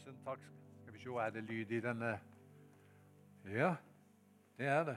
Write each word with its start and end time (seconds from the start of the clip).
Tusen 0.00 0.16
takk. 0.24 0.40
Skal 0.80 0.94
vi 0.94 0.98
se, 0.98 1.10
er 1.20 1.30
det 1.30 1.42
lyd 1.44 1.72
i 1.76 1.80
denne? 1.84 2.10
Ja, 3.52 3.74
det 4.56 4.66
er 4.66 4.84
det. 4.84 4.94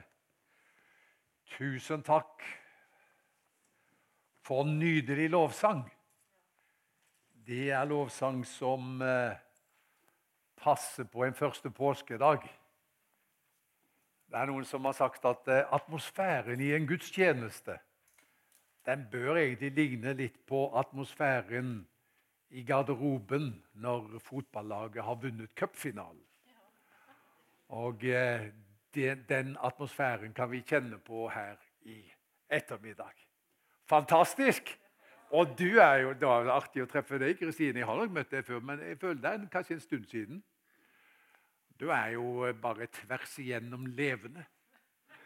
Tusen 1.58 2.00
takk 2.02 2.40
for 4.40 4.64
en 4.64 4.78
nydelig 4.78 5.28
lovsang. 5.30 5.84
Det 7.44 7.68
er 7.68 7.84
lovsang 7.84 8.46
som 8.48 9.02
eh, 9.04 9.36
passer 10.56 11.04
på 11.04 11.28
en 11.28 11.36
første 11.36 11.68
påskedag. 11.70 12.48
Det 14.32 14.40
er 14.40 14.48
noen 14.48 14.64
som 14.64 14.88
har 14.88 14.96
sagt 14.96 15.28
at 15.28 15.52
eh, 15.52 15.66
atmosfæren 15.68 16.64
i 16.64 16.72
en 16.72 16.88
gudstjeneste 16.88 17.76
den 18.88 19.04
bør 19.12 19.36
egentlig 19.36 19.76
ligne 19.76 20.16
litt 20.16 20.46
på 20.48 20.70
atmosfæren 20.80 21.82
i 22.54 22.62
garderoben 22.62 23.48
når 23.82 24.18
fotballaget 24.22 25.02
har 25.02 25.18
vunnet 25.18 25.50
cupfinalen. 25.58 26.22
Og 27.74 28.04
eh, 28.04 28.46
den, 28.94 29.56
atmosfæren 29.60 30.34
kan 30.34 30.50
vi 30.50 30.62
kjenne 30.62 30.98
på 30.98 31.28
her 31.28 31.56
i 31.82 31.98
ettermiddag. 32.48 33.14
Fantastisk! 33.86 34.78
Og 35.30 35.58
du 35.58 35.78
er 35.78 35.94
jo, 35.94 36.12
Det 36.12 36.28
var 36.28 36.50
artig 36.54 36.84
å 36.84 36.86
treffe 36.86 37.18
deg, 37.18 37.34
Kristine. 37.38 37.80
Jeg 37.80 37.88
har 37.88 37.98
nok 37.98 38.12
møtt 38.14 38.30
deg 38.30 38.44
før, 38.46 38.60
men 38.62 38.82
jeg 38.84 39.00
føler 39.00 39.30
er 39.32 39.48
kanskje 39.50 39.74
en 39.74 39.80
stund 39.80 40.04
siden. 40.06 40.42
Du 41.80 41.88
er 41.90 42.12
jo 42.14 42.52
bare 42.62 42.86
tvers 42.86 43.38
igjennom 43.42 43.86
levende. 43.86 44.44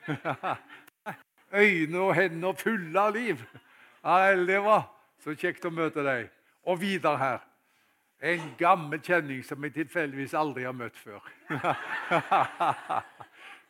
Øyne 1.52 2.00
og 2.00 2.14
hender 2.16 2.56
fulle 2.56 3.00
av 3.00 3.12
liv. 3.14 3.44
Ja, 4.04 4.32
det 4.32 4.62
var 4.64 4.88
så 5.20 5.36
kjekt 5.36 5.68
å 5.68 5.74
møte 5.74 6.04
deg. 6.06 6.30
Og 6.68 6.80
Vidar 6.80 7.16
her. 7.16 7.44
En 8.20 8.54
gammel 8.58 9.00
kjenning 9.00 9.44
som 9.46 9.62
jeg 9.64 9.72
tilfeldigvis 9.76 10.34
aldri 10.36 10.66
har 10.66 10.74
møtt 10.76 10.96
før. 10.98 11.22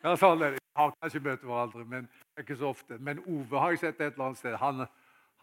ja, 0.03 0.15
sånn 0.17 0.41
har 0.79 0.95
kanskje 0.97 1.21
møtt 1.23 1.45
hverandre, 1.45 1.85
men 1.85 2.09
ikke 2.39 2.57
så 2.57 2.71
ofte. 2.73 2.97
Men 2.99 3.21
Ove 3.27 3.61
har 3.61 3.75
jeg 3.75 3.83
sett 3.83 4.01
et 4.01 4.13
eller 4.13 4.29
annet 4.29 4.41
sted. 4.41 4.57
Han, 4.59 4.85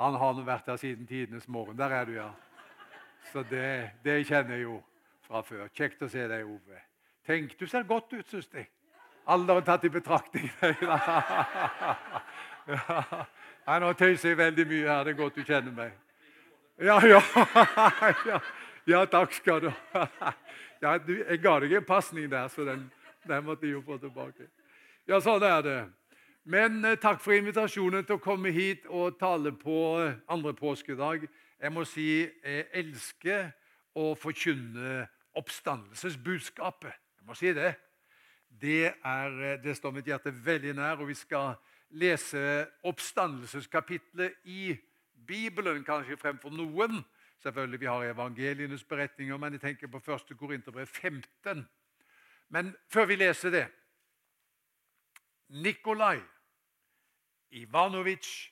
han 0.00 0.18
har 0.20 0.42
vært 0.44 0.70
her 0.72 0.80
siden 0.80 1.06
tidenes 1.06 1.48
morgen. 1.48 1.78
Der 1.78 1.94
er 1.94 2.08
du, 2.08 2.16
ja. 2.18 2.30
Så 3.32 3.42
det, 3.50 3.90
det 4.04 4.24
kjenner 4.26 4.56
jeg 4.56 4.66
jo 4.66 4.80
fra 5.26 5.42
før. 5.46 5.68
Kjekt 5.74 6.02
å 6.02 6.10
se 6.10 6.26
deg, 6.30 6.46
Ove. 6.46 6.82
Tenk, 7.26 7.56
du 7.58 7.66
ser 7.66 7.86
godt 7.86 8.12
ut, 8.12 8.26
syns 8.30 8.50
jeg. 8.54 8.68
Alderen 9.26 9.64
tatt 9.66 9.84
i 9.84 9.90
betraktning. 9.90 10.50
ja, 13.66 13.78
nå 13.82 13.92
tøyser 13.98 14.30
jeg 14.30 14.38
veldig 14.38 14.66
mye 14.70 14.86
her. 14.86 15.06
Det 15.06 15.14
er 15.14 15.18
godt 15.18 15.40
du 15.40 15.42
kjenner 15.42 15.74
meg. 15.74 15.96
Ja, 16.78 17.06
ja. 17.06 17.22
ja. 18.26 18.40
ja 18.84 19.06
takk 19.06 19.32
skal 19.32 19.60
du 19.60 19.70
ha. 19.92 20.08
Ja, 20.82 20.98
jeg 21.00 21.38
ga 21.40 21.54
deg 21.62 21.72
en 21.72 21.84
pasning 21.88 22.26
der, 22.28 22.50
så 22.52 22.66
den, 22.66 22.82
den 23.24 23.44
måtte 23.46 23.64
jeg 23.64 23.78
jo 23.78 23.80
få 23.80 23.96
tilbake. 23.96 24.44
Ja, 25.08 25.16
sånn 25.24 25.40
er 25.48 25.62
det. 25.64 25.78
Men 26.44 26.84
eh, 26.84 26.98
takk 27.00 27.22
for 27.24 27.32
invitasjonen 27.32 28.04
til 28.04 28.18
å 28.18 28.22
komme 28.22 28.52
hit 28.52 28.84
og 28.92 29.16
tale 29.16 29.54
på 29.56 29.78
eh, 30.02 30.18
andre 30.28 30.52
påskedag. 30.54 31.24
Jeg 31.56 31.72
må 31.72 31.86
si 31.88 32.26
jeg 32.28 32.66
elsker 32.76 33.48
å 33.96 34.10
forkynne 34.20 35.06
oppstandelsesbudskapet. 35.40 36.92
Jeg 36.92 37.24
må 37.24 37.38
si 37.40 37.54
det. 37.56 37.72
Det, 38.52 38.92
er, 38.92 39.40
eh, 39.40 39.56
det 39.64 39.78
står 39.80 39.96
mitt 39.96 40.12
hjerte 40.12 40.34
veldig 40.44 40.76
nær, 40.76 41.00
og 41.00 41.08
vi 41.08 41.16
skal 41.16 41.56
lese 41.96 42.66
oppstandelseskapitlet 42.84 44.44
i 44.44 44.76
Bibelen 45.26 45.84
kanskje 45.84 46.16
fremfor 46.16 46.50
noen. 46.50 47.04
Selvfølgelig, 47.42 47.80
Vi 47.80 47.86
har 47.86 48.04
evangelienes 48.04 48.84
beretninger, 48.84 49.36
men 49.36 49.52
jeg 49.52 49.60
tenker 49.60 49.86
på 49.86 49.98
1. 49.98 50.38
Korinterbrev 50.38 50.86
15. 50.86 51.68
Men 52.48 52.76
før 52.88 53.06
vi 53.06 53.16
leser 53.16 53.50
det 53.50 53.66
Nikolai 55.48 56.20
Ivanovic 57.50 58.50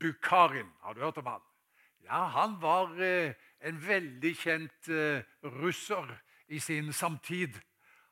Bukharin. 0.00 0.68
Har 0.80 0.92
du 0.92 1.00
hørt 1.00 1.18
om 1.18 1.26
han? 1.26 1.40
Ja, 2.04 2.26
Han 2.26 2.62
var 2.62 3.00
eh, 3.00 3.34
en 3.60 3.88
veldig 3.88 4.36
kjent 4.36 4.88
eh, 4.88 5.22
russer 5.42 6.22
i 6.48 6.58
sin 6.58 6.92
samtid. 6.92 7.60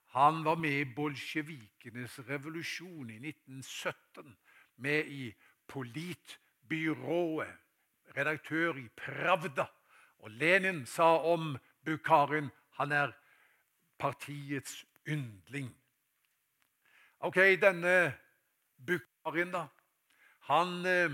Han 0.06 0.44
var 0.44 0.54
med 0.54 0.80
i 0.80 0.94
bolsjevikenes 0.94 2.18
revolusjon 2.28 3.10
i 3.10 3.18
1917. 3.28 4.36
Med 4.76 5.06
i 5.06 5.34
politbyrået 5.66 7.56
redaktør 8.16 8.76
i 8.80 8.88
Pravda. 8.96 9.66
Og 10.18 10.30
Lenin 10.30 10.86
sa 10.86 11.18
om 11.32 11.58
Bukharin 11.84 12.50
han 12.78 12.92
er 12.92 13.12
partiets 13.98 14.86
yndling. 15.08 15.76
Ok, 17.20 17.36
denne 17.60 18.14
Bukharin, 18.86 19.52
da, 19.52 19.66
han 20.48 20.86
eh, 20.86 21.10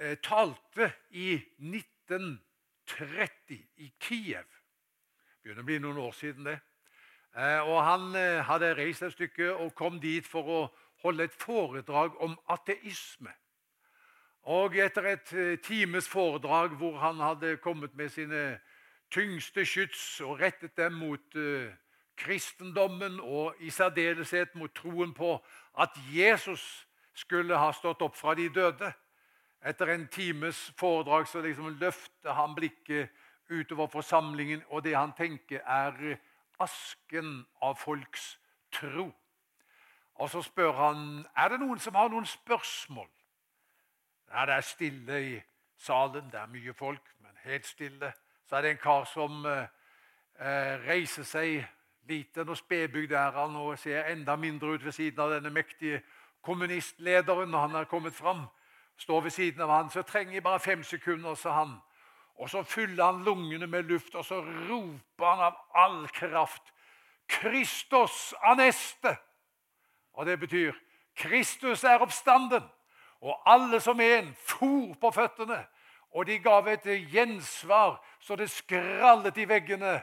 eh 0.00 0.18
talte 0.22 0.92
i 1.10 1.42
1930 1.58 3.68
i 3.76 3.92
Kiev. 4.00 4.44
Begynner 5.42 5.62
å 5.62 5.66
bli 5.66 5.78
noen 5.78 5.98
år 6.02 6.12
siden, 6.18 6.44
det. 6.44 6.58
Eh, 7.36 7.68
og 7.68 7.84
Han 7.84 8.16
eh, 8.16 8.44
hadde 8.44 8.74
reist 8.74 9.02
et 9.02 9.12
stykke 9.12 9.54
og 9.54 9.74
kom 9.76 10.00
dit 10.00 10.26
for 10.26 10.48
å 10.48 10.60
holde 11.04 11.26
et 11.28 11.34
foredrag 11.36 12.16
om 12.24 12.38
ateisme. 12.48 13.34
Og 14.46 14.76
etter 14.78 15.08
et 15.10 15.32
eh, 15.32 15.58
times 15.58 16.08
foredrag 16.08 16.76
hvor 16.78 16.98
han 17.02 17.18
hadde 17.18 17.56
kommet 17.56 17.96
med 17.98 18.08
sine 18.14 18.58
tyngste 19.10 19.64
skyts 19.66 20.20
og 20.20 20.40
rettet 20.40 20.76
dem 20.76 20.92
mot 20.92 21.34
uh, 21.34 21.66
kristendommen 22.16 23.20
og 23.20 23.54
i 23.58 23.70
særdeleshet 23.70 24.54
mot 24.54 24.70
troen 24.74 25.14
på 25.14 25.32
at 25.78 25.98
Jesus 26.14 26.86
skulle 27.14 27.58
ha 27.58 27.72
stått 27.72 28.02
opp 28.02 28.16
fra 28.16 28.34
de 28.34 28.48
døde. 28.48 28.92
Etter 29.66 29.92
en 29.94 30.06
times 30.08 30.72
foredrag 30.78 31.28
så 31.28 31.42
liksom 31.42 31.78
løfter 31.80 32.34
han 32.34 32.54
blikket 32.54 33.10
utover 33.50 33.86
forsamlingen, 33.86 34.62
og 34.68 34.84
det 34.84 34.96
han 34.96 35.12
tenker, 35.16 35.62
er 35.66 36.18
asken 36.58 37.46
av 37.62 37.78
folks 37.78 38.36
tro. 38.72 39.10
Og 40.14 40.30
så 40.30 40.42
spør 40.42 40.72
han 40.72 41.26
er 41.36 41.52
det 41.52 41.60
noen 41.60 41.78
som 41.82 41.94
har 41.94 42.10
noen 42.10 42.26
spørsmål. 42.26 43.08
Ja, 44.32 44.46
det 44.46 44.54
er 44.54 44.60
stille 44.60 45.20
i 45.36 45.40
salen. 45.78 46.30
Det 46.32 46.40
er 46.40 46.46
mye 46.46 46.74
folk, 46.74 47.14
men 47.20 47.30
helt 47.44 47.66
stille. 47.66 48.12
Så 48.46 48.56
er 48.56 48.62
det 48.62 48.70
en 48.70 48.82
kar 48.82 49.04
som 49.04 49.46
eh, 49.46 49.66
eh 50.40 50.88
reiser 50.88 51.22
seg 51.24 51.66
liten 52.08 52.48
og 52.48 52.56
spedbygd 52.56 53.12
er 53.12 53.30
han 53.30 53.56
og 53.56 53.78
ser 53.78 54.04
enda 54.04 54.36
mindre 54.36 54.68
ut 54.68 54.84
ved 54.84 54.92
siden 54.92 55.20
av 55.20 55.30
denne 55.30 55.50
mektige 55.50 56.02
kommunistlederen 56.42 57.50
når 57.50 57.66
han 57.66 57.74
er 57.74 57.84
kommet 57.84 58.14
fram. 58.14 58.46
Står 58.96 59.20
ved 59.20 59.30
siden 59.30 59.60
av 59.60 59.70
han, 59.70 59.90
så 59.90 60.02
trenger 60.02 60.32
jeg 60.32 60.42
bare 60.42 60.60
fem 60.60 60.82
sekunder, 60.82 61.34
sa 61.34 61.52
han. 61.52 61.76
Og 62.36 62.50
så 62.50 62.62
fyller 62.62 63.04
han 63.04 63.24
lungene 63.24 63.66
med 63.66 63.82
luft, 63.82 64.14
og 64.14 64.24
så 64.24 64.40
roper 64.40 65.26
han 65.26 65.44
av 65.50 65.56
all 65.74 66.08
kraft 66.08 66.72
Kristus 67.28 68.34
aneste! 68.42 69.16
Og 70.12 70.26
det 70.26 70.40
betyr 70.40 70.72
Kristus 71.16 71.84
er 71.84 71.98
oppstanden. 71.98 72.62
Og 73.26 73.42
alle 73.50 73.80
som 73.82 74.00
en 74.00 74.28
for 74.38 74.94
på 75.00 75.10
føttene, 75.10 75.64
og 76.14 76.26
de 76.26 76.38
gav 76.38 76.68
et 76.70 76.86
gjensvar 77.10 77.98
så 78.20 78.36
det 78.36 78.50
skrallet 78.50 79.36
i 79.36 79.48
veggene. 79.48 79.98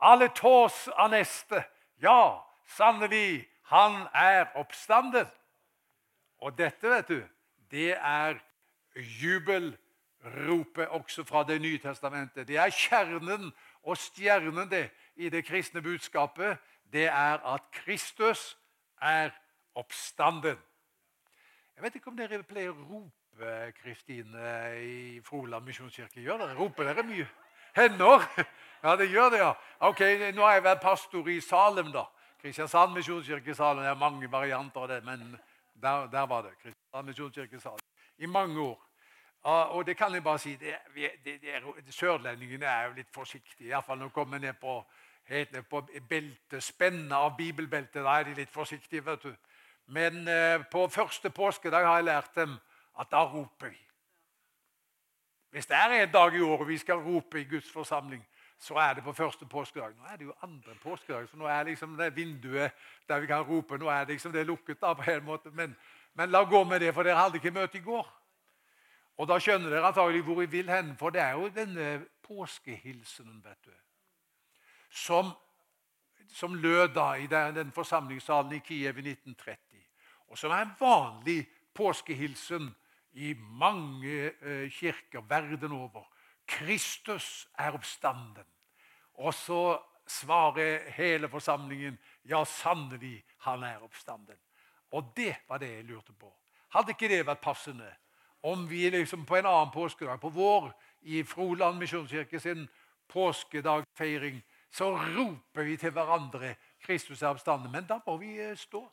Alle 0.00 0.28
tås 0.28 0.88
av 0.92 1.10
neste. 1.10 1.62
Ja, 2.02 2.36
sannelig, 2.76 3.48
han 3.72 4.04
er 4.14 4.52
oppstanden. 4.60 5.26
Og 6.44 6.58
dette, 6.58 6.90
vet 6.90 7.08
du, 7.08 7.22
det 7.72 7.96
er 7.96 8.36
jubelropet 8.96 10.88
også 10.88 11.24
fra 11.24 11.44
Det 11.48 11.60
nye 11.62 11.78
testamentet. 11.78 12.48
Det 12.48 12.56
er 12.56 12.70
kjernen 12.70 13.52
og 13.82 13.96
stjernen 13.96 14.70
det 14.70 14.90
i 15.16 15.28
det 15.28 15.44
kristne 15.44 15.82
budskapet. 15.82 16.58
Det 16.92 17.08
er 17.08 17.40
at 17.54 17.62
Kristus 17.72 18.58
er 19.00 19.30
oppstanden. 19.74 20.58
Jeg 21.76 21.84
vet 21.84 21.94
ikke 21.98 22.08
om 22.08 22.14
dere 22.16 22.38
pleier 22.48 22.70
å 22.72 22.84
rope 22.88 23.56
Kristine 23.76 24.52
i 24.80 25.18
Froland 25.24 25.66
misjonskirke. 25.68 26.22
Gjør 26.24 26.38
dere? 26.40 26.54
Roper 26.56 26.88
dere 26.88 27.02
mye? 27.04 27.26
Hender? 27.76 28.24
Ja, 28.84 28.92
det 28.96 29.06
gjør 29.10 29.30
det, 29.32 29.38
ja. 29.40 29.52
Ok, 29.88 30.00
Nå 30.36 30.44
har 30.44 30.52
jeg 30.54 30.62
vært 30.62 30.82
pastor 30.82 31.28
i 31.32 31.40
Salem, 31.42 31.88
da. 31.90 32.04
Kristiansand 32.38 32.92
misjonskirke 32.94 33.50
i 33.50 33.56
Salem. 33.56 33.82
Det 33.82 33.88
er 33.90 33.98
mange 33.98 34.28
varianter 34.30 34.84
av 34.84 34.88
det, 34.92 34.98
men 35.02 35.24
der, 35.82 36.06
der 36.12 36.28
var 36.30 36.44
det. 36.46 36.52
Kristiansand 36.60 37.08
misjonskirke 37.08 37.56
i 37.56 37.64
Salem. 37.64 37.82
I 38.18 38.30
mange 38.30 38.60
år. 38.62 38.76
Og 39.74 39.86
det 39.88 39.96
kan 39.96 40.14
jeg 40.14 40.22
bare 40.22 40.38
si, 40.38 40.54
det, 40.60 40.76
det, 41.24 41.40
det, 41.42 41.94
Sørlendingene 41.96 42.68
er 42.68 42.86
jo 42.86 42.94
litt 43.00 43.10
forsiktige. 43.14 43.72
Iallfall 43.72 43.98
når 43.98 44.12
de 44.12 44.16
kommer 44.20 44.44
ned 44.44 44.60
på, 44.60 44.78
helt 45.32 45.52
ned 45.52 45.66
på 45.70 45.82
beltespennet 46.08 47.16
av 47.16 47.34
bibelbeltet. 47.36 48.04
Da 48.04 48.20
er 48.20 48.30
de 48.30 48.38
litt 48.38 48.54
forsiktige. 48.54 49.04
vet 49.06 49.24
du. 49.24 49.34
Men 49.86 50.28
eh, 50.28 50.64
på 50.70 50.88
første 50.88 51.30
påskedag 51.30 51.86
har 51.86 52.00
jeg 52.00 52.04
lært 52.04 52.34
dem 52.34 52.56
at 53.00 53.10
da 53.10 53.22
roper 53.24 53.68
vi. 53.70 53.82
Hvis 55.50 55.66
det 55.66 55.76
er 55.76 56.02
en 56.02 56.12
dag 56.12 56.34
i 56.34 56.40
året 56.40 56.68
vi 56.68 56.78
skal 56.78 57.00
rope 57.00 57.40
i 57.40 57.44
Guds 57.44 57.70
forsamling, 57.72 58.26
så 58.58 58.74
er 58.74 58.94
det 58.94 59.04
på 59.04 59.12
første 59.12 59.46
påskedag. 59.46 59.94
Nå 59.96 60.04
er 60.10 60.16
det 60.16 60.24
jo 60.24 60.34
andre 60.42 60.74
påskedag, 60.82 61.28
så 61.28 61.36
nå 61.36 61.46
er 61.46 61.62
liksom 61.62 61.96
det 61.96 62.16
vinduet 62.16 62.72
der 63.08 63.20
vi 63.20 63.26
kan 63.26 63.44
rope, 63.44 63.78
nå 63.78 63.88
er 63.88 64.04
det 64.04 64.16
liksom 64.16 64.32
det 64.32 64.46
lukket. 64.46 64.80
da 64.80 64.94
på 64.94 65.10
en 65.10 65.24
måte. 65.24 65.50
Men, 65.50 65.76
men 66.14 66.30
la 66.30 66.42
gå 66.44 66.64
med 66.64 66.80
det, 66.80 66.94
for 66.94 67.02
dere 67.02 67.16
hadde 67.16 67.36
ikke 67.36 67.50
møte 67.50 67.78
i 67.78 67.84
går. 67.84 68.06
Og 69.16 69.28
da 69.28 69.38
skjønner 69.40 69.70
dere 69.70 69.86
antagelig 69.86 70.22
hvor 70.22 70.40
vi 70.40 70.46
vil 70.46 70.70
hen, 70.70 70.96
for 70.96 71.10
det 71.10 71.20
er 71.20 71.32
jo 71.32 71.48
denne 71.48 72.04
påskehilsenen 72.26 73.44
vet 73.44 73.64
du, 73.64 73.72
som, 74.90 75.30
som 76.32 76.54
lød 76.54 76.94
da 76.94 77.14
i 77.14 77.26
den, 77.26 77.72
forsamlingssalen 77.72 78.52
i 78.52 78.62
Kiev 78.64 78.98
i 78.98 79.08
1930, 79.10 79.60
og 80.28 80.38
som 80.38 80.50
er 80.50 80.64
en 80.64 80.74
vanlig 80.80 81.46
påskehilsen 81.74 82.70
i 83.12 83.34
mange 83.38 84.32
eh, 84.42 84.70
kirker 84.70 85.24
verden 85.28 85.72
over. 85.72 86.04
Kristus 86.46 87.48
er 87.58 87.74
oppstanden. 87.74 88.44
Og 89.14 89.34
så 89.34 89.78
svarer 90.06 90.90
hele 90.90 91.28
forsamlingen 91.28 91.98
ja, 92.24 92.44
sannelig, 92.44 93.24
han 93.38 93.62
er 93.62 93.82
oppstanden. 93.82 94.36
Og 94.92 95.12
det 95.16 95.34
var 95.48 95.58
det 95.58 95.70
jeg 95.72 95.84
lurte 95.84 96.12
på. 96.12 96.32
Hadde 96.68 96.92
ikke 96.92 97.08
det 97.08 97.26
vært 97.26 97.40
passende 97.42 97.88
om 98.46 98.68
vi 98.68 98.90
liksom 98.90 99.24
på 99.26 99.36
en 99.36 99.46
annen 99.46 99.72
påskedag, 99.74 100.20
på 100.20 100.28
vår, 100.30 100.70
i 101.00 101.22
Froland 101.24 101.78
misjonskirke 101.78 102.40
sin 102.40 102.68
påskedagfeiring, 103.10 104.38
så 104.76 104.90
roper 104.96 105.62
vi 105.62 105.76
til 105.76 105.90
hverandre 105.90 106.54
'Kristus 106.80 107.22
er 107.22 107.28
oppstanden'. 107.28 107.70
Men 107.70 107.86
da 107.86 108.00
må 108.06 108.16
vi 108.16 108.40
eh, 108.40 108.56
stå. 108.56 108.92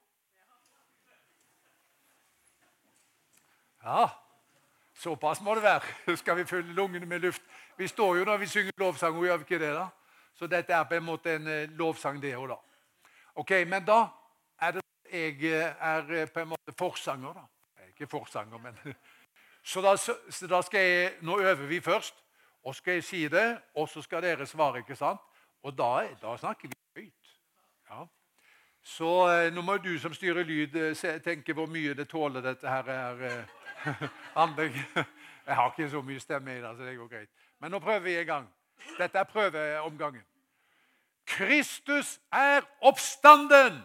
Ja, 3.83 4.07
såpass 4.93 5.41
må 5.41 5.55
det 5.55 5.63
være. 5.63 6.15
Skal 6.21 6.37
vi 6.37 6.45
fylle 6.45 6.73
lungene 6.73 7.05
med 7.05 7.19
luft? 7.19 7.41
Vi 7.77 7.87
står 7.87 8.15
jo 8.15 8.23
når 8.23 8.37
vi 8.37 8.47
synger 8.47 8.71
lovsang, 8.77 9.17
og 9.17 9.25
gjør 9.25 9.37
vi 9.37 9.43
ikke 9.43 9.65
det? 9.65 9.73
da? 9.73 9.87
Så 10.33 10.47
dette 10.47 10.73
er 10.73 10.83
på 10.83 10.93
en 10.93 11.03
måte 11.03 11.35
en 11.35 11.47
eh, 11.47 11.69
lovsang, 11.69 12.21
det 12.21 12.37
òg, 12.37 12.47
da. 12.47 12.55
Ok, 13.35 13.51
Men 13.67 13.85
da 13.85 14.07
er 14.61 14.71
det 14.71 14.81
jeg 15.11 15.43
eh, 15.43 15.75
er 15.79 16.25
på 16.25 16.39
en 16.39 16.47
måte 16.47 16.77
forsanger, 16.77 17.33
da. 17.33 17.43
Jeg 17.75 17.83
er 17.83 17.87
ikke 17.87 18.07
forsanger, 18.07 18.57
men 18.57 18.79
Så 19.63 19.81
da, 19.81 19.95
så 19.95 20.47
da 20.47 20.61
skal 20.61 20.79
jeg, 20.79 21.13
Nå 21.21 21.39
øver 21.39 21.67
vi 21.67 21.81
først, 21.81 22.15
og 22.63 22.75
skal 22.75 22.93
jeg 22.93 23.03
si 23.03 23.27
det, 23.27 23.61
og 23.75 23.89
så 23.89 24.01
skal 24.01 24.23
dere 24.23 24.45
svare. 24.45 24.77
ikke 24.77 24.95
sant? 24.95 25.19
Og 25.63 25.77
da, 25.77 26.07
da 26.21 26.37
snakker 26.37 26.67
vi 26.67 27.01
høyt. 27.01 27.35
Ja. 27.89 28.05
Så 28.83 29.11
eh, 29.31 29.53
nå 29.53 29.61
må 29.63 29.77
du 29.79 29.93
som 29.99 30.13
styrer 30.13 30.43
lyd, 30.43 30.75
eh, 30.75 31.21
tenke 31.23 31.55
hvor 31.55 31.69
mye 31.71 31.93
det 31.95 32.09
tåler, 32.11 32.43
dette 32.43 32.67
her 32.67 32.83
her 32.91 33.23
eh, 33.29 34.03
anlegg. 34.43 34.75
Jeg 35.45 35.55
har 35.55 35.71
ikke 35.71 35.89
så 35.89 36.01
mye 36.01 36.19
stemme 36.19 36.57
i 36.57 36.61
det, 36.61 36.75
så 36.77 36.83
det 36.83 36.97
går 36.97 37.07
greit. 37.07 37.29
Men 37.59 37.71
nå 37.71 37.79
prøver 37.79 37.99
vi 37.99 38.17
en 38.19 38.25
gang. 38.25 38.51
Dette 38.97 39.19
er 39.19 39.23
prøveomgangen. 39.23 40.23
Kristus 41.27 42.19
er 42.31 42.61
oppstanden! 42.81 43.83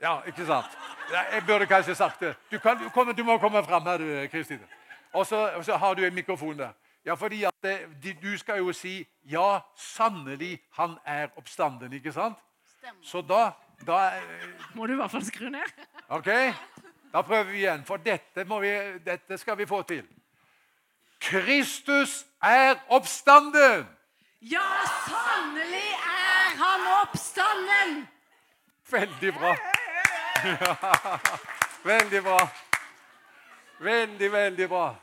Ja, 0.00 0.22
ikke 0.26 0.46
sant? 0.46 0.78
Jeg 1.10 1.42
burde 1.46 1.66
kanskje 1.66 1.94
sagt 1.94 2.20
det. 2.20 2.34
Du, 2.50 2.58
kan, 2.58 3.16
du, 3.16 3.24
må 3.24 3.38
komme 3.38 3.64
fram 3.64 3.86
her, 3.86 3.98
du, 3.98 4.28
Kristine. 4.30 4.66
Og 5.12 5.26
så, 5.26 5.76
har 5.76 5.94
du 5.94 6.04
en 6.04 6.14
mikrofon 6.14 6.58
der. 6.58 6.72
Ja, 7.06 7.14
fordi 7.14 7.44
at 7.44 7.54
det, 7.62 8.22
Du 8.22 8.38
skal 8.38 8.58
jo 8.58 8.72
si 8.72 9.06
'Ja, 9.24 9.60
sannelig, 9.76 10.60
han 10.72 10.98
er 11.06 11.28
oppstanden'. 11.36 11.92
ikke 11.94 12.12
sant? 12.12 12.38
Stemmer. 12.78 13.02
Så 13.02 13.20
da, 13.20 13.50
da 13.86 14.10
Må 14.74 14.86
du 14.86 14.92
i 14.92 14.96
hvert 14.96 15.10
fall 15.10 15.24
skru 15.24 15.48
ned. 15.48 15.72
ok, 16.08 16.54
Da 17.12 17.22
prøver 17.22 17.44
vi 17.44 17.56
igjen, 17.56 17.84
for 17.84 17.96
dette, 17.96 18.44
vi, 18.60 18.98
dette 18.98 19.38
skal 19.38 19.58
vi 19.58 19.66
få 19.66 19.82
til. 19.82 20.06
Kristus 21.20 22.26
er 22.42 22.74
oppstanden! 22.88 23.86
Ja, 24.42 24.84
sannelig 25.08 25.90
er 25.92 26.56
han 26.56 27.02
oppstanden! 27.02 28.08
Veldig 28.90 29.34
bra. 29.34 29.56
veldig 31.90 32.22
bra. 32.22 32.48
Veldig, 33.80 34.32
veldig 34.32 34.68
bra. 34.68 34.94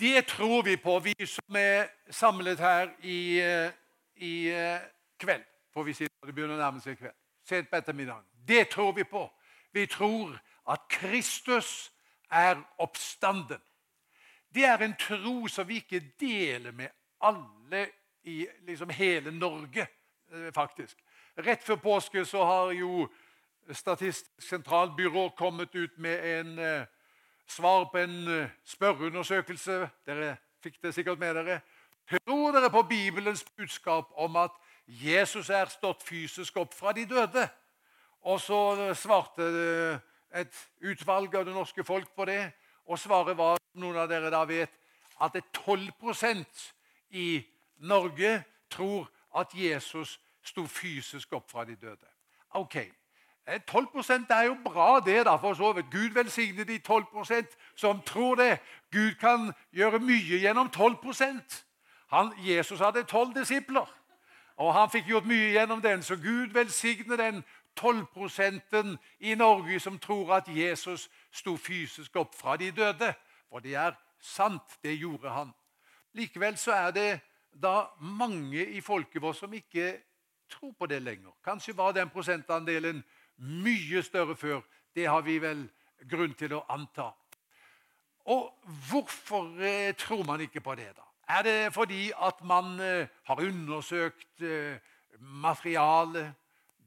Det 0.00 0.26
tror 0.26 0.62
vi 0.62 0.76
på, 0.76 0.98
vi 0.98 1.26
som 1.26 1.56
er 1.56 1.88
samlet 2.10 2.60
her 2.60 2.88
i, 3.02 3.40
eh, 3.40 3.72
i 4.16 4.48
eh, 4.48 4.80
kveld. 5.18 5.42
Får 5.74 5.84
vi 5.84 5.92
si 5.92 6.06
når 6.08 6.26
det 6.26 6.34
begynner 6.34 6.56
å 6.56 6.60
nærme 6.60 6.80
seg 6.80 6.96
kveld. 6.96 7.16
Sent 7.44 7.68
på 7.68 7.76
ettermiddagen. 7.76 8.24
Det 8.32 8.70
tror 8.72 8.94
vi 8.96 9.04
på. 9.04 9.26
Vi 9.72 9.84
tror 9.86 10.38
at 10.72 10.86
Kristus 10.88 11.92
er 12.30 12.62
oppstanden. 12.78 13.60
Det 14.54 14.64
er 14.64 14.80
en 14.80 14.96
tro 14.96 15.48
som 15.52 15.68
vi 15.68 15.82
ikke 15.82 16.00
deler 16.20 16.72
med 16.72 16.88
alle 17.20 17.90
i 18.24 18.46
liksom 18.64 18.90
hele 18.96 19.30
Norge, 19.30 19.86
eh, 20.32 20.48
faktisk. 20.54 20.96
Rett 21.36 21.64
før 21.64 21.76
påske 21.76 22.24
så 22.24 22.44
har 22.44 22.72
jo 22.72 23.08
Statistisk 23.70 24.30
sentralbyrå 24.38 25.28
kommet 25.36 25.74
ut 25.74 25.98
med 25.98 26.24
en 26.40 26.86
svar 27.50 27.84
på 27.92 27.98
en 27.98 28.28
eh, 28.28 28.50
spørreundersøkelse. 28.64 29.88
Dere 30.06 30.36
fikk 30.62 30.80
det 30.82 30.94
sikkert 30.94 31.18
med 31.18 31.34
dere. 31.34 31.60
Tror 32.10 32.52
dere 32.52 32.70
på 32.70 32.82
Bibelens 32.82 33.44
budskap 33.56 34.10
om 34.16 34.36
at 34.36 34.54
Jesus 34.86 35.50
er 35.50 35.70
stått 35.70 36.02
fysisk 36.02 36.56
opp 36.56 36.74
fra 36.74 36.92
de 36.92 37.06
døde? 37.06 37.48
Og 38.22 38.40
så 38.40 38.60
eh, 38.76 38.96
svarte 38.96 39.46
eh, 39.46 39.98
et 40.40 40.66
utvalg 40.80 41.34
av 41.34 41.46
det 41.46 41.54
norske 41.54 41.84
folk 41.84 42.14
på 42.16 42.24
det. 42.30 42.52
Og 42.86 42.98
svaret 42.98 43.36
var, 43.38 43.58
noen 43.74 43.98
av 44.02 44.08
dere 44.10 44.30
da 44.30 44.44
vet, 44.44 44.72
at 45.20 45.34
det 45.34 45.42
er 45.44 45.62
12% 45.62 46.66
i 47.10 47.42
Norge 47.86 48.42
tror 48.70 49.10
at 49.36 49.54
Jesus 49.54 50.18
sto 50.42 50.64
fysisk 50.66 51.32
opp 51.36 51.50
fra 51.50 51.64
de 51.64 51.76
døde. 51.76 52.08
Ok, 52.58 52.76
12 53.58 53.86
eh, 53.96 54.36
er 54.36 54.42
jo 54.42 54.56
bra, 54.64 55.00
det, 55.00 55.26
da, 55.26 55.36
for 55.36 55.54
så 55.54 55.72
vidt. 55.72 55.90
Gud 55.90 56.14
velsigne 56.14 56.64
de 56.64 56.78
12% 56.78 57.56
som 57.76 58.02
tror 58.02 58.34
det. 58.34 58.58
Gud 58.92 59.14
kan 59.20 59.52
gjøre 59.72 59.98
mye 59.98 60.38
gjennom 60.38 60.70
12% 60.76 61.64
han, 62.10 62.32
Jesus 62.38 62.80
hadde 62.80 63.02
tolv 63.02 63.34
disipler, 63.34 63.86
og 64.56 64.74
han 64.74 64.90
fikk 64.90 65.06
gjort 65.06 65.28
mye 65.30 65.52
gjennom 65.54 65.82
den. 65.82 66.02
Så 66.02 66.16
Gud 66.16 66.50
velsigne 66.52 67.16
den 67.16 67.44
12 67.76 68.98
i 69.20 69.34
Norge 69.34 69.80
som 69.80 69.98
tror 69.98 70.34
at 70.34 70.48
Jesus 70.48 71.10
sto 71.32 71.56
fysisk 71.56 72.16
opp 72.16 72.34
fra 72.34 72.56
de 72.56 72.70
døde. 72.70 73.14
For 73.48 73.58
det 73.58 73.74
er 73.74 73.94
sant, 74.20 74.82
det 74.82 74.98
gjorde 74.98 75.30
han. 75.30 75.54
Likevel 76.12 76.56
så 76.58 76.72
er 76.72 76.90
det 76.90 77.20
da 77.62 77.86
mange 78.00 78.66
i 78.66 78.80
folket 78.80 79.22
vårt 79.22 79.36
som 79.36 79.52
ikke 79.54 80.00
tror 80.50 80.74
på 80.78 80.86
det 80.86 81.02
lenger. 81.02 81.30
Kanskje 81.44 81.76
var 81.76 81.92
den 81.92 82.10
prosentandelen 82.10 83.04
mye 83.40 84.02
større 84.02 84.36
før. 84.36 84.60
Det 84.94 85.06
har 85.08 85.20
vi 85.20 85.38
vel 85.42 85.64
grunn 86.10 86.34
til 86.34 86.54
å 86.56 86.64
anta. 86.68 87.10
Og 88.30 88.52
hvorfor 88.90 89.62
eh, 89.62 89.94
tror 89.94 90.24
man 90.26 90.40
ikke 90.40 90.60
på 90.60 90.74
det, 90.74 90.92
da? 90.96 91.06
Er 91.28 91.42
det 91.42 91.74
fordi 91.74 92.10
at 92.22 92.44
man 92.44 92.80
eh, 92.80 93.08
har 93.24 93.42
undersøkt 93.42 94.42
eh, 94.42 94.78
materialet 95.20 96.34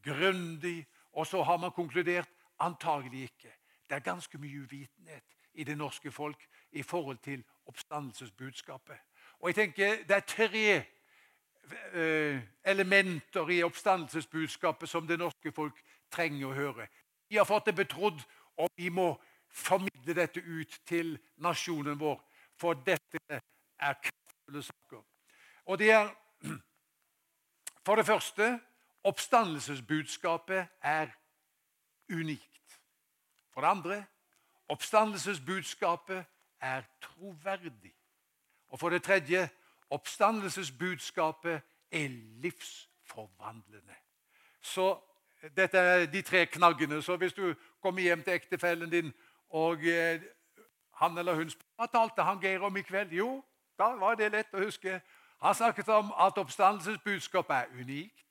grundig, 0.03 0.85
og 1.13 1.27
så 1.27 1.43
har 1.43 1.57
man 1.57 1.71
konkludert? 1.71 2.29
Antagelig 2.59 3.23
ikke. 3.23 3.53
Det 3.89 3.95
er 3.95 3.99
ganske 3.99 4.37
mye 4.37 4.61
uvitenhet 4.61 5.23
i 5.53 5.63
det 5.63 5.77
norske 5.77 6.11
folk 6.11 6.47
i 6.71 6.83
forhold 6.83 7.17
til 7.17 7.43
oppstandelsesbudskapet. 7.65 8.97
Og 9.39 9.49
jeg 9.49 9.55
tenker 9.55 9.95
Det 10.07 10.15
er 10.15 10.19
tre 10.19 10.83
elementer 12.65 13.49
i 13.49 13.63
oppstandelsesbudskapet 13.63 14.89
som 14.89 15.07
det 15.07 15.19
norske 15.19 15.51
folk 15.51 15.83
trenger 16.13 16.49
å 16.49 16.57
høre. 16.57 16.87
Vi 17.29 17.39
har 17.39 17.47
fått 17.49 17.71
det 17.71 17.75
betrodd, 17.75 18.21
og 18.61 18.69
vi 18.77 18.89
må 18.93 19.13
formidle 19.53 20.15
dette 20.17 20.41
ut 20.41 20.77
til 20.85 21.15
nasjonen 21.41 21.97
vår. 21.99 22.19
For 22.57 22.77
dette 22.85 23.21
er 23.29 23.97
kraftfulle 24.05 24.63
saker. 24.63 25.01
Og 25.65 25.79
det 25.79 25.91
er 25.91 26.13
For 27.83 27.99
det 27.99 28.05
første 28.07 28.59
oppstandelsesbudskapet 29.03 30.67
er 30.81 31.09
unikt. 32.09 32.79
For 33.51 33.61
det 33.61 33.69
andre 33.69 33.97
oppstandelsesbudskapet 34.71 36.25
er 36.61 36.85
troverdig. 37.01 37.91
Og 38.69 38.79
for 38.79 38.89
det 38.89 39.03
tredje 39.03 39.49
oppstandelsesbudskapet 39.89 41.61
er 41.91 42.07
livsforvandlende. 42.41 43.95
Så 44.61 44.95
dette 45.55 45.77
er 45.77 46.05
de 46.05 46.21
tre 46.21 46.45
knaggene. 46.45 47.01
Så 47.01 47.17
hvis 47.17 47.33
du 47.33 47.53
kommer 47.81 48.01
hjem 48.01 48.23
til 48.23 48.33
ektefellen 48.33 48.91
din, 48.91 49.13
og 49.49 49.85
eh, 49.87 50.21
han 50.91 51.17
eller 51.17 51.35
hun 51.35 51.51
Hva 51.75 51.85
talte 51.85 52.23
han 52.23 52.39
Geir 52.41 52.63
om 52.63 52.77
i 52.77 52.81
kveld? 52.81 53.11
Jo, 53.11 53.43
da 53.77 53.91
var 53.97 54.15
det 54.15 54.31
lett 54.31 54.53
å 54.53 54.63
huske. 54.63 55.01
Han 55.43 55.55
snakket 55.55 55.89
om 55.89 56.13
at 56.17 56.37
oppstandelsesbudskapet 56.37 57.55
er 57.55 57.81
unikt, 57.81 58.25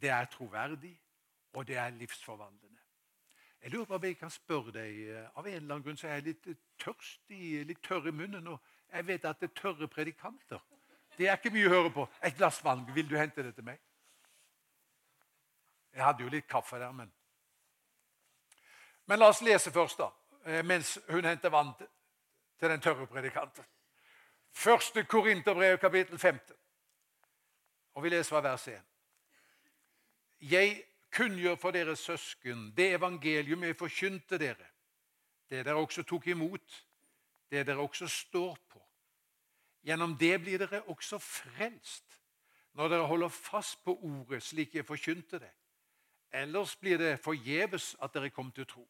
det 0.00 0.10
er 0.10 0.24
troverdig, 0.24 0.96
og 1.52 1.66
det 1.66 1.76
er 1.76 1.90
livsforvandlende. 1.90 2.80
Jeg 3.62 3.72
lurer 3.72 3.84
på 3.84 3.94
om 3.94 4.04
jeg 4.04 4.16
kan 4.16 4.30
spørre 4.30 4.72
deg 4.72 5.00
eh, 5.12 5.24
Av 5.36 5.46
en 5.46 5.54
eller 5.54 5.74
annen 5.74 5.84
grunn 5.84 5.98
så 6.00 6.08
er 6.08 6.20
jeg 6.20 6.30
litt 6.30 6.44
tørst 6.44 6.60
tørstig, 6.80 7.66
litt 7.68 7.82
tørr 7.84 8.08
i 8.08 8.14
munnen. 8.16 8.46
Og 8.48 8.60
jeg 8.92 9.06
vet 9.06 9.24
at 9.28 9.40
det 9.40 9.50
er 9.50 9.60
tørre 9.60 9.88
predikanter. 9.88 10.62
Det 11.18 11.28
er 11.28 11.36
ikke 11.36 11.52
mye 11.52 11.68
å 11.68 11.74
høre 11.74 11.90
på. 11.92 12.08
Et 12.24 12.36
glass 12.36 12.64
vann. 12.64 12.86
Vil 12.94 13.08
du 13.10 13.18
hente 13.18 13.42
det 13.44 13.54
til 13.54 13.66
meg? 13.66 13.80
Jeg 15.92 16.04
hadde 16.04 16.22
jo 16.22 16.28
litt 16.28 16.48
kaffe 16.48 16.78
der, 16.78 16.92
men 16.92 17.12
Men 19.10 19.18
la 19.18 19.28
oss 19.28 19.40
lese 19.42 19.72
først, 19.72 19.98
da, 19.98 20.10
eh, 20.46 20.64
mens 20.64 20.98
hun 21.08 21.24
henter 21.24 21.50
vann 21.50 21.72
til 22.58 22.68
den 22.68 22.80
tørre 22.80 23.06
predikanten. 23.06 23.64
Første 24.52 25.04
Korinterbrev, 25.04 25.78
kapittel 25.78 26.18
15. 26.18 26.56
Og 27.94 28.02
vi 28.02 28.08
leser 28.08 28.28
fra 28.28 28.40
vers 28.40 28.68
1. 28.68 28.82
Jeg 30.40 30.84
kunngjør 31.10 31.56
for 31.56 31.70
dere 31.70 31.96
søsken 31.96 32.70
det 32.76 32.94
evangelium 32.94 33.64
jeg 33.64 33.76
forkynte 33.76 34.38
dere, 34.38 34.68
det 35.50 35.64
dere 35.66 35.82
også 35.82 36.02
tok 36.02 36.26
imot, 36.26 36.86
det 37.50 37.66
dere 37.66 37.82
også 37.82 38.06
står 38.06 38.56
på. 38.68 38.82
Gjennom 39.82 40.14
det 40.18 40.36
blir 40.40 40.58
dere 40.58 40.82
også 40.82 41.18
frelst, 41.18 42.20
når 42.72 42.88
dere 42.88 43.06
holder 43.06 43.28
fast 43.28 43.82
på 43.84 43.96
ordet 43.96 44.42
slik 44.42 44.74
jeg 44.74 44.86
forkynte 44.86 45.38
det. 45.38 45.50
Ellers 46.32 46.76
blir 46.76 46.98
det 46.98 47.20
forgjeves 47.20 47.96
at 48.02 48.14
dere 48.14 48.30
kom 48.30 48.52
til 48.52 48.66
tro. 48.66 48.88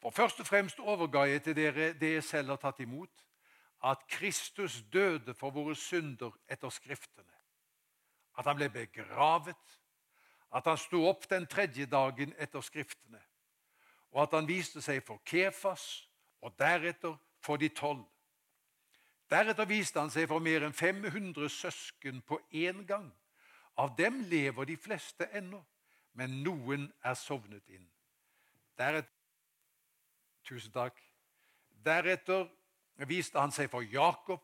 For 0.00 0.10
først 0.10 0.40
og 0.40 0.46
fremst 0.46 0.78
overga 0.80 1.26
jeg 1.28 1.42
til 1.42 1.56
dere 1.56 1.92
det 1.92 2.12
jeg 2.12 2.24
selv 2.24 2.54
har 2.54 2.60
tatt 2.62 2.80
imot, 2.80 3.12
at 3.84 4.06
Kristus 4.08 4.82
døde 4.92 5.34
for 5.34 5.50
våre 5.50 5.74
synder 5.76 6.32
etter 6.48 6.72
Skriftene. 6.72 7.36
At 8.38 8.46
han 8.48 8.56
ble 8.56 8.70
begravet, 8.72 9.80
at 10.52 10.66
han 10.66 10.78
sto 10.78 11.04
opp 11.08 11.28
den 11.30 11.46
tredje 11.46 11.86
dagen 11.86 12.32
etter 12.38 12.60
Skriftene, 12.60 13.20
og 14.12 14.22
at 14.22 14.36
han 14.38 14.48
viste 14.48 14.82
seg 14.82 15.02
for 15.06 15.20
Kefas 15.24 16.08
og 16.40 16.56
deretter 16.58 17.16
for 17.40 17.60
de 17.60 17.68
tolv. 17.68 18.04
Deretter 19.30 19.68
viste 19.68 20.00
han 20.00 20.10
seg 20.10 20.26
for 20.28 20.42
mer 20.42 20.64
enn 20.66 20.74
500 20.74 21.48
søsken 21.54 22.22
på 22.26 22.40
én 22.50 22.82
gang. 22.86 23.06
Av 23.78 23.92
dem 23.96 24.24
lever 24.28 24.66
de 24.66 24.76
fleste 24.76 25.28
ennå, 25.36 25.60
men 26.12 26.40
noen 26.44 26.88
er 27.04 27.14
sovnet 27.14 27.68
inn. 27.68 27.86
Deretter, 28.78 29.12
tusen 30.44 30.72
takk. 30.72 30.98
Deretter 31.84 32.48
viste 33.08 33.40
han 33.40 33.52
seg 33.52 33.70
for 33.72 33.84
Jakob, 33.86 34.42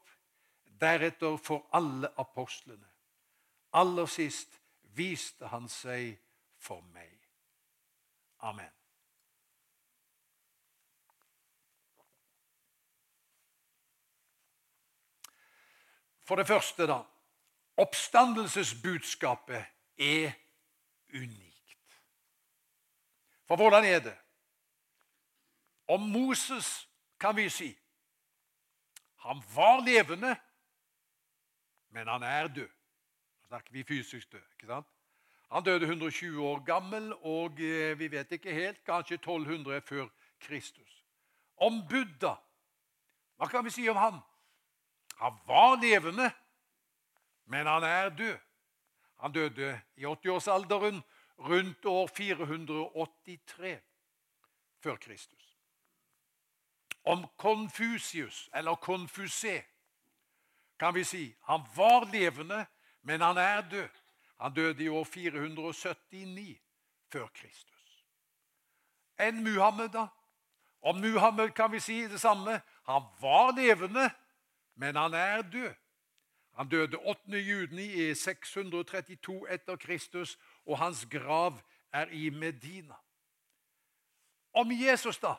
deretter 0.81 1.37
for 1.41 1.67
alle 1.77 2.13
apostlene. 2.21 2.89
Aller 3.77 4.07
sist 4.09 4.61
viste 4.97 5.49
han 5.53 5.69
seg 5.69 6.17
for 6.59 6.81
meg. 6.95 7.13
Amen. 8.47 8.73
For 16.27 16.37
det 16.37 16.47
første, 16.47 16.87
da. 16.87 17.03
Oppstandelsesbudskapet 17.77 19.65
er 19.99 20.33
unikt. 21.15 21.46
For 23.47 23.57
hvordan 23.57 23.85
er 23.85 24.01
det? 24.01 24.17
Om 25.89 26.01
Moses 26.01 26.89
kan 27.21 27.37
vi 27.37 27.49
si 27.49 27.79
han 29.27 29.43
var 29.55 29.81
levende, 29.81 30.37
men 31.89 32.09
han 32.09 32.23
er 32.23 32.47
død. 32.47 32.69
Nå 33.41 33.47
snakker 33.47 33.73
vi 33.73 33.83
fysisk 33.85 34.33
død. 34.33 34.43
ikke 34.53 34.67
sant? 34.67 34.87
Han 35.51 35.65
døde 35.65 35.87
120 35.87 36.43
år 36.47 36.65
gammel, 36.65 37.13
og 37.15 37.61
eh, 37.61 37.99
vi 37.99 38.11
vet 38.11 38.33
ikke 38.33 38.55
helt, 38.55 38.85
kanskje 38.85 39.15
1200 39.15 39.81
før 39.81 40.07
Kristus. 40.41 41.05
Om 41.57 41.83
Buddha, 41.89 42.35
hva 43.37 43.49
kan 43.51 43.65
vi 43.65 43.71
si 43.71 43.89
om 43.89 43.97
han? 43.97 44.21
Han 45.17 45.39
var 45.47 45.77
levende, 45.83 46.31
men 47.45 47.67
han 47.67 47.83
er 47.83 48.09
død. 48.09 48.39
Han 49.17 49.33
døde 49.33 49.81
i 49.97 50.05
80-årsalderen 50.05 51.03
rundt 51.39 51.85
år 51.85 52.07
483 52.07 53.81
før 54.83 54.97
Kristus. 54.97 55.57
Om 57.05 57.27
Konfusius, 57.37 58.51
eller 58.55 58.75
Konfusé, 58.75 59.63
kan 60.79 60.95
vi 60.95 61.05
si 61.05 61.35
han 61.43 61.61
var 61.77 62.13
levende, 62.13 62.67
men 63.03 63.21
han 63.21 63.37
er 63.37 63.69
død. 63.71 63.89
Han 64.41 64.55
døde 64.55 64.85
i 64.85 64.89
år 64.89 65.05
479 65.05 66.59
før 67.09 67.27
Kristus. 67.27 68.05
En 69.21 69.45
Muhammed, 69.45 69.89
da? 69.89 70.07
Om 70.83 70.97
Muhammed 70.97 71.51
kan 71.51 71.73
vi 71.73 71.81
si 71.81 72.03
det 72.09 72.21
samme. 72.21 72.61
Han 72.85 73.03
var 73.21 73.57
levende, 73.57 74.11
men 74.75 74.97
han 74.97 75.15
er 75.15 75.43
død. 75.43 75.75
Han 76.57 76.69
døde 76.69 76.97
8. 76.97 77.39
juni 77.39 77.85
i 77.85 78.15
632 78.15 79.53
etter 79.53 79.77
Kristus, 79.77 80.39
og 80.67 80.79
hans 80.79 81.07
grav 81.11 81.61
er 81.93 82.07
i 82.07 82.31
Medina. 82.31 82.95
Om 84.55 84.73
Jesus, 84.73 85.19
da? 85.19 85.35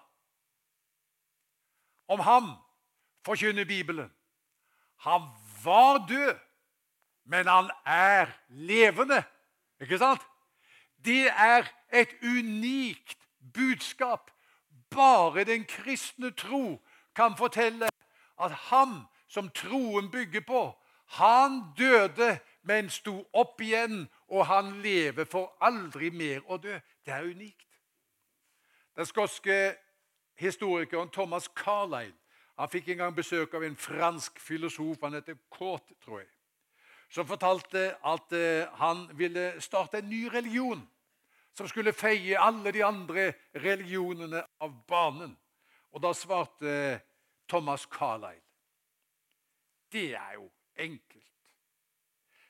Om 2.08 2.20
ham 2.20 2.52
forkynner 3.26 3.66
Bibelen. 3.66 4.14
Han 4.98 5.22
var 5.64 6.08
død, 6.08 6.40
men 7.24 7.48
han 7.48 7.72
er 7.86 8.28
levende. 8.48 9.24
Ikke 9.82 9.98
sant? 9.98 10.22
Det 11.06 11.28
er 11.30 11.68
et 11.94 12.10
unikt 12.24 13.18
budskap. 13.54 14.32
Bare 14.90 15.44
den 15.44 15.66
kristne 15.66 16.32
tro 16.32 16.82
kan 17.16 17.38
fortelle 17.38 17.90
at 18.40 18.52
ham 18.52 19.08
som 19.28 19.50
troen 19.50 20.12
bygger 20.12 20.42
på, 20.42 20.84
han 21.08 21.64
døde, 21.78 22.40
men 22.64 22.90
sto 22.90 23.30
opp 23.34 23.62
igjen, 23.62 24.08
og 24.28 24.46
han 24.46 24.82
lever 24.82 25.26
for 25.26 25.56
aldri 25.62 26.10
mer 26.10 26.44
å 26.52 26.58
dø. 26.58 26.80
Det 27.06 27.14
er 27.14 27.28
unikt. 27.28 27.68
Den 28.98 29.06
skotske 29.06 29.76
historikeren 30.40 31.10
Thomas 31.14 31.48
Carlein 31.56 32.16
han 32.58 32.70
fikk 32.70 32.90
en 32.90 32.98
gang 33.04 33.16
besøk 33.16 33.54
av 33.54 33.64
en 33.64 33.76
fransk 33.78 34.40
filosof. 34.42 34.98
Han 35.04 35.14
heter 35.14 35.38
Kort, 35.50 35.92
tror 36.02 36.24
jeg. 36.24 36.30
Som 37.10 37.28
fortalte 37.30 37.92
at 38.04 38.34
uh, 38.34 38.80
han 38.82 39.06
ville 39.18 39.62
starte 39.62 40.02
en 40.02 40.10
ny 40.10 40.26
religion 40.34 40.82
som 41.58 41.70
skulle 41.70 41.94
feie 41.94 42.38
alle 42.38 42.74
de 42.74 42.84
andre 42.86 43.32
religionene 43.56 44.44
av 44.62 44.74
banen. 44.90 45.38
Og 45.94 46.02
da 46.02 46.12
svarte 46.14 47.00
Thomas 47.50 47.86
Carlein 47.86 48.42
Det 49.92 50.12
er 50.16 50.34
jo 50.36 50.50
enkelt. 50.76 51.37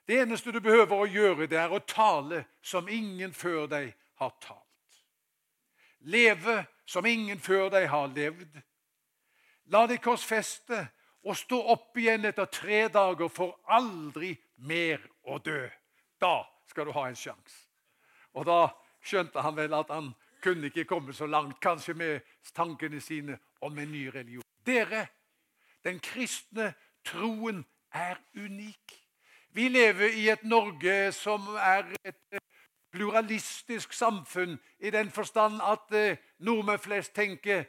Det 0.08 0.22
eneste 0.22 0.52
du 0.56 0.62
behøver 0.64 0.96
å 0.96 1.08
gjøre, 1.12 1.50
det 1.52 1.58
er 1.60 1.74
å 1.74 1.84
tale 1.84 2.46
som 2.64 2.88
ingen 2.88 3.34
før 3.36 3.66
deg 3.68 3.90
har 4.22 4.32
talt. 4.40 5.02
Leve 6.08 6.62
som 6.88 7.06
ingen 7.06 7.40
før 7.44 7.68
deg 7.74 7.90
har 7.92 8.08
levd. 8.16 8.62
La 9.74 9.84
deg 9.90 10.00
korsfeste 10.00 10.80
og 11.28 11.36
stå 11.36 11.60
opp 11.74 11.98
igjen 12.00 12.24
etter 12.30 12.48
tre 12.48 12.86
dager 12.88 13.28
for 13.28 13.58
aldri 13.68 14.32
mer 14.64 15.04
å 15.28 15.42
dø. 15.44 15.66
Da 16.22 16.46
skal 16.72 16.88
du 16.88 16.94
ha 16.96 17.04
en 17.10 17.20
sjanse. 17.20 17.66
Og 18.32 18.48
da 18.48 18.62
skjønte 19.04 19.44
han 19.44 19.58
vel 19.58 19.76
at 19.76 19.92
han 19.92 20.14
kunne 20.44 20.70
ikke 20.70 20.88
komme 20.88 21.12
så 21.14 21.28
langt, 21.28 21.60
kanskje 21.60 21.98
med 22.00 22.32
tankene 22.56 23.02
sine 23.04 23.36
om 23.60 23.76
en 23.76 23.92
ny 23.92 24.06
religion. 24.14 24.46
Dere, 24.64 25.04
den 25.84 26.00
kristne 26.00 26.72
troen 27.04 27.66
er 27.92 28.22
unik. 28.40 28.96
Vi 29.58 29.68
lever 29.68 30.14
i 30.14 30.28
et 30.30 30.44
Norge 30.44 31.12
som 31.18 31.42
er 31.58 31.88
et 32.06 32.42
pluralistisk 32.94 33.94
samfunn 33.94 34.60
i 34.80 34.92
den 34.94 35.10
forstand 35.10 35.58
at 35.66 35.96
eh, 35.98 36.20
nordmenn 36.46 36.78
flest 36.78 37.16
tenker 37.18 37.64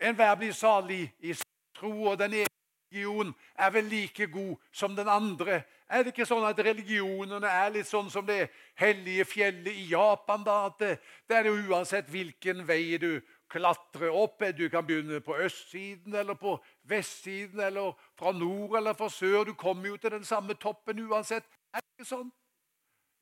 enhver 0.00 0.38
blir 0.40 0.54
salig 0.56 1.02
i 1.20 1.34
tro, 1.76 1.90
og 2.08 2.16
den 2.18 2.38
ene 2.38 2.48
religion 2.88 3.34
er 3.58 3.74
vel 3.76 3.84
like 3.92 4.26
god 4.32 4.56
som 4.72 4.96
den 4.96 5.08
andre. 5.08 5.60
Er 5.84 6.00
det 6.00 6.14
ikke 6.14 6.24
sånn 6.24 6.48
at 6.48 6.64
religionene 6.64 7.52
er 7.60 7.76
litt 7.76 7.92
sånn 7.92 8.08
som 8.10 8.24
det 8.24 8.48
hellige 8.80 9.28
fjellet 9.28 9.76
i 9.84 9.90
Japan? 9.92 10.48
da, 10.48 10.56
at 10.70 10.80
det, 10.80 10.94
det 11.28 11.36
er 11.36 11.44
det 11.50 11.58
uansett 11.68 12.08
hvilken 12.08 12.64
vei 12.64 12.96
du 12.96 13.20
klatrer 13.54 14.10
opp. 14.10 14.42
Du 14.58 14.68
kan 14.68 14.86
begynne 14.86 15.20
på 15.22 15.36
østsiden 15.38 16.14
eller 16.14 16.34
på 16.34 16.56
vestsiden 16.90 17.60
eller 17.60 17.94
fra 18.18 18.32
nord 18.32 18.76
eller 18.78 18.96
fra 18.98 19.08
sør. 19.08 19.44
Du 19.44 19.54
kommer 19.54 19.88
jo 19.88 19.96
til 19.96 20.10
den 20.10 20.24
samme 20.24 20.54
toppen 20.54 21.06
uansett. 21.06 21.46
Er 21.74 21.80
det 21.82 21.94
ikke 21.94 22.08
sånn? 22.10 22.32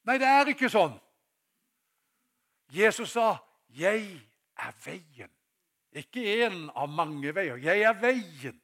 Nei, 0.09 0.19
det 0.19 0.29
er 0.29 0.53
ikke 0.55 0.73
sånn. 0.73 0.97
Jesus 2.73 3.13
sa, 3.13 3.37
'Jeg 3.69 4.21
er 4.57 4.73
veien'. 4.85 5.37
Ikke 5.93 6.21
én 6.25 6.71
av 6.75 6.89
mange 6.89 7.35
veier. 7.35 7.57
Jeg 7.57 7.83
er 7.83 7.93
veien. 8.01 8.61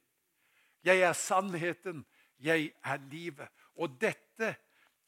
Jeg 0.83 1.01
er 1.01 1.13
sannheten. 1.13 2.05
Jeg 2.39 2.73
er 2.83 2.97
livet. 3.11 3.49
Og 3.75 4.01
dette 4.01 4.55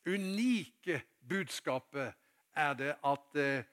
unike 0.06 1.02
budskapet 1.30 2.14
er 2.56 2.74
det 2.74 2.96
at 3.04 3.36
eh, 3.36 3.64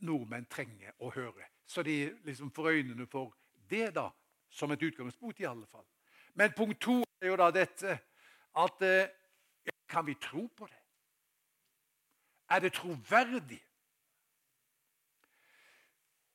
nordmenn 0.00 0.46
trenger 0.46 0.94
å 0.98 1.10
høre. 1.10 1.51
Så 1.72 1.82
de 1.82 2.12
liksom 2.24 2.50
får 2.52 2.68
øynene 2.68 3.06
for 3.06 3.32
det, 3.70 3.94
da, 3.94 4.10
som 4.50 4.70
et 4.72 4.82
utgangspunkt 4.82 5.40
i 5.40 5.48
alle 5.48 5.66
fall. 5.66 5.86
Men 6.34 6.52
punkt 6.56 6.80
to 6.80 7.00
er 7.20 7.32
jo 7.32 7.38
da 7.40 7.50
dette 7.54 7.98
at 8.56 8.82
eh, 8.82 9.08
Kan 9.92 10.06
vi 10.06 10.14
tro 10.14 10.46
på 10.56 10.66
det? 10.66 10.78
Er 12.48 12.60
det 12.60 12.72
troverdig? 12.72 13.60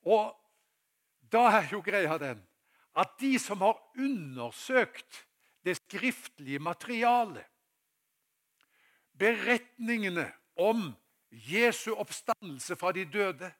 Og 0.06 0.30
da 1.32 1.42
er 1.58 1.66
jo 1.72 1.80
greia 1.82 2.18
den 2.22 2.44
at 2.98 3.16
de 3.20 3.38
som 3.38 3.60
har 3.62 3.78
undersøkt 3.98 5.26
det 5.66 5.76
skriftlige 5.76 6.58
materialet, 6.58 7.44
beretningene 9.18 10.32
om 10.56 10.92
Jesu 11.30 11.92
oppstandelse 11.94 12.76
fra 12.76 12.92
de 12.92 13.04
døde, 13.04 13.50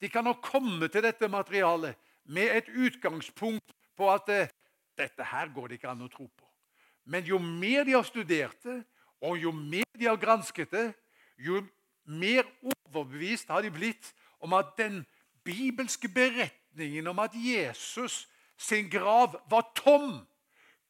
de 0.00 0.08
kan 0.08 0.26
ha 0.26 0.32
kommet 0.42 0.92
til 0.92 1.04
dette 1.04 1.28
materialet 1.28 1.98
med 2.24 2.56
et 2.56 2.68
utgangspunkt 2.68 3.74
på 3.96 4.08
at 4.12 4.28
eh, 4.32 4.48
dette 4.98 5.24
her 5.24 5.52
går 5.54 5.68
det 5.68 5.80
ikke 5.80 5.90
an 5.92 6.06
å 6.06 6.12
tro 6.12 6.26
på. 6.26 6.46
Men 7.04 7.26
jo 7.26 7.40
mer 7.42 7.84
de 7.84 7.96
har 7.96 8.06
studert 8.06 8.56
det, 8.64 8.80
og 9.20 9.36
jo 9.40 9.52
mer 9.52 9.88
de 9.98 10.08
har 10.08 10.20
gransket 10.20 10.72
det, 10.72 10.86
jo 11.36 11.60
mer 12.04 12.48
overbevist 12.62 13.48
har 13.52 13.64
de 13.64 13.72
blitt 13.72 14.12
om 14.40 14.54
at 14.56 14.72
den 14.78 15.02
bibelske 15.44 16.08
beretningen 16.08 17.08
om 17.10 17.20
at 17.20 17.36
Jesus 17.36 18.24
sin 18.60 18.88
grav 18.92 19.36
var 19.50 19.68
tom, 19.76 20.20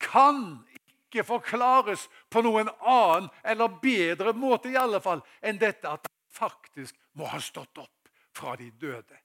kan 0.00 0.62
ikke 1.11 1.26
forklares 1.26 2.07
på 2.31 2.43
noen 2.43 2.71
annen 2.81 3.29
eller 3.45 3.81
bedre 3.83 4.33
måte 4.33 4.71
i 4.71 4.79
alle 4.79 5.02
fall, 5.02 5.23
enn 5.43 5.59
dette 5.61 5.88
at 5.90 6.07
han 6.07 6.21
faktisk 6.33 6.97
må 7.19 7.29
ha 7.31 7.40
stått 7.43 7.83
opp 7.83 8.00
fra 8.37 8.57
de 8.57 8.71
døde. 8.71 9.19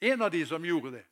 En 0.00 0.22
av 0.22 0.30
de 0.30 0.46
som 0.46 0.64
gjorde 0.64 0.92
det, 0.96 1.04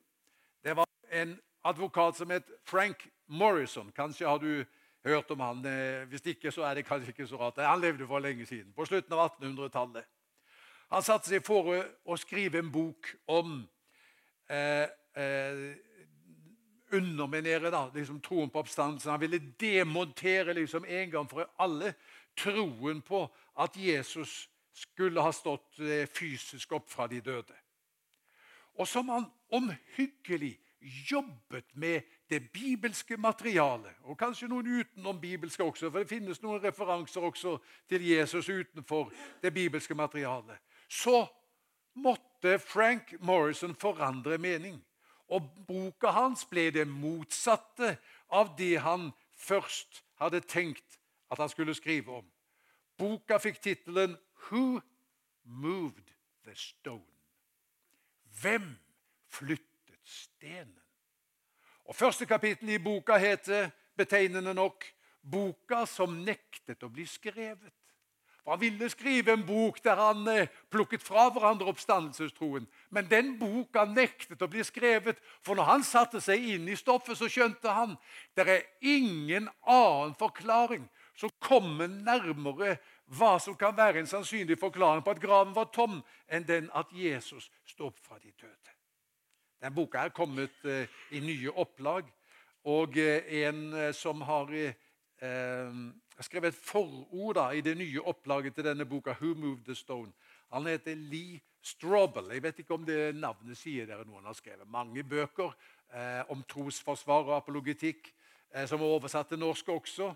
det 0.63 0.75
var 0.75 0.87
en 1.11 1.39
advokat 1.63 2.17
som 2.17 2.29
het 2.29 2.47
Frank 2.65 3.07
Morrison. 3.27 3.91
Kanskje 3.95 4.27
har 4.27 4.37
du 4.37 4.65
hørt 5.03 5.31
om 5.31 5.39
han. 5.39 5.65
Eh, 5.65 6.07
hvis 6.09 6.25
ikke, 6.25 6.51
så 6.51 6.63
er 6.63 6.73
det 6.73 6.85
kanskje 6.85 7.13
ikke 7.13 7.27
så 7.27 7.37
rart. 7.37 7.61
Han 7.63 7.81
levde 7.81 8.07
for 8.07 8.19
lenge 8.19 8.45
siden, 8.45 8.73
på 8.73 8.85
slutten 8.85 9.13
av 9.13 9.29
1800-tallet. 9.29 10.07
Han 10.89 11.05
satte 11.05 11.29
seg 11.29 11.45
for 11.45 11.69
å 12.05 12.17
skrive 12.17 12.59
en 12.59 12.71
bok 12.73 13.11
om 13.29 13.59
eh, 14.49 14.87
eh, 15.13 15.65
underminere 16.91 17.69
da, 17.69 17.83
liksom, 17.93 18.21
troen 18.25 18.49
på 18.49 18.63
oppstandelsen. 18.63 19.11
Han 19.11 19.21
ville 19.21 19.41
demontere 19.59 20.55
liksom, 20.57 20.85
en 20.85 21.11
gang 21.11 21.29
for 21.29 21.45
alle 21.61 21.93
troen 22.39 23.03
på 23.05 23.27
at 23.59 23.77
Jesus 23.77 24.47
skulle 24.79 25.21
ha 25.21 25.31
stått 25.35 25.79
eh, 25.83 26.07
fysisk 26.07 26.71
opp 26.77 26.89
fra 26.91 27.07
de 27.07 27.21
døde. 27.21 27.55
Og 28.79 28.87
som 28.87 29.09
han 29.11 29.27
omhyggelig 29.51 30.55
jobbet 31.11 31.65
med 31.73 32.01
det 32.29 32.51
bibelske 32.53 33.17
materialet, 33.17 33.95
og 34.03 34.17
kanskje 34.17 34.47
noen 34.47 34.79
utenom 34.79 35.19
bibelske 35.19 35.63
også, 35.63 35.89
for 35.89 35.99
det 35.99 36.11
finnes 36.11 36.39
noen 36.41 36.61
referanser 36.63 37.25
også 37.25 37.57
til 37.89 38.05
Jesus 38.07 38.49
utenfor 38.49 39.11
det 39.43 39.53
bibelske 39.53 39.95
materialet, 39.95 40.55
så 40.87 41.25
måtte 41.99 42.59
Frank 42.59 43.13
Morrison 43.19 43.75
forandre 43.75 44.37
mening. 44.37 44.79
Og 45.29 45.45
boka 45.67 46.13
hans 46.15 46.45
ble 46.49 46.69
det 46.73 46.87
motsatte 46.87 47.97
av 48.33 48.55
det 48.57 48.79
han 48.81 49.11
først 49.37 50.01
hadde 50.21 50.41
tenkt 50.41 50.97
at 51.29 51.37
han 51.37 51.49
skulle 51.49 51.75
skrive 51.77 52.21
om. 52.21 52.25
Boka 52.97 53.37
fikk 53.39 53.61
tittelen 53.61 54.17
'Who 54.39 54.81
Moved 55.43 56.13
the 56.43 56.55
Stone'? 56.55 57.19
Hvem 58.41 58.77
flyttet 59.27 59.99
stenen? 60.03 60.79
Og 61.85 61.95
Første 61.95 62.25
kapittel 62.25 62.69
i 62.69 62.77
boka 62.77 63.17
heter 63.17 63.69
betegnende 63.97 64.53
nok 64.53 64.85
'Boka 65.31 65.85
som 65.85 66.09
nektet 66.23 66.83
å 66.83 66.89
bli 66.89 67.05
skrevet'. 67.05 67.79
For 68.43 68.51
Han 68.51 68.61
ville 68.61 68.89
skrive 68.89 69.33
en 69.33 69.45
bok 69.45 69.83
der 69.83 69.95
han 69.95 70.27
eh, 70.27 70.47
plukket 70.71 71.03
fra 71.03 71.27
hverandre 71.29 71.67
oppstandelsestroen. 71.69 72.67
Men 72.89 73.09
den 73.09 73.35
boka 73.39 73.83
nektet 73.85 74.41
å 74.41 74.47
bli 74.47 74.63
skrevet, 74.63 75.19
for 75.45 75.59
når 75.59 75.67
han 75.67 75.83
satte 75.83 76.21
seg 76.21 76.47
inn 76.55 76.69
i 76.69 76.77
stoffet, 76.79 77.17
så 77.17 77.27
skjønte 77.29 77.69
han 77.69 77.97
det 78.33 78.47
er 78.47 78.63
ingen 78.81 79.49
annen 79.61 80.15
forklaring 80.17 80.87
som 81.19 81.29
kommer 81.43 81.91
nærmere 81.91 82.77
hva 83.17 83.37
som 83.41 83.55
kan 83.57 83.77
være 83.77 83.99
en 83.99 84.09
sannsynlig 84.09 84.59
forklaring 84.59 85.03
på 85.03 85.15
at 85.15 85.21
graven 85.21 85.55
var 85.55 85.71
tom, 85.73 86.01
enn 86.29 86.45
den 86.47 86.69
at 86.77 86.91
Jesus 86.93 87.49
sto 87.65 87.89
opp 87.89 87.99
fra 88.03 88.19
de 88.21 88.31
døde. 88.31 88.75
Den 89.59 89.75
boka 89.75 90.05
er 90.05 90.15
kommet 90.15 90.65
eh, 90.65 90.87
i 91.11 91.19
nye 91.19 91.51
opplag, 91.51 92.07
og 92.69 92.97
eh, 92.97 93.25
en 93.45 93.73
eh, 93.73 93.91
som 93.93 94.21
har 94.21 94.53
skrevet 96.23 96.53
et 96.53 96.59
forord 96.63 97.35
da, 97.35 97.49
i 97.51 97.61
det 97.61 97.75
nye 97.75 98.01
opplaget 98.07 98.55
til 98.55 98.63
denne 98.63 98.85
boka, 98.85 99.11
'Who 99.19 99.33
Moved 99.35 99.65
the 99.65 99.75
Stone'. 99.75 100.13
Han 100.53 100.65
heter 100.65 100.95
Lee 100.95 101.41
Strobel. 101.61 102.31
Jeg 102.31 102.43
vet 102.43 102.59
ikke 102.59 102.73
om 102.73 102.85
det 102.85 103.15
navnet 103.15 103.57
sier 103.57 103.85
dere 103.85 104.05
noen 104.07 104.25
har 104.25 104.37
skrevet. 104.37 104.67
Mange 104.67 105.03
bøker 105.03 105.51
eh, 105.93 106.23
om 106.31 106.43
trosforsvar 106.49 107.27
og 107.27 107.35
apologetikk, 107.37 108.13
eh, 108.53 108.65
som 108.67 108.81
er 108.81 108.95
oversatt 108.95 109.29
til 109.29 109.41
norsk 109.41 109.69
også. 109.69 110.13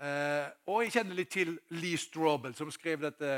Eh, 0.00 0.46
og 0.66 0.82
jeg 0.82 0.92
kjenner 0.92 1.18
litt 1.18 1.30
til 1.30 1.58
Lee 1.70 1.98
Strobel, 1.98 2.54
som 2.54 2.70
skrev 2.70 3.02
dette, 3.02 3.32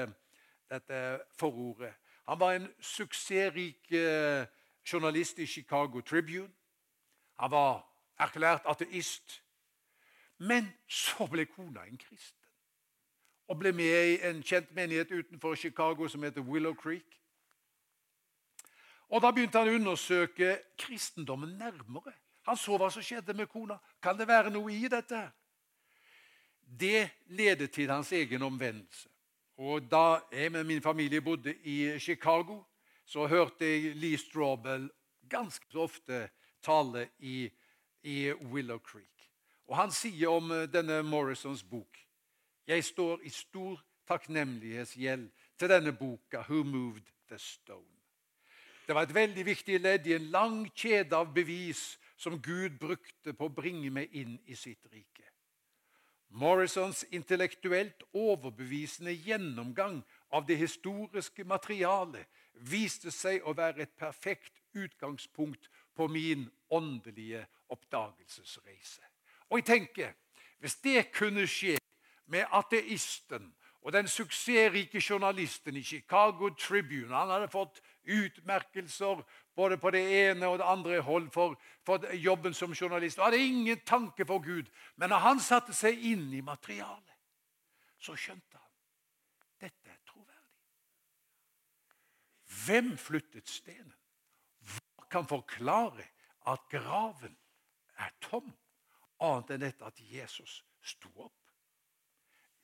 dette 0.71 1.01
forordet. 1.39 1.93
Han 2.29 2.41
var 2.41 2.53
en 2.57 2.69
suksessrik 2.81 3.93
eh, 3.93 4.47
journalist 4.93 5.39
i 5.39 5.47
Chicago 5.47 6.01
Tribune. 6.01 6.53
Han 7.41 7.51
var 7.51 7.83
erklært 8.19 8.67
ateist. 8.67 9.43
Men 10.39 10.73
så 10.89 11.27
ble 11.31 11.47
kona 11.47 11.85
en 11.87 11.99
kristen 11.99 12.45
og 13.49 13.59
ble 13.61 13.73
med 13.77 14.07
i 14.09 14.15
en 14.25 14.43
kjent 14.43 14.71
menighet 14.73 15.11
utenfor 15.13 15.55
Chicago 15.55 16.09
som 16.09 16.23
heter 16.23 16.41
Willow 16.41 16.75
Creek. 16.75 17.21
Og 19.09 19.23
Da 19.23 19.31
begynte 19.31 19.59
han 19.59 19.69
å 19.69 19.77
undersøke 19.77 20.59
kristendommen 20.79 21.59
nærmere. 21.59 22.15
Han 22.49 22.57
så 22.57 22.79
hva 22.81 22.89
som 22.91 23.05
skjedde 23.05 23.35
med 23.37 23.47
kona. 23.53 23.77
Kan 24.03 24.19
det 24.19 24.29
være 24.29 24.51
noe 24.51 24.73
i 24.73 24.89
dette? 24.89 25.21
Det 26.81 27.11
ledet 27.27 27.71
til 27.71 27.91
hans 27.91 28.13
egen 28.13 28.43
omvendelse. 28.43 29.09
Og 29.57 29.91
Da 29.91 30.21
jeg 30.33 30.53
med 30.53 30.65
min 30.65 30.83
familie 30.83 31.21
bodde 31.21 31.55
i 31.65 31.99
Chicago, 31.99 32.63
så 33.05 33.27
hørte 33.27 33.65
jeg 33.65 33.97
Lee 33.97 34.19
Strawbell 34.19 34.91
ganske 35.31 35.79
ofte 35.79 36.29
tale 36.63 37.09
i, 37.19 37.51
i 38.03 38.33
Willow 38.33 38.79
Creek. 38.79 39.31
Og 39.67 39.77
Han 39.77 39.93
sier 39.93 40.29
om 40.29 40.51
eh, 40.53 40.69
denne 40.73 41.03
Morrisons 41.03 41.63
bok 41.63 42.01
Jeg 42.67 42.85
står 42.85 43.21
i 43.25 43.29
stor 43.29 43.81
takknemlighetsgjeld 44.09 45.31
til 45.59 45.69
denne 45.69 45.93
boka, 45.93 46.41
'Who 46.41 46.63
Moved 46.65 47.13
the 47.29 47.37
Stone'. 47.37 48.01
Det 48.87 48.95
var 48.95 49.03
et 49.03 49.15
veldig 49.15 49.47
viktig 49.47 49.81
ledd 49.81 50.07
i 50.07 50.15
en 50.15 50.31
lang 50.31 50.75
kjede 50.77 51.17
av 51.17 51.35
bevis 51.35 51.99
som 52.17 52.43
Gud 52.43 52.79
brukte 52.81 53.33
på 53.33 53.49
å 53.49 53.55
bringe 53.55 53.91
meg 53.91 54.13
inn 54.13 54.39
i 54.47 54.55
sitt 54.55 54.87
rike. 54.93 55.34
Morrisons 56.35 57.05
intellektuelt 57.15 58.03
overbevisende 58.13 59.13
gjennomgang 59.13 60.01
av 60.35 60.47
det 60.49 60.57
historiske 60.59 61.45
materialet 61.47 62.27
viste 62.67 63.13
seg 63.15 63.47
å 63.47 63.55
være 63.55 63.85
et 63.85 63.93
perfekt 63.99 64.59
utgangspunkt 64.75 65.69
på 65.95 66.09
min 66.11 66.49
åndelige 66.75 67.45
oppdagelsesreise. 67.71 69.03
Og 69.51 69.59
jeg 69.63 69.65
tenker, 69.65 70.13
Hvis 70.59 70.77
det 70.81 71.13
kunne 71.13 71.47
skje 71.47 71.77
med 72.27 72.47
ateisten 72.51 73.51
og 73.85 73.93
den 73.93 74.09
suksessrike 74.09 75.01
journalisten 75.11 75.77
i 75.77 75.83
Chicago 75.83 76.49
Tribune 76.49 77.15
Han 77.15 77.29
hadde 77.29 77.51
fått 77.53 77.83
utmerkelser 78.05 79.21
både 79.57 79.79
på 79.79 79.91
det 79.95 80.03
ene 80.03 80.49
og 80.51 80.59
det 80.59 80.67
andre 80.69 81.01
hold 81.01 81.31
for, 81.35 81.57
for 81.87 82.05
jobben 82.15 82.55
som 82.55 82.75
journalist. 82.75 83.19
Og 83.19 83.29
hadde 83.29 83.43
ingen 83.43 83.81
tanke 83.87 84.27
for 84.27 84.43
Gud. 84.43 84.71
Men 84.97 85.13
når 85.15 85.23
han 85.25 85.41
satte 85.41 85.75
seg 85.77 86.01
inn 86.11 86.27
i 86.35 86.43
materialet, 86.45 87.15
så 87.99 88.17
skjønte 88.17 88.59
han 88.59 88.73
dette 89.65 89.91
er 89.91 90.01
troverdig. 90.05 90.59
Hvem 92.65 92.91
flyttet 93.01 93.49
stenen? 93.49 93.95
Hva 94.65 95.09
kan 95.09 95.31
forklare 95.31 96.05
at 96.51 96.69
graven 96.73 97.39
er 97.97 98.13
tom? 98.21 98.53
annet 99.25 99.55
enn 99.55 99.65
dette 99.65 99.87
at 99.87 100.01
Jesus 100.01 100.59
sto 100.85 101.11
opp. 101.17 101.33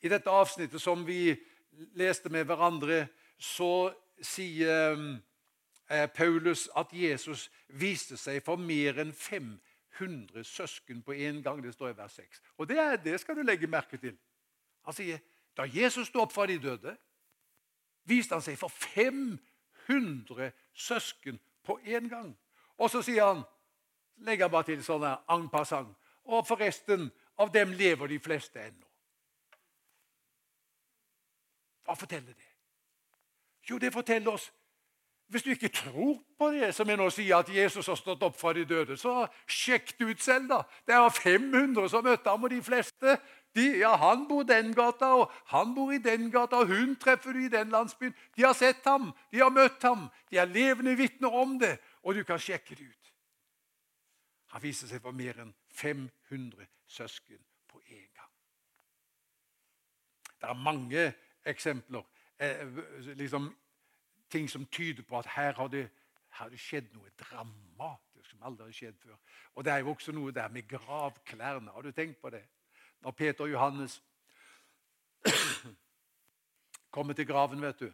I 0.01 0.11
dette 0.13 0.33
avsnittet 0.33 0.83
som 0.83 1.05
vi 1.07 1.35
leste 1.99 2.33
med 2.33 2.47
hverandre, 2.49 3.07
så 3.37 3.91
sier 4.21 4.97
Paulus 6.15 6.69
at 6.77 6.93
Jesus 6.93 7.51
viste 7.67 8.17
seg 8.17 8.43
for 8.47 8.57
mer 8.57 9.01
enn 9.03 9.13
500 9.13 10.45
søsken 10.47 11.03
på 11.03 11.13
en 11.13 11.43
gang. 11.43 11.63
Det 11.63 11.75
står 11.75 11.89
i 11.89 11.97
vers 11.99 12.13
6. 12.13 12.43
Og 12.59 12.69
det, 12.69 12.79
er, 12.79 12.97
det 12.97 13.21
skal 13.21 13.37
du 13.37 13.43
legge 13.43 13.67
merke 13.67 13.99
til. 13.99 14.15
Han 14.87 14.95
sier 14.95 15.19
da 15.57 15.67
Jesus 15.67 16.09
sto 16.09 16.23
opp 16.23 16.33
fra 16.33 16.47
de 16.47 16.59
døde, 16.63 16.95
viste 18.09 18.35
han 18.35 18.45
seg 18.45 18.59
for 18.59 18.71
500 18.71 20.53
søsken 20.73 21.41
på 21.67 21.79
én 21.85 22.09
gang. 22.09 22.31
Og 22.79 22.91
så 22.91 23.03
sier 23.03 23.27
han, 23.27 23.43
legger 24.25 24.47
han 24.47 24.55
bare 24.55 24.71
til 24.71 24.85
sånn 24.85 25.05
en 25.05 25.49
passant, 25.53 25.91
og 26.25 26.47
forresten, 26.47 27.11
av 27.41 27.49
dem 27.53 27.73
lever 27.73 28.09
de 28.09 28.19
fleste 28.21 28.61
ennå. 28.61 28.87
Hva 31.89 31.95
forteller 31.97 32.37
det? 32.37 32.49
Jo, 33.71 33.79
det 33.81 33.93
forteller 33.93 34.35
oss 34.37 34.51
Hvis 35.31 35.43
du 35.43 35.51
ikke 35.51 35.69
tror 35.69 36.23
på 36.39 36.49
det 36.51 36.73
som 36.75 36.89
jeg 36.91 36.99
nå 36.99 37.05
sier, 37.15 37.37
at 37.39 37.51
Jesus 37.55 37.87
har 37.87 37.95
stått 37.95 38.23
opp 38.27 38.35
fra 38.35 38.51
de 38.53 38.65
døde, 38.67 38.97
så 38.99 39.29
sjekk 39.47 39.93
det 39.99 40.09
ut 40.09 40.23
selv, 40.23 40.49
da. 40.51 40.65
Det 40.87 40.97
er 40.97 41.13
500 41.15 41.87
som 41.93 42.03
møtte 42.05 42.33
ham, 42.33 42.43
og 42.45 42.51
de 42.51 42.59
fleste 42.63 43.15
de, 43.55 43.67
ja, 43.79 43.93
Han 43.97 44.27
bor 44.29 44.43
den 44.43 44.75
gata, 44.75 45.13
og 45.21 45.31
han 45.47 45.75
bor 45.75 45.93
i 45.93 45.99
den 45.99 46.31
gata, 46.31 46.57
og 46.57 46.67
hun 46.67 46.97
treffer 46.97 47.33
du 47.33 47.45
i 47.45 47.49
den 47.49 47.71
landsbyen. 47.71 48.15
De 48.37 48.43
har 48.43 48.53
sett 48.59 48.85
ham, 48.85 49.13
de 49.31 49.39
har 49.39 49.55
møtt 49.55 49.83
ham, 49.83 50.09
de 50.31 50.39
er 50.39 50.51
levende 50.51 50.97
vitner 50.99 51.31
om 51.31 51.59
det, 51.59 51.77
og 52.03 52.15
du 52.15 52.25
kan 52.25 52.39
sjekke 52.39 52.75
det 52.75 52.91
ut. 52.91 53.15
Han 54.51 54.63
viser 54.63 54.91
seg 54.91 55.03
for 55.03 55.15
mer 55.15 55.39
enn 55.43 55.55
500 55.79 56.67
søsken 56.91 57.39
på 57.71 57.79
én 57.87 58.11
gang. 58.19 58.31
Det 60.41 60.51
er 60.51 60.59
mange 60.59 61.13
eksempler, 61.47 62.03
eh, 62.39 62.67
liksom, 63.15 63.53
ting 64.31 64.51
som 64.51 64.67
tyder 64.67 65.03
på 65.03 65.19
at 65.19 65.27
her 65.27 65.53
har 65.53 65.69
det, 65.69 65.91
her 66.31 66.45
har 66.45 66.49
det 66.49 66.61
skjedd 66.61 66.93
noe 66.95 67.11
dramatisk 67.19 68.31
som 68.31 68.43
aldri 68.43 68.69
har 68.69 68.77
skjedd 68.77 68.99
før. 69.03 69.17
Og 69.55 69.65
Det 69.65 69.73
er 69.73 69.79
jo 69.79 69.91
også 69.91 70.13
noe 70.13 70.33
der 70.33 70.49
med 70.49 70.69
gravklærne. 70.69 71.71
Har 71.71 71.83
du 71.83 71.93
tenkt 71.93 72.21
på 72.21 72.31
det? 72.31 72.45
Når 73.01 73.11
Peter 73.11 73.45
og 73.45 73.51
Johannes 73.51 74.03
kommer 76.95 77.15
til 77.15 77.27
graven, 77.27 77.63
vet 77.63 77.81
du 77.81 77.91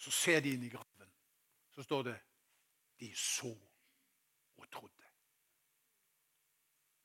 Så 0.00 0.10
ser 0.10 0.40
de 0.40 0.54
inn 0.56 0.62
i 0.64 0.68
graven. 0.72 1.10
Så 1.70 1.82
står 1.82 2.02
det 2.02 2.14
de 3.00 3.10
så 3.16 3.52
og 4.56 4.70
trodde. 4.72 5.10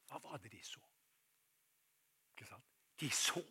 Hva 0.07 0.19
var 0.23 0.37
det 0.37 0.51
de 0.53 0.61
så? 0.63 0.84
De 2.99 3.09
så 3.09 3.43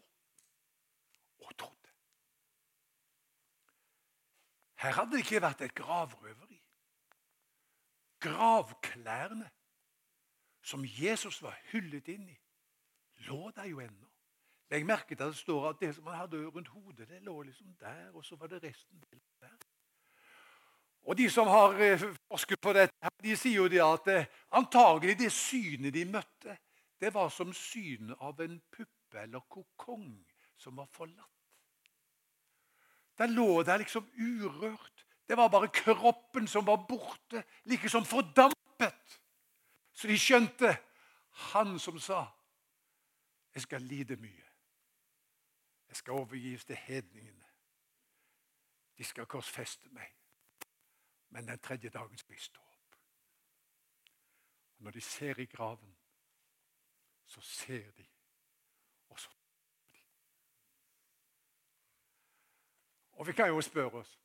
og 1.39 1.57
trodde. 1.59 1.91
Her 4.75 4.93
hadde 4.93 5.11
det 5.13 5.25
ikke 5.25 5.43
vært 5.43 5.61
et 5.61 5.75
gravrøveri. 5.75 6.61
Gravklærne 8.21 9.51
som 10.65 10.85
Jesus 10.85 11.43
var 11.43 11.59
hyllet 11.73 12.09
inn 12.09 12.29
i, 12.29 12.39
lå 13.29 13.51
der 13.57 13.69
jo 13.69 13.81
ennå. 13.85 14.09
Legg 14.73 14.87
merke 14.87 15.15
til 15.15 15.23
at 15.23 15.35
det 15.35 15.39
står 15.39 15.69
at 15.69 15.81
det 15.81 15.95
som 15.95 16.07
han 16.07 16.17
hadde 16.17 16.47
rundt 16.47 16.69
hodet, 16.69 17.09
det 17.09 17.23
lå 17.23 17.43
liksom 17.43 17.75
der, 17.81 18.11
og 18.15 18.25
så 18.25 18.37
var 18.37 18.47
det 18.47 18.63
resten 18.63 19.03
der. 19.41 19.57
Og 21.05 21.19
De 21.19 21.31
som 21.31 21.47
har 21.47 21.77
eh, 21.81 22.01
forsket 22.29 22.61
på 22.61 22.73
dette, 22.73 23.11
de 23.23 23.37
sier 23.37 23.61
jo 23.61 23.69
det 23.69 23.83
at 23.85 24.09
eh, 24.09 24.27
antagelig 24.57 25.19
det 25.19 25.33
synet 25.33 25.93
de 25.95 26.05
møtte, 26.05 26.57
det 27.01 27.13
var 27.15 27.29
som 27.29 27.53
synet 27.53 28.17
av 28.21 28.41
en 28.41 28.57
puppe 29.15 29.23
eller 29.23 29.41
kokong 29.41 30.27
som 30.57 30.77
var 30.77 30.87
forlatt. 30.87 31.31
Den 33.19 33.35
lå 33.35 33.63
der 33.63 33.79
liksom 33.79 34.11
urørt. 34.19 35.07
Det 35.29 35.37
var 35.37 35.49
bare 35.49 35.69
kroppen 35.69 36.49
som 36.49 36.67
var 36.67 36.87
borte, 36.89 37.45
like 37.65 37.89
som 37.89 38.05
fordampet. 38.05 39.21
Så 39.93 40.09
de 40.09 40.19
skjønte 40.19 40.77
han 41.31 41.79
som 41.79 41.99
sa 41.99 42.27
'Jeg 43.55 43.63
skal 43.63 43.83
lide 43.83 44.17
mye'. 44.17 44.51
Jeg 45.89 45.97
skal 45.97 46.13
overgis 46.13 46.65
til 46.65 46.77
hedningene. 46.77 47.47
De 48.99 49.05
skal 49.05 49.27
korsfeste 49.27 49.89
meg. 49.89 50.15
Men 51.29 51.49
den 51.49 51.59
tredje 51.59 51.89
dagen 51.89 52.19
skal 52.19 52.33
jeg 52.33 52.41
stå 52.41 52.61
opp. 52.61 52.97
Og 54.77 54.83
når 54.83 54.91
de 54.91 55.01
ser 55.01 55.39
i 55.39 55.47
graven, 55.47 55.97
så 57.25 57.41
ser 57.41 57.91
de, 57.91 58.07
og 59.09 59.21
så 59.21 59.31
de. 59.31 59.45
Og 63.25 63.29
vi 63.29 63.33
kan 63.33 63.49
jo 63.49 63.61
spørre 63.61 63.91
oss 63.91 64.19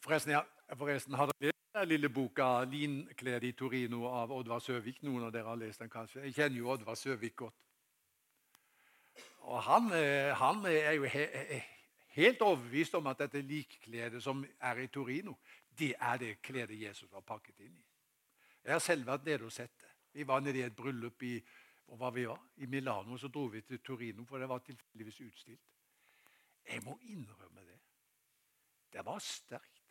Forresten, 0.00 0.32
ja, 0.32 0.40
forresten 0.76 1.14
har 1.14 1.30
dere 1.30 1.48
lest 1.48 1.72
den 1.74 1.88
lille 1.88 2.08
boka 2.08 2.64
'Linklede 2.64 3.48
i 3.48 3.52
Torino' 3.52 4.04
av 4.06 4.32
Oddvar 4.32 4.58
Søvik? 4.58 5.02
Noen 5.02 5.24
av 5.24 5.32
dere 5.32 5.48
har 5.48 5.56
lest 5.56 5.80
den 5.80 5.88
kanskje? 5.88 6.20
Jeg 6.20 6.34
kjenner 6.34 6.58
jo 6.58 6.68
Oddvar 6.70 6.94
Søvik 6.94 7.36
godt. 7.36 7.54
Og 9.38 9.62
Han, 9.62 9.92
eh, 9.92 10.36
han 10.36 10.66
er 10.66 10.92
jo 10.92 11.04
he, 11.04 11.62
helt 12.06 12.42
overbevist 12.42 12.94
om 12.94 13.06
at 13.06 13.18
dette 13.18 13.40
likkledet 13.40 14.22
som 14.22 14.44
er 14.60 14.76
i 14.76 14.86
Torino, 14.86 15.38
det 15.78 15.94
er 16.00 16.16
det 16.16 16.42
kledet 16.42 16.80
Jesus 16.80 17.12
var 17.12 17.20
pakket 17.20 17.60
inn 17.60 17.76
i. 17.76 17.86
Jeg 18.64 18.72
har 18.72 18.78
selv 18.78 19.06
vært 19.06 19.24
nede 19.24 19.44
og 19.44 19.52
sett 19.52 19.80
det. 19.80 19.88
Vi 20.12 20.26
var 20.26 20.40
nede 20.40 20.58
i 20.58 20.62
et 20.62 20.76
bryllup 20.76 21.22
i, 21.22 21.40
var? 21.86 22.40
I 22.56 22.66
Milano. 22.66 23.16
Så 23.16 23.28
dro 23.28 23.44
vi 23.44 23.60
til 23.60 23.78
Torino, 23.78 24.24
for 24.24 24.38
det 24.38 24.48
var 24.48 24.58
tilfeldigvis 24.58 25.20
utstilt. 25.20 25.68
Jeg 26.72 26.82
må 26.84 26.98
innrømme 27.02 27.60
det. 27.60 27.77
Det 28.92 29.04
var 29.04 29.20
sterkt 29.22 29.84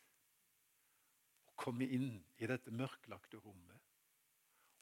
å 1.48 1.54
komme 1.58 1.86
inn 1.86 2.10
i 2.38 2.50
dette 2.50 2.74
mørklagte 2.74 3.40
rommet 3.42 3.84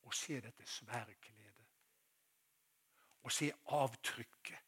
og 0.06 0.14
se 0.14 0.38
dette 0.42 0.68
svære 0.70 1.16
kledet. 1.22 1.66
Og 3.26 3.34
se 3.34 3.50
avtrykket, 3.74 4.62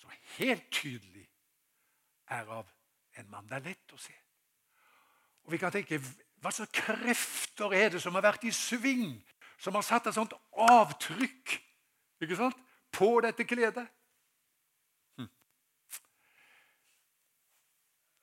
som 0.00 0.12
helt 0.38 0.70
tydelig 0.72 1.26
er 2.32 2.48
av 2.48 2.70
en 3.20 3.28
mann. 3.28 3.48
Det 3.48 3.58
er 3.58 3.66
lett 3.68 3.92
å 3.92 3.98
se. 4.00 4.14
Og 5.44 5.52
vi 5.52 5.60
kan 5.60 5.72
tenke, 5.74 6.00
Hva 6.40 6.48
slags 6.56 6.72
krefter 6.72 7.74
er 7.76 7.90
det 7.92 8.00
som 8.00 8.14
har 8.16 8.24
vært 8.24 8.46
i 8.48 8.52
sving, 8.56 9.18
som 9.60 9.74
har 9.76 9.84
satt 9.84 10.06
et 10.08 10.16
sånt 10.16 10.32
avtrykk 10.56 11.52
ikke 12.24 12.38
sant, 12.38 12.56
på 12.96 13.10
dette 13.20 13.44
kledet? 13.44 13.84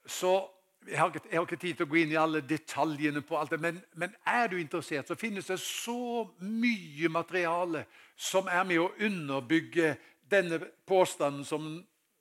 Så 0.08 0.50
jeg 0.88 1.00
har, 1.00 1.08
ikke, 1.08 1.28
jeg 1.32 1.40
har, 1.40 1.46
ikke, 1.46 1.60
tid 1.60 1.74
til 1.76 1.86
å 1.88 1.90
gå 1.92 1.98
inn 2.00 2.14
i 2.14 2.20
alle 2.20 2.42
detaljene 2.48 3.22
på 3.26 3.36
alt 3.38 3.52
det, 3.52 3.60
men, 3.60 3.80
men, 4.00 4.14
er 4.26 4.48
du 4.48 4.56
interessert, 4.60 5.10
så 5.10 5.18
finnes 5.20 5.50
det 5.52 5.60
så 5.60 6.24
mye 6.40 7.10
materiale 7.12 7.84
som 8.16 8.48
er 8.48 8.64
med 8.64 8.80
å 8.80 8.94
underbygge 9.04 9.98
denne 10.32 10.62
påstanden 10.88 11.44
som, 11.46 11.68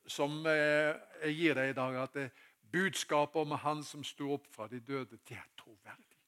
som 0.06 0.40
eh, 0.50 0.98
jeg 1.22 1.38
gir 1.38 1.58
deg 1.60 1.70
i 1.70 1.78
dag. 1.78 2.00
at 2.02 2.18
det, 2.18 2.26
Budskapet 2.72 3.40
om 3.40 3.54
Han 3.62 3.84
som 3.86 4.02
sto 4.04 4.32
opp 4.34 4.46
fra 4.50 4.66
de 4.68 4.80
døde, 4.80 5.18
det 5.28 5.36
er 5.38 5.46
troverdig. 5.56 6.18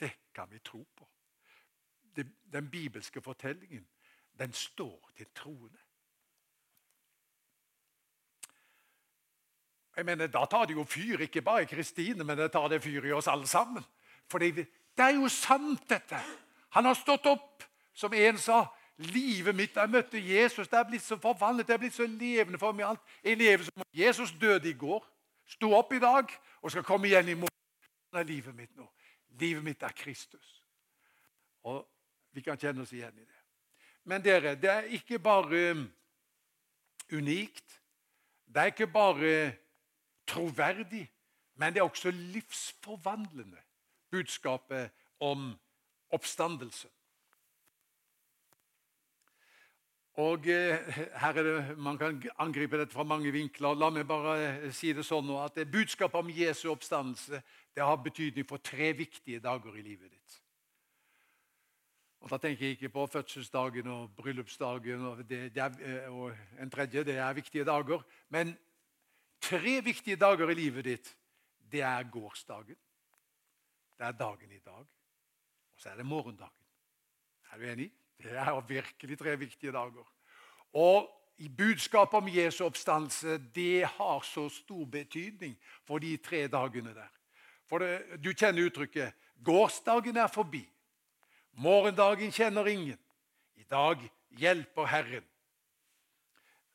Det 0.00 0.10
kan 0.34 0.48
vi 0.50 0.58
tro 0.58 0.80
på. 0.96 1.06
Den 2.52 2.68
bibelske 2.70 3.20
fortellingen, 3.20 3.84
den 4.38 4.52
står 4.52 5.12
til 5.16 5.26
troende. 5.34 5.78
Jeg 9.96 10.04
mener, 10.04 10.26
Da 10.26 10.44
tar 10.44 10.64
det 10.66 10.74
jo 10.74 10.84
fyr, 10.84 11.20
ikke 11.20 11.42
bare 11.42 11.62
i 11.62 11.66
Kristine, 11.66 12.24
men 12.24 12.38
det 12.38 12.52
tar 12.52 12.68
det 12.68 12.82
fyr 12.82 13.04
i 13.04 13.12
oss 13.12 13.28
alle 13.28 13.46
sammen. 13.46 13.84
For 14.30 14.38
det 14.38 14.66
er 14.96 15.14
jo 15.14 15.28
sant, 15.28 15.88
dette. 15.88 16.20
Han 16.70 16.84
har 16.84 16.94
stått 16.94 17.26
opp, 17.26 17.64
som 17.92 18.12
en 18.12 18.38
sa. 18.38 18.66
Livet 18.96 19.56
mitt 19.56 19.76
Jeg 19.76 19.90
møtte 19.90 20.18
Jesus. 20.18 20.68
Det 20.68 20.78
er 20.78 20.84
blitt 20.88 21.02
så 21.02 21.16
forvandlet, 21.16 21.66
det 21.66 21.74
er 21.74 21.78
blitt 21.78 21.94
så 21.94 22.06
levende 22.06 22.58
for 22.58 22.72
meg. 22.72 22.86
alt. 22.86 23.00
Jeg 23.24 23.36
lever 23.36 23.64
som 23.64 23.82
Jesus 23.92 24.32
døde 24.40 24.68
i 24.68 24.72
går. 24.72 25.06
Sto 25.46 25.72
opp 25.74 25.92
i 25.92 25.98
dag 25.98 26.28
og 26.62 26.70
skal 26.70 26.84
komme 26.84 27.06
igjen 27.06 27.28
i 27.28 27.34
morgen. 27.34 27.88
Det 28.12 28.20
er 28.20 28.24
livet 28.24 28.54
mitt 28.54 28.76
nå. 28.76 28.86
Livet 29.40 29.64
mitt 29.64 29.82
er 29.82 29.92
Kristus. 29.96 30.62
Og 31.64 31.88
vi 32.32 32.40
kan 32.40 32.58
kjenne 32.58 32.82
oss 32.82 32.92
igjen 32.92 33.16
i 33.16 33.24
det. 33.24 33.40
Men 34.04 34.22
dere, 34.24 34.54
det 34.54 34.70
er 34.70 34.88
ikke 34.96 35.18
bare 35.18 35.70
um, 35.70 35.84
unikt. 37.12 37.80
Det 38.46 38.60
er 38.60 38.72
ikke 38.72 38.86
bare 38.86 39.52
troverdig, 40.26 41.06
men 41.54 41.72
det 41.72 41.80
er 41.80 41.88
også 41.88 42.10
livsforvandlende, 42.10 43.58
budskapet 44.10 44.90
om 45.20 45.52
oppstandelse. 46.10 46.88
Og 50.14 50.46
eh, 50.48 50.76
her 51.14 51.32
er 51.32 51.42
det, 51.42 51.78
Man 51.78 51.98
kan 51.98 52.22
angripe 52.38 52.78
dette 52.78 52.92
fra 52.92 53.02
mange 53.02 53.32
vinkler. 53.32 53.74
La 53.74 53.88
meg 53.90 54.06
bare 54.06 54.34
eh, 54.44 54.72
si 54.72 54.92
det 54.92 55.06
sånn 55.08 55.24
nå, 55.24 55.38
at 55.40 55.56
Budskapet 55.72 56.20
om 56.20 56.28
Jesu 56.28 56.68
oppstandelse 56.68 57.40
det 57.72 57.84
har 57.84 57.96
betydning 57.96 58.44
for 58.48 58.60
tre 58.60 58.92
viktige 58.92 59.40
dager 59.40 59.76
i 59.76 59.82
livet 59.82 60.10
ditt. 60.12 60.42
Og 62.20 62.30
Da 62.30 62.38
tenker 62.38 62.66
jeg 62.66 62.76
ikke 62.76 62.92
på 62.92 63.06
fødselsdagen 63.06 63.88
og 63.88 64.10
bryllupsdagen 64.16 65.06
og, 65.06 65.24
det, 65.28 65.54
det 65.54 65.62
er, 65.62 65.80
eh, 65.80 66.12
og 66.12 66.36
en 66.60 66.70
tredje. 66.70 67.04
Det 67.04 67.16
er 67.16 67.32
viktige 67.32 67.64
dager. 67.64 68.04
Men 68.28 68.52
tre 69.42 69.80
viktige 69.84 70.16
dager 70.16 70.50
i 70.50 70.56
livet 70.56 70.86
ditt, 70.86 71.12
det 71.72 71.82
er 71.82 72.08
gårsdagen. 72.12 72.78
Det 73.98 74.06
er 74.06 74.18
dagen 74.18 74.52
i 74.52 74.60
dag. 74.64 74.86
Og 75.74 75.80
så 75.80 75.90
er 75.90 75.96
det 75.96 76.06
morgendagen. 76.06 76.62
Er 77.52 77.58
du 77.58 77.66
enig? 77.68 77.90
Det 78.22 78.36
er 78.38 78.60
virkelig 78.60 79.18
tre 79.18 79.36
viktige 79.38 79.72
dager. 79.72 80.06
Og 80.72 81.10
i 81.38 81.48
budskapet 81.48 82.14
om 82.14 82.28
Jesu 82.28 82.64
oppstandelse, 82.64 83.38
det 83.54 83.86
har 83.86 84.20
så 84.20 84.48
stor 84.48 84.84
betydning 84.84 85.56
for 85.84 85.98
de 85.98 86.16
tre 86.16 86.46
dagene 86.46 86.94
der. 86.94 87.10
For 87.66 87.78
det, 87.78 88.22
Du 88.24 88.32
kjenner 88.32 88.66
uttrykket 88.66 89.12
'gårsdagen 89.42 90.16
er 90.16 90.28
forbi'. 90.28 90.68
Morgendagen 91.52 92.32
kjenner 92.32 92.66
ingen. 92.66 92.98
I 93.56 93.62
dag 93.62 94.10
hjelper 94.30 94.86
Herren. 94.86 95.24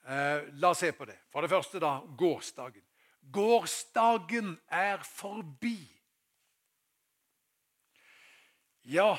Eh, 0.08 0.54
la 0.54 0.70
oss 0.70 0.80
se 0.80 0.92
på 0.92 1.06
det. 1.06 1.18
For 1.32 1.44
det 1.44 1.52
første, 1.52 1.80
da, 1.84 1.98
gårsdagen. 2.18 2.84
Gårsdagen 3.32 4.54
er 4.72 5.04
forbi. 5.04 5.82
Ja, 8.88 9.18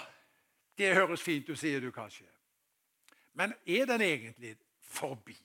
det 0.81 0.95
høres 0.97 1.21
fint 1.21 1.49
ut, 1.51 1.59
sier 1.61 1.85
du 1.85 1.91
kanskje. 1.93 2.25
Men 3.37 3.53
er 3.67 3.85
den 3.91 4.01
egentlig 4.01 4.55
forbi? 4.81 5.37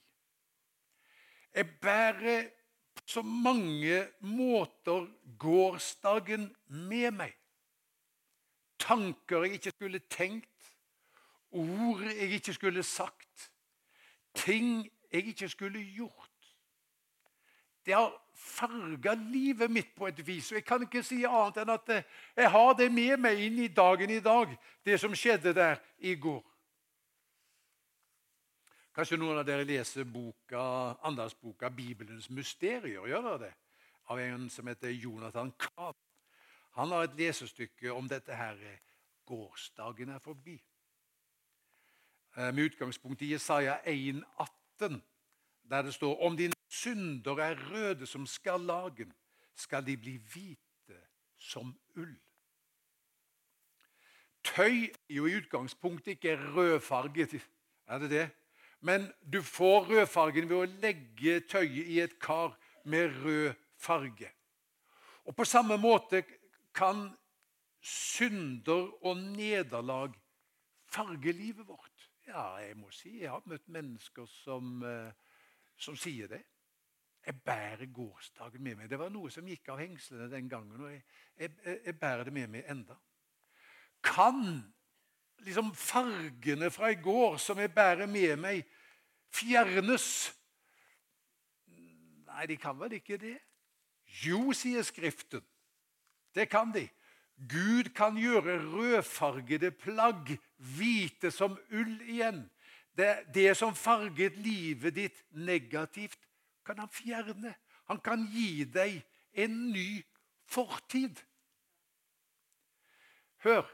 Jeg 1.54 1.68
bærer 1.82 2.48
på 2.96 3.04
så 3.06 3.22
mange 3.22 4.08
måter 4.20 5.10
gårsdagen 5.38 6.48
med 6.68 7.12
meg. 7.20 7.36
Tanker 8.80 9.44
jeg 9.44 9.60
ikke 9.60 9.76
skulle 9.76 10.00
tenkt, 10.10 10.72
ord 11.52 12.08
jeg 12.08 12.40
ikke 12.40 12.54
skulle 12.56 12.84
sagt, 12.84 13.52
ting 14.36 14.88
jeg 15.14 15.28
ikke 15.28 15.50
skulle 15.50 15.80
gjort. 15.80 16.30
Det 17.86 17.94
har 17.94 18.14
farga 18.34 19.14
livet 19.14 19.72
mitt 19.72 19.96
på 19.96 20.08
et 20.08 20.28
vis. 20.28 20.52
Og 20.52 20.56
Jeg 20.56 20.66
kan 20.66 20.82
ikke 20.82 21.04
si 21.04 21.24
annet 21.28 21.60
enn 21.62 21.74
at 21.74 21.90
eh, 21.90 22.08
jeg 22.36 22.52
har 22.52 22.74
det 22.80 22.90
med 22.92 23.18
meg 23.20 23.40
inn 23.46 23.60
i 23.60 23.68
dagen 23.68 24.10
i 24.10 24.20
dag, 24.24 24.56
det 24.86 25.00
som 25.00 25.16
skjedde 25.16 25.54
der 25.54 25.82
i 26.00 26.16
går. 26.16 26.42
Kanskje 28.94 29.18
noen 29.18 29.42
av 29.42 29.46
dere 29.46 29.66
leser 29.66 30.06
boka, 30.06 30.64
andaktsboka 31.02 31.70
'Bibelens 31.70 32.30
mysterier'? 32.30 33.08
Gjør 33.10 33.22
dere 33.22 33.40
det? 33.48 33.54
Av 34.14 34.20
en 34.20 34.50
som 34.50 34.68
heter 34.68 34.90
Jonathan 34.90 35.52
Kahn. 35.58 35.96
Han 36.78 36.92
har 36.92 37.04
et 37.04 37.16
lesestykke 37.18 37.94
om 37.94 38.10
dette 38.10 38.36
her 38.36 38.58
'Gårsdagen 39.26 40.10
er 40.10 40.20
forbi'. 40.20 40.62
Eh, 42.38 42.54
med 42.54 42.64
utgangspunkt 42.64 43.22
i 43.22 43.32
Jesaja 43.32 43.78
1,18, 44.82 45.00
der 45.70 45.82
det 45.82 45.94
står 45.94 46.26
om 46.26 46.38
dine 46.38 46.54
synder 46.70 47.38
er 47.38 47.72
røde 47.72 48.06
som 48.06 48.26
skarlagen, 48.26 49.14
skal 49.56 49.86
de 49.86 49.98
bli 49.98 50.18
hvite 50.18 51.00
som 51.38 51.76
ull. 51.96 52.16
Tøy 54.44 54.90
er 54.90 55.16
jo 55.16 55.26
i 55.26 55.38
utgangspunktet 55.38 56.08
ikke 56.18 56.36
rødfarget, 56.56 57.42
er 57.88 57.98
det 57.98 58.10
det? 58.10 58.30
Men 58.80 59.12
du 59.34 59.42
får 59.42 59.86
rødfargen 59.90 60.50
ved 60.50 60.58
å 60.58 60.72
legge 60.84 61.40
tøyet 61.48 61.88
i 61.88 62.02
et 62.04 62.18
kar 62.20 62.58
med 62.84 63.14
rød 63.24 63.54
farge. 63.80 64.28
Og 65.24 65.36
På 65.36 65.46
samme 65.46 65.78
måte 65.78 66.24
kan 66.76 67.08
synder 67.80 68.92
og 69.06 69.18
nederlag 69.18 70.12
farge 70.92 71.32
livet 71.32 71.68
vårt. 71.68 71.93
Ja, 72.28 72.56
jeg 72.64 72.78
må 72.80 72.92
si 72.96 73.18
jeg 73.20 73.32
har 73.32 73.44
møtt 73.50 73.68
mennesker 73.68 74.28
som, 74.32 74.84
eh, 74.88 75.12
som 75.76 75.96
sier 76.00 76.28
det. 76.32 76.44
Jeg 77.26 77.42
bærer 77.42 77.86
gårsdagen 77.86 78.64
med 78.64 78.76
meg. 78.76 78.90
Det 78.90 79.00
var 79.00 79.12
noe 79.12 79.32
som 79.32 79.48
gikk 79.48 79.70
av 79.72 79.80
hengslene 79.80 80.30
den 80.32 80.50
gangen, 80.52 80.82
og 80.84 80.92
jeg, 80.92 81.04
jeg, 81.40 81.80
jeg 81.86 82.00
bærer 82.00 82.28
det 82.28 82.34
med 82.36 82.48
meg 82.52 82.70
enda. 82.72 82.98
Kan 84.04 84.64
liksom 85.44 85.72
fargene 85.76 86.72
fra 86.72 86.92
i 86.92 87.00
går 87.00 87.38
som 87.38 87.60
jeg 87.60 87.72
bærer 87.76 88.08
med 88.08 88.36
meg, 88.40 88.64
fjernes? 89.32 90.08
Nei, 92.28 92.46
de 92.50 92.58
kan 92.58 92.80
vel 92.80 92.98
ikke 93.00 93.18
det? 93.22 93.38
Jo, 94.24 94.52
sier 94.56 94.84
Skriften. 94.84 95.44
Det 96.36 96.50
kan 96.50 96.72
de. 96.74 96.88
Gud 97.38 97.90
kan 97.96 98.18
gjøre 98.18 98.60
rødfargede 98.62 99.72
plagg 99.72 100.36
hvite 100.58 101.32
som 101.32 101.58
ull 101.72 101.96
igjen. 102.06 102.44
Det, 102.98 103.26
det 103.34 103.56
som 103.58 103.76
farget 103.76 104.38
livet 104.38 104.96
ditt 104.96 105.24
negativt, 105.32 106.20
kan 106.66 106.80
han 106.80 106.92
fjerne. 106.94 107.56
Han 107.90 108.00
kan 108.00 108.28
gi 108.32 108.64
deg 108.70 109.02
en 109.34 109.56
ny 109.74 110.04
fortid. 110.46 111.20
Hør. 113.44 113.66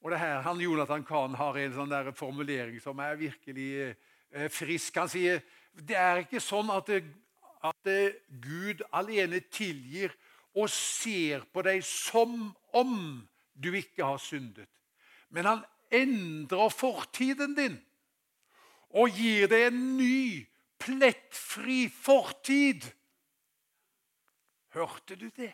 Og 0.00 0.10
det 0.10 0.18
her, 0.18 0.40
han 0.40 0.60
Jonathan 0.60 1.04
Kahn 1.04 1.36
har 1.36 1.56
en 1.60 1.74
sånn 1.76 1.92
der 1.92 2.10
formulering 2.16 2.80
som 2.80 3.00
er 3.04 3.18
virkelig 3.20 3.70
eh, 3.84 4.48
frisk. 4.52 4.96
Han 4.96 5.12
sier 5.12 5.42
det 5.76 5.96
er 5.96 6.24
ikke 6.24 6.40
sånn 6.42 6.70
at, 6.72 6.88
det, 6.88 7.04
at 7.62 7.76
det 7.86 8.02
Gud 8.42 8.82
alene 8.96 9.42
tilgir 9.52 10.14
og 10.56 10.70
ser 10.72 11.44
på 11.52 11.62
deg 11.66 11.84
som 11.86 12.50
om 12.76 12.94
du 13.54 13.70
ikke 13.76 14.04
har 14.04 14.20
syndet. 14.22 14.68
Men 15.30 15.46
han 15.46 15.64
endrer 15.94 16.72
fortiden 16.74 17.54
din 17.58 17.78
og 18.90 19.14
gir 19.14 19.46
deg 19.50 19.68
en 19.68 19.82
ny 19.98 20.46
plettfri 20.82 21.84
fortid. 21.92 22.88
Hørte 24.74 25.18
du 25.18 25.28
det? 25.34 25.52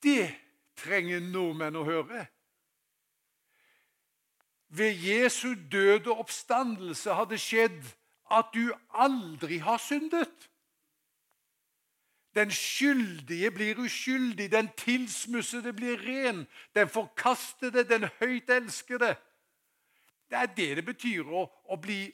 Det 0.00 0.30
trenger 0.80 1.20
nordmenn 1.20 1.76
å 1.76 1.84
høre. 1.84 2.24
Ved 4.70 5.02
Jesu 5.02 5.54
død 5.70 6.06
og 6.12 6.24
oppstandelse 6.24 7.14
hadde 7.18 7.38
skjedd 7.42 7.90
at 8.30 8.54
du 8.54 8.72
aldri 8.94 9.58
har 9.58 9.78
syndet. 9.78 10.50
Den 12.34 12.50
skyldige 12.50 13.50
blir 13.50 13.78
uskyldig, 13.78 14.52
den 14.52 14.70
tilsmussede 14.76 15.72
blir 15.72 15.98
ren, 15.98 16.46
den 16.74 16.88
forkastede, 16.88 17.88
den 17.88 18.06
høyt 18.20 18.50
elskede. 18.50 19.16
Det 20.30 20.38
er 20.38 20.46
det 20.46 20.76
det 20.76 20.84
betyr 20.84 21.26
å, 21.26 21.48
å 21.66 21.76
bli 21.76 22.04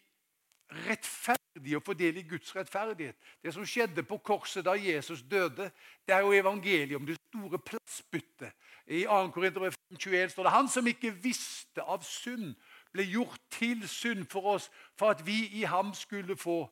rettferdig 0.87 1.77
og 1.77 1.85
få 1.85 1.95
del 1.95 2.17
i 2.17 2.25
Guds 2.27 2.57
rettferdighet. 2.57 3.17
Det 3.43 3.53
som 3.55 3.67
skjedde 3.69 4.03
på 4.09 4.19
korset 4.19 4.65
da 4.65 4.73
Jesus 4.73 5.23
døde, 5.23 5.69
det 6.07 6.15
er 6.15 6.25
jo 6.25 6.33
evangeliet 6.33 6.97
om 6.97 7.07
det 7.07 7.19
store 7.29 7.61
plassbyttet. 7.61 8.57
I 8.87 9.05
2. 9.05 9.31
Korinter 9.35 9.69
21 9.99 10.33
står 10.33 10.47
det 10.47 10.55
han 10.55 10.69
som 10.71 10.87
ikke 10.87 11.11
visste 11.11 11.83
av 11.83 12.03
synd, 12.07 12.55
ble 12.97 13.05
gjort 13.05 13.41
til 13.53 13.85
synd 13.89 14.27
for 14.33 14.57
oss 14.57 14.71
for 14.97 15.13
at 15.13 15.27
vi 15.27 15.47
i 15.61 15.67
ham 15.69 15.95
skulle 15.95 16.37
få 16.37 16.65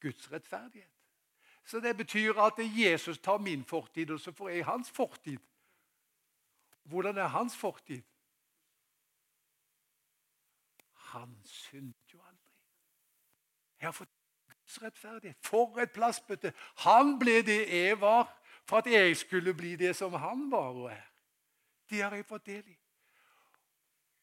Guds 0.00 0.32
rettferdighet. 0.32 0.94
Så 1.64 1.80
det 1.80 1.96
betyr 1.96 2.38
at 2.40 2.52
Jesus 2.58 3.18
tar 3.18 3.38
min 3.38 3.64
fortid, 3.64 4.10
og 4.10 4.20
så 4.20 4.32
får 4.32 4.48
jeg 4.48 4.64
hans 4.64 4.90
fortid. 4.90 5.38
Hvordan 6.82 7.18
er 7.18 7.26
hans 7.26 7.56
fortid? 7.56 8.02
Han 10.94 11.36
syndet 11.44 12.14
jo 12.14 12.20
aldri. 12.22 12.52
Jeg 13.80 13.86
har 13.86 13.92
fått 13.92 14.14
Guds 14.48 14.82
rettferdighet. 14.82 15.36
For 15.40 15.80
et 15.80 15.92
plassbytte! 15.92 16.52
Han 16.76 17.18
ble 17.18 17.42
det 17.42 17.60
jeg 17.68 18.00
var, 18.00 18.32
for 18.64 18.76
at 18.76 18.86
jeg 18.86 19.16
skulle 19.16 19.54
bli 19.54 19.76
det 19.76 19.96
som 19.96 20.12
han 20.12 20.50
var 20.50 20.72
og 20.72 20.90
er. 20.92 21.04
Det 21.90 22.02
har 22.02 22.14
jeg 22.16 22.26
fått 22.26 22.46
del 22.46 22.64
i. 22.68 22.78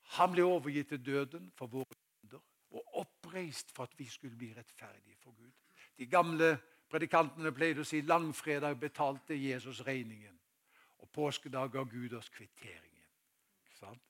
Han 0.06 0.32
ble 0.32 0.46
overgitt 0.46 0.88
til 0.94 1.06
døden 1.06 1.52
for 1.56 1.68
våre 1.68 1.98
synder 1.98 2.41
og 2.76 2.98
oppreist 3.02 3.72
for 3.76 3.84
at 3.84 4.00
vi 4.00 4.06
skulle 4.10 4.38
bli 4.38 4.54
rettferdige 4.58 5.18
for 5.20 5.32
Gud. 5.32 5.52
De 5.98 6.06
gamle 6.06 6.58
predikantene 6.89 7.52
pleide 7.56 7.82
å 7.82 7.88
si 7.88 8.02
langfredag 8.02 8.78
betalte 8.80 9.36
Jesus 9.36 9.82
regningen, 9.88 10.36
og 11.00 11.10
påskedag 11.10 11.72
ga 11.72 11.84
Gud 11.84 12.13
oss 12.13 12.30
kvitteringen. 12.30 13.08
Ikke 13.65 13.80
sant? 13.80 14.04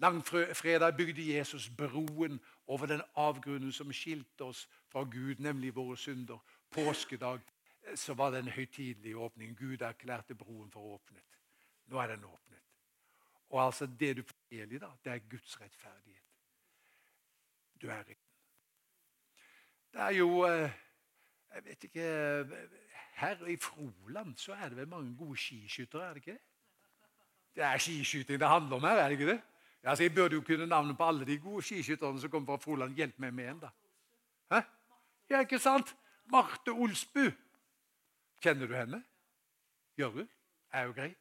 Langfredag 0.00 0.96
bygde 0.96 1.26
Jesus 1.36 1.68
broen 1.76 2.40
over 2.66 2.86
den 2.86 3.02
avgrunnen 3.14 3.72
som 3.72 3.92
skilte 3.92 4.48
oss 4.48 4.68
fra 4.88 5.02
Gud, 5.04 5.42
nemlig 5.44 5.74
våre 5.76 5.96
synder. 5.96 6.38
Påskedag 6.70 7.42
eh, 7.82 7.96
så 7.96 8.14
var 8.14 8.30
det 8.30 8.38
en 8.40 8.54
høytidelig 8.54 9.16
åpning. 9.16 9.56
Gud 9.58 9.82
erklærte 9.82 10.34
broen 10.34 10.70
for 10.70 10.94
åpnet. 10.94 11.40
Nå 11.86 11.98
er 12.00 12.14
den 12.14 12.24
åpnet. 12.24 12.69
Og 13.50 13.64
altså 13.66 13.86
det 13.86 14.16
du 14.16 14.22
får 14.22 14.36
del 14.50 14.72
i, 14.72 14.78
da, 14.78 14.90
det 15.04 15.12
er 15.12 15.28
Guds 15.30 15.60
rettferdighet. 15.60 16.26
Du 17.82 17.88
er 17.88 17.98
retten. 17.98 18.16
Det 19.92 20.00
er 20.00 20.10
jo 20.14 20.44
eh, 20.46 20.70
Jeg 21.54 21.64
vet 21.64 21.84
ikke 21.84 22.02
Her 23.14 23.46
i 23.46 23.56
Froland 23.56 24.36
så 24.36 24.52
er 24.52 24.68
det 24.68 24.76
vel 24.76 24.88
mange 24.88 25.16
gode 25.16 25.36
skiskyttere, 25.36 26.04
er 26.04 26.14
det 26.14 26.16
ikke 26.16 26.32
det? 26.32 26.40
Det 27.54 27.64
er 27.64 27.78
skiskyting 27.78 28.40
det 28.40 28.48
handler 28.48 28.76
om 28.76 28.82
her, 28.82 28.96
er 28.96 29.08
det 29.08 29.18
ikke 29.18 29.32
det? 29.32 29.40
Altså, 29.82 30.04
jeg 30.04 30.14
burde 30.14 30.34
jo 30.34 30.40
kunne 30.40 30.66
navnet 30.66 30.96
på 30.96 31.08
alle 31.08 31.26
de 31.26 31.38
gode 31.38 31.62
skiskytterne 31.62 32.20
som 32.20 32.30
kommer 32.30 32.46
fra 32.46 32.56
Froland. 32.56 32.94
Hjelp 32.94 33.18
meg 33.18 33.34
med 33.34 33.48
en, 33.48 33.60
da. 33.60 33.68
Hæ? 34.52 34.60
Ja, 35.30 35.40
ikke 35.40 35.58
sant? 35.58 35.96
Marte 36.32 36.70
Olsbu. 36.70 37.30
Kjenner 38.42 38.66
du 38.66 38.74
henne? 38.74 39.04
Gjør 39.96 40.10
du? 40.10 40.26
Er 40.72 40.86
hun 40.86 40.94
grei? 40.94 41.14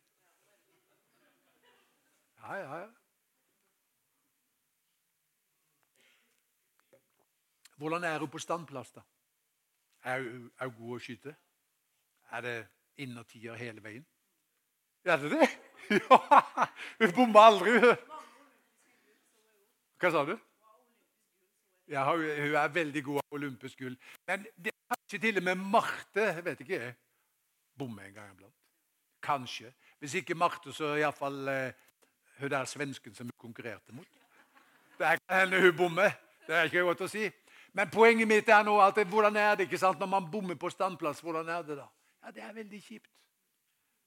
Ja, 2.39 2.55
ja, 2.55 2.77
ja. 2.77 2.87
Hvordan 7.77 8.03
er 8.03 8.19
hun 8.19 8.29
på 8.29 8.39
standplass, 8.39 8.91
da? 8.91 9.01
Er 10.03 10.21
hun, 10.21 10.51
er 10.59 10.67
hun 10.67 10.75
god 10.75 10.95
å 10.95 10.99
skyte? 11.03 11.35
Er 12.31 12.41
det 12.43 12.55
innertier 12.99 13.55
hele 13.59 13.83
veien? 13.83 14.05
Er 15.03 15.17
det 15.17 15.31
det? 15.31 15.49
Ja! 15.89 16.17
Hun 16.99 17.13
bommer 17.15 17.47
aldri. 17.49 17.71
Hva 19.97 20.11
sa 20.13 20.21
du? 20.27 20.35
Ja, 21.89 22.03
hun 22.11 22.21
er 22.59 22.67
veldig 22.75 23.01
god 23.07 23.23
av 23.23 23.37
olympisk 23.39 23.79
gull. 23.81 23.95
Men 24.29 24.45
det 24.53 24.69
er 24.69 24.93
kanskje 24.93 25.21
til 25.23 25.41
og 25.41 25.47
med 25.47 25.63
Marte 25.73 26.27
jeg 26.27 26.45
vet 26.45 26.61
ikke 26.65 26.91
bommer 27.79 28.05
en 28.05 28.13
gang 28.13 28.35
iblant. 28.35 28.53
Kanskje. 29.25 29.71
Hvis 29.99 30.19
ikke 30.19 30.37
Marte, 30.37 30.73
så 30.75 30.93
iallfall 30.99 31.49
eh, 31.49 31.87
hun 32.39 32.51
der 32.51 32.65
svensken 32.65 33.15
som 33.15 33.27
hun 33.27 33.37
konkurrerte 33.37 33.93
mot. 33.93 34.07
Det 34.99 35.19
kan 35.27 35.39
hende 35.39 35.61
hun 35.61 35.77
bommer. 35.77 36.11
Det 36.47 36.55
er 36.55 36.63
ikke 36.63 36.83
godt 36.87 37.01
å 37.01 37.07
si. 37.07 37.29
Men 37.73 37.89
poenget 37.89 38.27
mitt 38.27 38.49
er 38.49 38.63
nå 38.65 38.79
at 38.81 38.97
hvordan 39.07 39.35
er 39.37 39.55
det 39.55 39.67
ikke 39.67 39.77
sant, 39.77 39.99
når 39.99 40.07
man 40.09 40.31
bommer 40.31 40.55
på 40.55 40.69
standplass? 40.69 41.21
hvordan 41.21 41.49
er 41.49 41.63
Det 41.63 41.77
da? 41.77 41.87
Ja, 42.25 42.31
det 42.31 42.43
er 42.43 42.53
veldig 42.53 42.81
kjipt. 42.83 43.11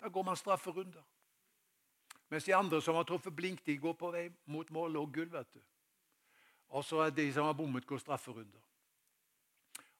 Da 0.02 0.08
går 0.08 0.22
man 0.22 0.36
strafferunder. 0.36 1.02
Mens 2.28 2.44
de 2.44 2.54
andre 2.54 2.82
som 2.82 2.94
har 2.94 3.04
truffet 3.04 3.36
blink, 3.36 3.66
de 3.66 3.78
går 3.78 3.92
på 3.92 4.10
vei 4.10 4.30
mot 4.46 4.70
mål 4.70 4.96
og 4.96 5.12
gull. 5.14 5.32
vet 5.32 5.54
du. 5.54 5.60
Og 6.68 6.84
så 6.84 7.00
er 7.04 7.10
de 7.10 7.32
som 7.32 7.44
har 7.44 7.52
bommet, 7.52 7.86
går 7.86 7.98
strafferunder. 7.98 8.60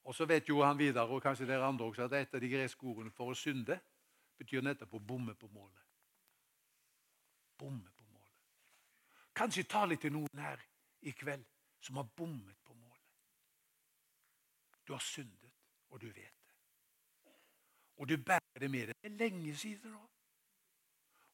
Og 0.05 0.15
så 0.15 0.25
vet 0.27 0.49
jo 0.49 0.63
han 0.63 0.79
videre, 0.79 1.07
og 1.07 1.23
kanskje 1.23 1.47
dere 1.47 1.67
andre 1.67 1.85
også, 1.85 2.05
at 2.05 2.13
et 2.13 2.35
av 2.35 2.41
de 2.41 2.49
greske 2.49 2.87
ordene 2.87 3.11
for 3.11 3.31
å 3.31 3.39
synde 3.39 3.79
betyr 4.39 4.65
nettopp 4.65 4.95
å 4.95 4.99
bomme 4.99 5.35
på 5.39 5.51
målet. 5.53 5.83
Bomme. 7.59 7.92
Kanskje 9.35 9.65
ta 9.65 9.85
litt 9.89 10.01
til 10.05 10.13
noen 10.13 10.39
her 10.39 10.61
i 11.03 11.13
kveld 11.17 11.45
som 11.81 11.97
har 11.97 12.09
bommet 12.17 12.57
på 12.65 12.75
målet. 12.75 13.13
Du 14.87 14.93
har 14.93 15.01
syndet, 15.01 15.53
og 15.91 16.01
du 16.01 16.07
vet 16.07 16.17
det. 16.17 16.57
Og 17.97 18.09
du 18.09 18.17
bærer 18.17 18.61
det 18.61 18.71
med 18.71 18.87
deg. 18.87 18.97
Det 19.03 19.13
er 19.13 19.19
lenge 19.19 19.57
siden 19.57 19.91
nå. 19.91 20.03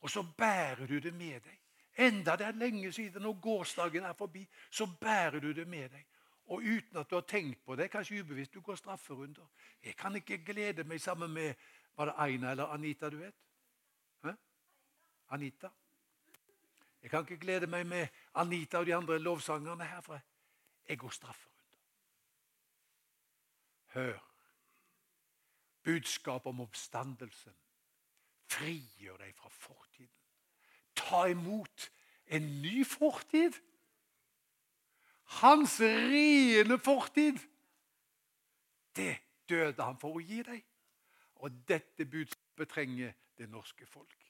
Og 0.01 0.11
så 0.11 0.23
bærer 0.39 0.87
du 0.87 0.99
det 0.99 1.15
med 1.15 1.41
deg. 1.41 1.59
Enda 1.99 2.37
det 2.37 2.47
er 2.47 2.53
lenge 2.53 2.93
siden, 2.93 3.23
når 3.23 3.41
gårsdagen 3.41 4.05
er 4.05 4.13
forbi, 4.13 4.49
så 4.71 4.87
bærer 5.01 5.41
du 5.41 5.53
det 5.53 5.67
med 5.69 5.89
deg. 5.91 6.07
Og 6.49 6.63
uten 6.63 6.97
at 6.97 7.11
du 7.11 7.15
har 7.15 7.27
tenkt 7.29 7.65
på 7.65 7.77
det, 7.77 7.91
kanskje 7.91 8.21
ubevisst, 8.23 8.55
du 8.55 8.61
går 8.61 8.75
strafferunder. 8.75 9.47
Jeg 9.85 9.97
kan 9.97 10.17
ikke 10.17 10.45
glede 10.45 10.85
meg 10.85 11.01
sammen 11.01 11.31
med 11.31 11.55
Var 11.97 12.05
det 12.05 12.15
Aina 12.17 12.51
eller 12.51 12.65
Anita, 12.65 13.11
du 13.11 13.17
vet? 13.17 13.35
Hæ? 14.25 14.31
Anita? 15.29 15.69
Jeg 17.09 17.11
kan 17.11 17.21
ikke 17.25 17.41
glede 17.41 17.67
meg 17.67 17.87
med 17.89 18.09
Anita 18.35 18.83
og 18.83 18.87
de 18.87 18.93
andre 18.95 19.19
lovsangerne 19.19 19.85
her, 19.85 20.01
for 20.01 20.21
Jeg 20.89 20.99
går 20.99 21.11
strafferunder. 21.11 21.65
Hør. 23.87 24.19
Budskap 25.83 26.47
om 26.47 26.61
oppstandelsen 26.61 27.57
frigjør 28.45 29.17
deg 29.17 29.33
fra 29.37 29.49
fortiden. 29.49 30.13
Ta 30.95 31.25
imot 31.33 31.89
en 32.27 32.63
ny 32.63 32.85
fortid. 32.87 33.57
Hans 35.41 35.81
rene 35.81 36.79
fortid. 36.79 37.41
Det 38.97 39.17
døde 39.49 39.83
han 39.83 39.97
for 39.97 40.21
å 40.21 40.21
gi 40.21 40.43
deg. 40.45 40.65
Og 41.41 41.65
dette 41.69 42.05
budskapet 42.05 42.69
trenger 42.69 43.17
det 43.39 43.49
norske 43.49 43.87
folk. 43.87 44.28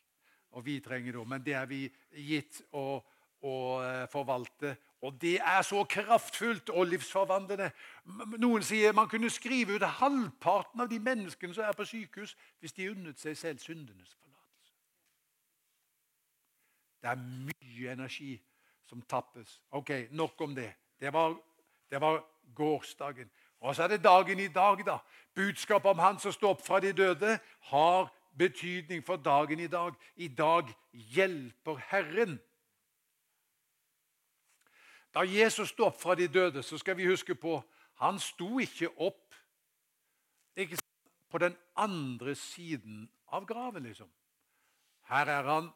Og 0.57 0.65
vi 0.65 0.79
trenger 0.81 1.13
det 1.13 1.21
òg, 1.21 1.29
men 1.29 1.45
det 1.45 1.55
er 1.55 1.67
vi 1.69 1.85
gitt 2.13 2.63
å, 2.73 3.01
å 3.45 3.55
forvalte. 4.13 4.77
Og 5.03 5.21
det 5.21 5.37
er 5.39 5.63
så 5.63 5.85
kraftfullt 5.85 6.73
og 6.75 6.89
livsforvandlende. 6.91 7.71
Noen 8.39 8.65
sier 8.67 8.97
man 8.97 9.11
kunne 9.11 9.31
skrive 9.31 9.77
ut 9.77 9.87
halvparten 10.01 10.83
av 10.83 10.91
de 10.91 10.99
menneskene 10.99 11.55
som 11.55 11.69
er 11.69 11.77
på 11.77 11.87
sykehus, 11.87 12.35
hvis 12.59 12.75
de 12.75 12.91
unnet 12.91 13.21
seg 13.21 13.37
selv 13.39 13.63
syndenes 13.63 14.17
forlatelse. 14.17 14.75
Det 17.03 17.13
er 17.13 17.23
mye 17.23 17.93
energi 17.93 18.33
som 18.89 19.03
tappes. 19.03 19.61
Ok, 19.71 20.09
nok 20.11 20.41
om 20.41 20.55
det. 20.55 20.73
Det 21.01 21.13
var, 21.13 21.37
det 21.91 22.01
var 22.01 22.25
gårsdagen. 22.55 23.31
Og 23.61 23.77
så 23.77 23.83
er 23.83 23.89
det 23.95 24.05
dagen 24.05 24.41
i 24.41 24.49
dag, 24.49 24.83
da. 24.87 24.99
Budskapet 25.35 25.91
om 25.91 25.99
Han 25.99 26.19
som 26.19 26.33
står 26.33 26.57
opp 26.57 26.67
fra 26.67 26.81
de 26.81 26.93
døde, 26.93 27.39
har 27.61 28.11
betydning 28.39 29.05
for 29.05 29.17
dagen 29.17 29.61
i 29.61 29.67
dag. 29.67 29.95
I 30.17 30.29
dag 30.29 30.71
hjelper 30.93 31.77
Herren. 31.91 32.39
Da 35.15 35.25
Jesus 35.25 35.69
sto 35.69 35.89
opp 35.89 36.01
fra 36.01 36.15
de 36.15 36.29
døde, 36.29 36.63
så 36.63 36.79
skal 36.79 36.97
vi 36.97 37.09
huske 37.09 37.35
på 37.35 37.63
han 37.99 38.19
sto 38.23 38.59
ikke 38.63 38.91
opp 39.03 39.35
ikke 40.59 40.79
på 41.31 41.39
den 41.39 41.57
andre 41.77 42.35
siden 42.35 43.09
av 43.33 43.47
graven. 43.47 43.83
liksom. 43.83 44.11
Her 45.09 45.27
er 45.27 45.43
han 45.43 45.71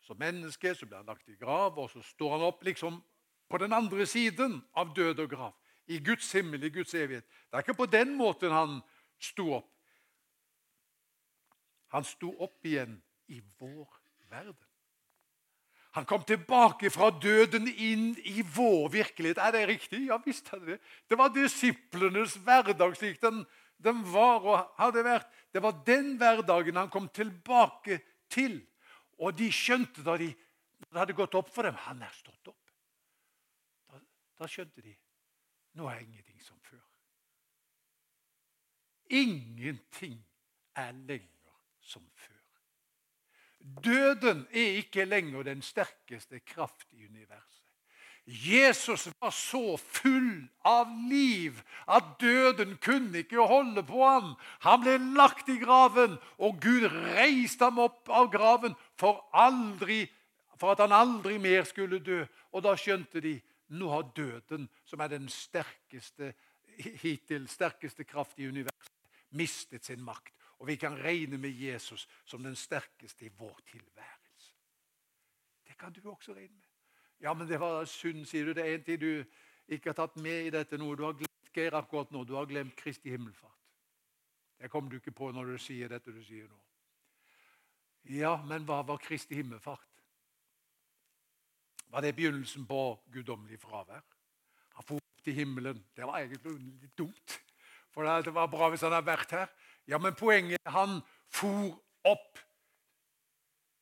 som 0.00 0.18
menneske, 0.18 0.74
så 0.74 0.86
blir 0.86 0.96
han 0.96 1.06
lagt 1.06 1.28
i 1.28 1.34
grav, 1.34 1.78
og 1.78 1.90
så 1.90 2.02
står 2.02 2.30
han 2.30 2.46
opp 2.46 2.64
liksom 2.64 3.02
på 3.48 3.58
den 3.58 3.72
andre 3.72 4.06
siden 4.06 4.60
av 4.74 4.94
død 4.94 5.18
og 5.18 5.30
grav. 5.30 5.54
I 5.86 5.98
Guds 5.98 6.32
himmel, 6.32 6.64
i 6.64 6.70
Guds 6.70 6.94
evighet. 6.94 7.24
Det 7.24 7.54
er 7.54 7.58
ikke 7.58 7.74
på 7.74 7.86
den 7.86 8.16
måten 8.16 8.50
han 8.50 8.80
sto 9.18 9.52
opp. 9.60 9.70
Han 11.96 12.04
sto 12.04 12.28
opp 12.44 12.66
igjen 12.68 12.98
i 13.32 13.40
vår 13.56 13.88
verden. 14.28 14.64
Han 15.96 16.04
kom 16.04 16.24
tilbake 16.28 16.90
fra 16.92 17.08
døden 17.08 17.70
inn 17.72 18.10
i 18.28 18.42
vår 18.44 18.90
virkelighet. 18.92 19.38
Er 19.40 19.54
det 19.54 19.62
riktig? 19.70 20.02
Ja 20.10 20.18
visst 20.20 20.50
er 20.52 20.60
det 20.60 20.74
det. 20.74 20.80
Det 21.08 21.16
var 21.16 21.32
disiplenes 21.32 22.34
hverdag 22.44 22.98
slik 22.98 23.16
den, 23.22 23.46
den, 23.80 24.02
var 24.12 24.44
og 24.44 24.74
hadde 24.76 25.04
vært. 25.06 25.30
Det 25.56 25.62
var 25.64 25.78
den 25.86 26.18
hverdagen 26.20 26.76
han 26.76 26.92
kom 26.92 27.08
tilbake 27.08 28.02
til. 28.28 28.58
Og 29.16 29.32
de 29.38 29.48
skjønte 29.48 30.04
da 30.04 30.18
de, 30.20 30.28
det 30.84 31.00
hadde 31.00 31.16
gått 31.16 31.38
opp 31.40 31.48
for 31.54 31.64
dem 31.64 31.78
Han 31.86 32.04
er 32.04 32.12
stått 32.12 32.52
opp. 32.52 32.74
Da, 33.88 34.02
da 34.42 34.50
skjønte 34.52 34.84
de 34.84 34.92
nå 35.80 35.88
er 35.88 36.04
ingenting 36.04 36.44
som 36.44 36.60
før. 36.60 36.84
Ingenting 39.16 40.20
er 40.76 40.92
lenger 40.92 41.35
som 41.86 42.02
før. 42.14 42.34
Døden 43.84 44.46
er 44.54 44.80
ikke 44.82 45.04
lenger 45.04 45.46
den 45.46 45.62
sterkeste 45.62 46.40
kraft 46.46 46.86
i 46.92 47.06
universet. 47.06 47.62
Jesus 48.26 49.06
var 49.20 49.30
så 49.30 49.76
full 49.78 50.48
av 50.66 50.90
liv 51.10 51.60
at 51.86 52.16
døden 52.20 52.74
kunne 52.82 53.22
ikke 53.22 53.46
holde 53.46 53.84
på 53.86 54.02
ham. 54.02 54.32
Han 54.66 54.82
ble 54.82 54.96
lagt 55.14 55.50
i 55.50 55.60
graven, 55.62 56.16
og 56.42 56.58
Gud 56.62 56.88
reiste 56.90 57.68
ham 57.68 57.78
opp 57.84 58.10
av 58.10 58.32
graven 58.34 58.74
for, 58.98 59.22
aldri, 59.30 60.08
for 60.58 60.74
at 60.74 60.82
han 60.82 60.94
aldri 60.94 61.38
mer 61.38 61.62
skulle 61.70 62.02
dø. 62.02 62.24
Og 62.50 62.66
da 62.66 62.74
skjønte 62.74 63.22
de 63.22 63.36
nå 63.78 63.90
har 63.94 64.10
døden, 64.16 64.66
som 64.86 65.02
er 65.02 65.14
den 65.14 65.30
sterkeste 65.30 66.34
hittil 66.76 67.46
sterkeste 67.48 68.04
kraft 68.04 68.38
i 68.42 68.48
universet, 68.50 68.92
mistet 69.38 69.86
sin 69.86 70.02
makt. 70.04 70.34
Og 70.58 70.66
vi 70.66 70.76
kan 70.80 70.96
regne 71.04 71.38
med 71.38 71.50
Jesus 71.50 72.08
som 72.24 72.42
den 72.42 72.56
sterkeste 72.56 73.26
i 73.26 73.32
vår 73.38 73.60
tilværelse. 73.70 74.54
Det 75.66 75.76
kan 75.78 75.92
du 75.92 76.00
også 76.10 76.34
regne 76.34 76.54
med. 76.54 76.68
Ja, 77.20 77.34
men 77.34 77.48
det 77.48 77.60
var 77.60 77.84
synd, 77.84 78.24
sier 78.26 78.44
du. 78.44 78.52
Det 78.52 78.64
er 78.64 78.74
en 78.74 78.84
tid 78.84 78.98
du 78.98 79.24
ikke 79.68 79.90
har 79.90 79.98
tatt 79.98 80.16
med 80.16 80.46
i 80.46 80.50
dette 80.50 80.78
nå. 80.78 80.94
Du 80.94 81.04
har 81.04 81.16
glemt 81.16 81.52
Geir 81.56 81.74
akkurat 81.74 82.10
nå. 82.12 82.24
Du 82.24 82.34
har 82.36 82.46
glemt 82.46 82.76
Kristi 82.76 83.10
himmelfart. 83.10 83.52
Det 84.58 84.70
kommer 84.70 84.90
du 84.90 84.96
ikke 84.96 85.12
på 85.12 85.30
når 85.32 85.52
du 85.52 85.58
sier 85.60 85.88
dette 85.92 86.12
du 86.12 86.22
sier 86.24 86.48
nå. 86.48 86.58
Ja, 88.16 88.36
men 88.46 88.64
hva 88.68 88.82
var 88.86 89.00
Kristi 89.02 89.34
himmelfart? 89.34 89.82
Var 91.90 92.02
det 92.02 92.14
begynnelsen 92.16 92.66
på 92.66 92.98
guddommelig 93.12 93.58
fravær? 93.60 94.04
Han 94.76 94.84
for 94.84 95.00
opp 95.00 95.24
til 95.24 95.34
himmelen. 95.34 95.84
Det 95.96 96.06
var 96.06 96.20
egentlig 96.20 96.56
litt 96.82 96.98
dumt. 96.98 97.36
For 97.94 98.04
det 98.22 98.34
var 98.34 98.50
bra 98.52 98.68
hvis 98.70 98.84
han 98.84 98.92
hadde 98.92 99.08
vært 99.08 99.32
her. 99.32 99.52
Ja, 99.88 99.98
men 99.98 100.14
poenget 100.14 100.60
er 100.64 100.70
han 100.70 101.00
for 101.30 101.76
opp, 102.06 102.38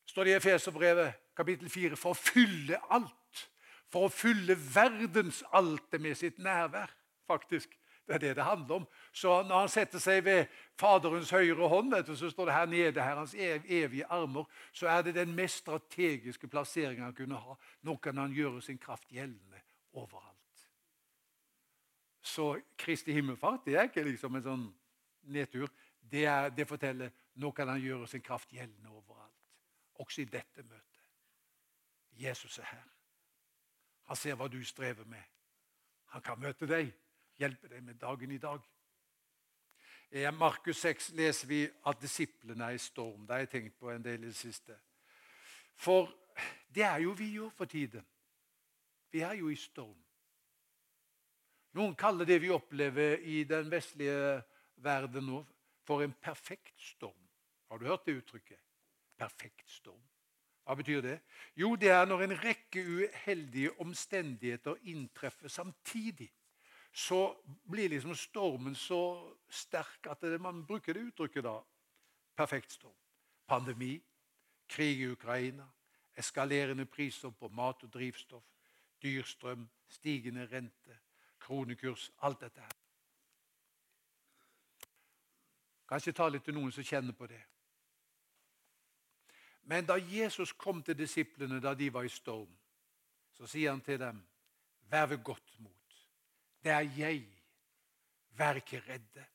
står 0.07 0.25
det 0.25 0.35
i 0.35 0.37
Efeserbrevet 0.37 1.15
kapittel 1.37 1.71
4, 1.71 1.97
for 1.97 2.15
å 2.15 2.19
fylle 2.19 2.79
alt. 2.93 3.47
For 3.93 4.09
å 4.09 4.13
fylle 4.13 4.57
verdensaltet 4.57 6.03
med 6.03 6.19
sitt 6.19 6.39
nærvær, 6.43 6.93
faktisk. 7.31 7.75
Det 8.05 8.15
er 8.15 8.21
det 8.21 8.35
det 8.37 8.45
handler 8.45 8.83
om. 8.83 8.87
Så 9.13 9.43
når 9.43 9.63
han 9.63 9.71
setter 9.73 10.03
seg 10.03 10.25
ved 10.27 10.51
Faderens 10.81 11.31
høyre 11.33 11.69
hånd, 11.69 11.95
du, 12.05 12.13
så 12.17 12.29
står 12.31 12.51
det 12.51 12.57
her 12.57 12.67
nede, 12.69 13.03
her, 13.03 13.17
hans 13.17 13.35
evige 13.35 14.05
armer, 14.13 14.45
så 14.73 14.91
er 14.93 15.07
det 15.07 15.15
den 15.17 15.33
mest 15.35 15.63
strategiske 15.63 16.49
plasseringen 16.53 17.05
han 17.05 17.17
kunne 17.17 17.41
ha. 17.41 17.57
Nå 17.83 17.97
kan 17.97 18.21
han 18.21 18.35
gjøre 18.35 18.61
sin 18.63 18.79
kraft 18.79 19.09
gjeldende 19.09 19.63
overalt. 19.97 20.69
Så 22.25 22.59
Kristi 22.77 23.13
himmelfart 23.13 23.65
det 23.65 23.77
er 23.77 23.89
ikke 23.89 24.05
liksom 24.05 24.37
en 24.37 24.45
sånn 24.45 24.69
nedtur 25.33 25.71
det, 26.11 26.25
er, 26.27 26.51
det 26.51 26.69
forteller 26.69 27.11
nå 27.35 27.51
kan 27.51 27.69
han 27.69 27.81
gjøre 27.83 28.07
sin 28.09 28.23
kraft 28.23 28.53
gjeldende 28.53 28.91
overalt. 28.91 29.41
Også 29.95 30.23
i 30.23 30.25
dette 30.31 30.63
møtet. 30.63 31.01
Jesus 32.19 32.59
er 32.59 32.69
her. 32.71 32.91
Han 34.05 34.17
ser 34.17 34.37
hva 34.39 34.49
du 34.49 34.61
strever 34.65 35.05
med. 35.05 35.23
Han 36.15 36.23
kan 36.23 36.41
møte 36.41 36.67
deg. 36.67 36.93
hjelpe 37.37 37.69
deg 37.69 37.83
med 37.83 37.95
dagen 37.99 38.31
i 38.31 38.39
dag. 38.39 38.61
I 40.11 40.31
Markus 40.31 40.77
6 40.77 41.09
leser 41.19 41.49
vi 41.49 41.65
at 41.87 42.01
disiplene 42.01 42.65
er 42.65 42.77
i 42.77 42.79
storm. 42.79 43.27
Det 43.27 43.35
har 43.35 43.39
jeg 43.43 43.51
tenkt 43.51 43.79
på 43.79 43.91
en 43.91 44.05
del 44.05 44.23
i 44.23 44.27
det 44.27 44.37
siste. 44.37 44.77
For 45.75 46.13
det 46.71 46.83
er 46.83 47.01
jo 47.03 47.11
vi 47.19 47.33
jo 47.35 47.49
for 47.51 47.65
tiden. 47.65 48.05
Vi 49.11 49.21
er 49.21 49.33
jo 49.33 49.49
i 49.51 49.57
storm. 49.57 49.99
Noen 51.75 51.97
kaller 51.99 52.25
det 52.25 52.39
vi 52.43 52.53
opplever 52.55 53.19
i 53.27 53.43
den 53.45 53.71
vestlige 53.71 54.43
verden 54.77 55.27
nå, 55.27 55.41
for 55.85 56.03
en 56.03 56.12
perfekt 56.22 56.80
storm. 56.80 57.28
Har 57.70 57.78
du 57.78 57.87
hørt 57.87 58.07
det 58.07 58.16
uttrykket? 58.20 58.61
Perfekt 59.18 59.70
storm. 59.70 60.03
Hva 60.64 60.74
betyr 60.74 61.03
det? 61.05 61.18
Jo, 61.57 61.74
det 61.76 61.91
er 61.93 62.07
når 62.09 62.24
en 62.24 62.39
rekke 62.41 62.80
uheldige 62.85 63.74
omstendigheter 63.80 64.80
inntreffer 64.89 65.49
samtidig. 65.49 66.30
Så 66.93 67.35
blir 67.70 67.89
liksom 67.89 68.14
stormen 68.14 68.74
så 68.74 69.01
sterk 69.51 70.07
at 70.11 70.22
man 70.41 70.64
bruker 70.66 70.95
det 70.95 71.03
uttrykket 71.11 71.45
da. 71.45 71.59
Perfekt 72.37 72.72
storm. 72.72 72.97
Pandemi, 73.47 73.99
krig 74.68 75.01
i 75.01 75.11
Ukraina, 75.11 75.66
eskalerende 76.16 76.87
priser 76.87 77.30
på 77.30 77.49
mat 77.49 77.82
og 77.82 77.93
drivstoff, 77.93 78.47
dyrstrøm, 79.03 79.68
stigende 79.89 80.49
rente, 80.53 80.99
kronekurs 81.41 82.11
Alt 82.22 82.41
dette 82.41 82.61
her. 82.61 82.84
Kanskje 85.89 86.12
ta 86.12 86.28
litt 86.28 86.45
til 86.45 86.57
noen 86.57 86.72
som 86.72 86.85
kjenner 86.85 87.12
på 87.16 87.26
det. 87.28 87.43
Men 89.64 89.87
da 89.89 89.97
Jesus 89.97 90.53
kom 90.53 90.82
til 90.82 90.97
disiplene 90.99 91.61
da 91.61 91.74
de 91.74 91.91
var 91.93 92.05
i 92.05 92.12
storm, 92.12 92.51
så 93.32 93.47
sier 93.47 93.70
han 93.70 93.80
til 93.80 93.99
dem, 93.99 94.22
'Vær 94.91 95.07
ved 95.07 95.24
godt 95.24 95.61
mot. 95.61 95.95
Det 96.62 96.70
er 96.70 96.87
jeg. 96.97 97.24
Vær 98.30 98.55
ikke 98.55 98.82
redde.' 98.89 99.26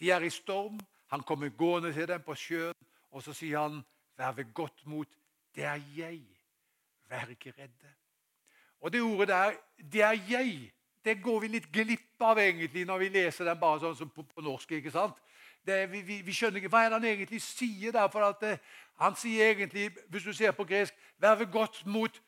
De 0.00 0.10
er 0.10 0.20
i 0.20 0.30
storm. 0.30 0.80
Han 1.06 1.20
kommer 1.20 1.48
gående 1.48 1.92
til 1.92 2.08
dem 2.08 2.22
på 2.22 2.34
sjøen, 2.34 2.74
og 3.10 3.22
så 3.22 3.32
sier 3.32 3.58
han, 3.58 3.84
'Vær 4.16 4.32
ved 4.32 4.54
godt 4.54 4.86
mot. 4.86 5.08
Det 5.54 5.64
er 5.64 5.80
jeg. 5.96 6.22
Vær 7.08 7.26
ikke 7.26 7.54
redde.' 7.58 7.94
Og 8.80 8.92
det 8.92 9.02
ordet 9.02 9.28
der, 9.28 9.52
'det 9.78 10.02
er 10.02 10.12
jeg', 10.12 10.72
det 11.04 11.22
går 11.22 11.40
vi 11.40 11.48
litt 11.48 11.72
glipp 11.72 12.22
av 12.22 12.38
egentlig 12.38 12.84
når 12.88 12.98
vi 12.98 13.08
leser 13.08 13.44
den 13.44 13.60
bare 13.60 13.80
sånn 13.80 13.96
som 13.96 14.10
på, 14.10 14.24
norsk. 14.40 14.70
ikke 14.72 14.90
sant? 14.90 15.18
Det, 15.66 15.92
vi, 15.92 16.00
vi, 16.02 16.20
vi, 16.20 16.32
skjønner 16.32 16.60
ikke 16.60 16.68
hva 16.68 16.82
er 16.84 16.90
det 16.92 16.98
han 16.98 17.04
egentlig 17.08 17.40
sier 17.42 17.92
der. 17.92 18.08
for 18.08 18.20
at 18.20 18.40
det, 18.40 18.58
Han 19.00 19.16
sier 19.16 19.50
egentlig, 19.50 19.90
hvis 20.08 20.22
du 20.22 20.32
ser 20.32 20.52
på 20.52 20.64
gresk, 20.64 20.94
'Vær 21.18 21.34
ved 21.34 21.52
godt 21.52 21.86
mot 21.86 22.22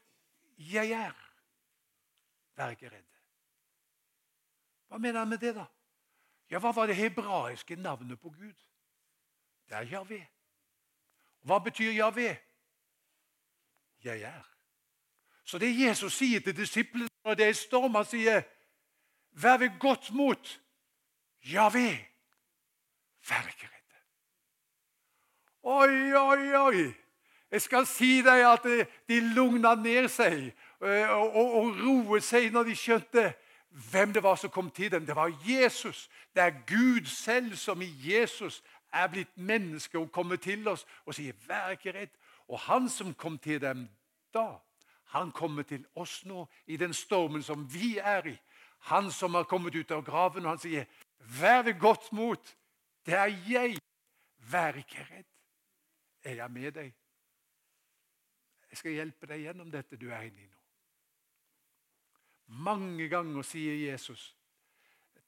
jeg 0.59 0.91
er'. 0.91 1.22
Vær 2.57 2.70
ikke 2.70 2.89
redd. 2.89 3.12
Hva 4.89 4.99
mener 4.99 5.18
han 5.18 5.28
med 5.28 5.39
det, 5.39 5.55
da? 5.55 5.64
Ja, 6.51 6.59
Hva 6.59 6.72
var 6.72 6.87
det 6.87 6.97
hebraiske 6.97 7.76
navnet 7.76 8.20
på 8.20 8.30
Gud? 8.30 8.55
Det 9.68 9.76
er 9.76 9.82
Javé. 9.82 10.26
Hva 11.43 11.59
betyr 11.59 11.93
Javé? 11.93 12.37
Jeg 14.05 14.20
er. 14.20 14.43
Så 15.45 15.59
det 15.59 15.80
Jesus 15.80 16.12
sier 16.12 16.41
til 16.41 16.57
disiplene 16.57 17.09
når 17.24 17.34
det 17.34 17.49
er 17.49 17.53
storm, 17.53 17.95
han 17.95 18.05
sier, 18.05 18.43
'Vær 19.32 19.57
ved 19.57 19.78
godt 19.78 20.12
mot 20.12 20.61
Javé'. 21.45 22.16
Vær 23.29 23.49
ikke 23.49 23.68
redde. 23.72 23.99
Oi, 25.62 26.12
oi, 26.12 26.55
oi! 26.55 26.95
Jeg 27.51 27.62
skal 27.62 27.87
si 27.87 28.20
deg 28.27 28.43
at 28.47 28.64
de 29.09 29.20
lugna 29.35 29.74
ned 29.79 30.09
seg 30.11 30.49
eh, 30.83 31.11
og, 31.11 31.37
og, 31.37 31.53
og 31.61 31.83
roet 31.83 32.24
seg 32.27 32.51
når 32.53 32.70
de 32.70 32.74
skjønte 32.77 33.27
hvem 33.91 34.12
det 34.12 34.22
var 34.22 34.39
som 34.41 34.51
kom 34.51 34.70
til 34.70 34.91
dem. 34.91 35.07
Det 35.07 35.16
var 35.16 35.33
Jesus. 35.47 36.09
Det 36.35 36.43
er 36.43 36.59
Gud 36.66 37.07
selv 37.07 37.57
som 37.57 37.83
i 37.83 37.91
Jesus 38.03 38.62
er 38.93 39.09
blitt 39.12 39.39
menneske 39.39 39.99
og 39.99 40.12
kommer 40.12 40.37
til 40.37 40.68
oss 40.68 40.87
og 41.05 41.14
sier 41.14 41.33
'vær 41.47 41.70
ikke 41.70 41.93
redd'. 41.93 42.16
Og 42.49 42.59
han 42.61 42.89
som 42.89 43.14
kom 43.14 43.39
til 43.39 43.61
dem 43.61 43.89
da, 44.35 44.59
han 45.05 45.33
kommer 45.33 45.62
til 45.62 45.87
oss 45.95 46.24
nå 46.24 46.49
i 46.66 46.77
den 46.77 46.95
stormen 46.95 47.43
som 47.43 47.74
vi 47.74 47.99
er 47.99 48.27
i. 48.27 48.39
Han 48.79 49.11
som 49.12 49.35
har 49.35 49.43
kommet 49.43 49.74
ut 49.74 49.91
av 49.91 50.05
graven, 50.05 50.45
og 50.45 50.51
han 50.51 50.59
sier 50.59 50.85
'vær 51.18 51.62
ved 51.62 51.81
godt 51.81 52.12
mot'. 52.12 52.57
Det 53.07 53.15
er 53.15 53.33
jeg. 53.49 53.79
Vær 54.51 54.79
ikke 54.79 55.07
redd. 55.11 55.27
Er 56.23 56.35
jeg 56.35 56.51
med 56.51 56.73
deg? 56.73 56.95
Jeg 58.71 58.79
skal 58.79 58.97
hjelpe 58.99 59.27
deg 59.31 59.45
gjennom 59.47 59.71
dette 59.71 59.97
du 59.97 60.09
er 60.11 60.27
inne 60.27 60.43
i 60.43 60.49
nå. 60.51 60.63
Mange 62.67 63.09
ganger 63.09 63.47
sier 63.47 63.79
Jesus 63.79 64.29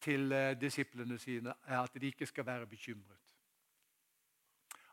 til 0.03 0.33
eh, 0.33 0.55
disiplene 0.59 1.18
sine 1.18 1.55
at 1.66 1.95
de 1.95 2.07
ikke 2.07 2.26
skal 2.26 2.47
være 2.47 2.66
bekymret. 2.66 3.28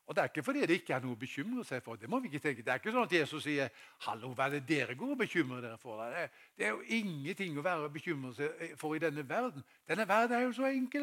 Og 0.06 0.16
Det 0.16 0.22
er 0.22 0.28
ikke 0.28 0.44
fordi 0.44 0.62
det 0.62 0.70
ikke 0.70 0.94
er 0.94 1.02
noe 1.02 1.16
å 1.16 1.20
bekymre 1.20 1.64
seg 1.66 1.82
for. 1.84 1.98
Det 1.98 2.10
må 2.10 2.20
vi 2.22 2.30
ikke 2.30 2.40
tenke. 2.44 2.62
Det 2.62 2.72
er 2.72 2.78
ikke 2.78 2.92
sånn 2.94 3.08
at 3.08 3.14
Jesus 3.14 3.44
sier 3.44 3.70
'Hallo, 4.06 4.34
hva 4.34 4.46
er 4.46 4.50
det 4.50 4.68
dere 4.68 4.96
går 4.96 5.12
og 5.12 5.18
bekymrer 5.18 5.62
dere 5.62 5.78
for?' 5.78 6.04
Det, 6.14 6.30
det 6.58 6.66
er 6.66 6.70
jo 6.70 6.82
ingenting 6.82 7.58
å 7.58 7.64
være 7.66 7.90
bekymret 7.90 8.36
seg 8.36 8.78
for 8.78 8.96
i 8.96 9.00
denne 9.00 9.30
verden. 9.30 9.64
Denne 9.88 10.08
verden 10.08 10.38
er 10.38 10.44
jo 10.44 10.54
så 10.54 10.70
enkel. 10.70 11.02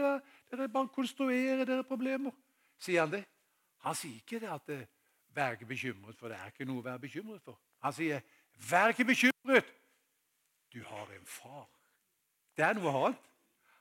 Dere 0.51 0.69
bare 0.69 0.89
konstruerer 0.89 1.65
dere 1.65 1.85
problemer. 1.85 2.31
Sier 2.79 3.01
han 3.01 3.11
det? 3.11 3.25
Han 3.83 3.95
sier 3.95 4.15
ikke 4.15 4.41
det 4.41 4.49
at 4.49 4.67
det, 4.67 4.89
'vær 5.35 5.53
ikke 5.53 5.67
bekymret', 5.67 6.19
for 6.19 6.29
det 6.29 6.37
er 6.37 6.47
ikke 6.47 6.65
noe 6.65 6.79
å 6.79 6.85
være 6.85 6.99
bekymret 6.99 7.43
for. 7.43 7.59
Han 7.83 7.93
sier 7.93 8.21
'vær 8.71 8.89
ikke 8.89 9.05
bekymret'. 9.05 9.73
Du 10.73 10.83
har 10.85 11.07
en 11.11 11.27
far. 11.27 11.69
Det 12.57 12.65
er 12.65 12.73
noe 12.75 13.07
annet. 13.07 13.32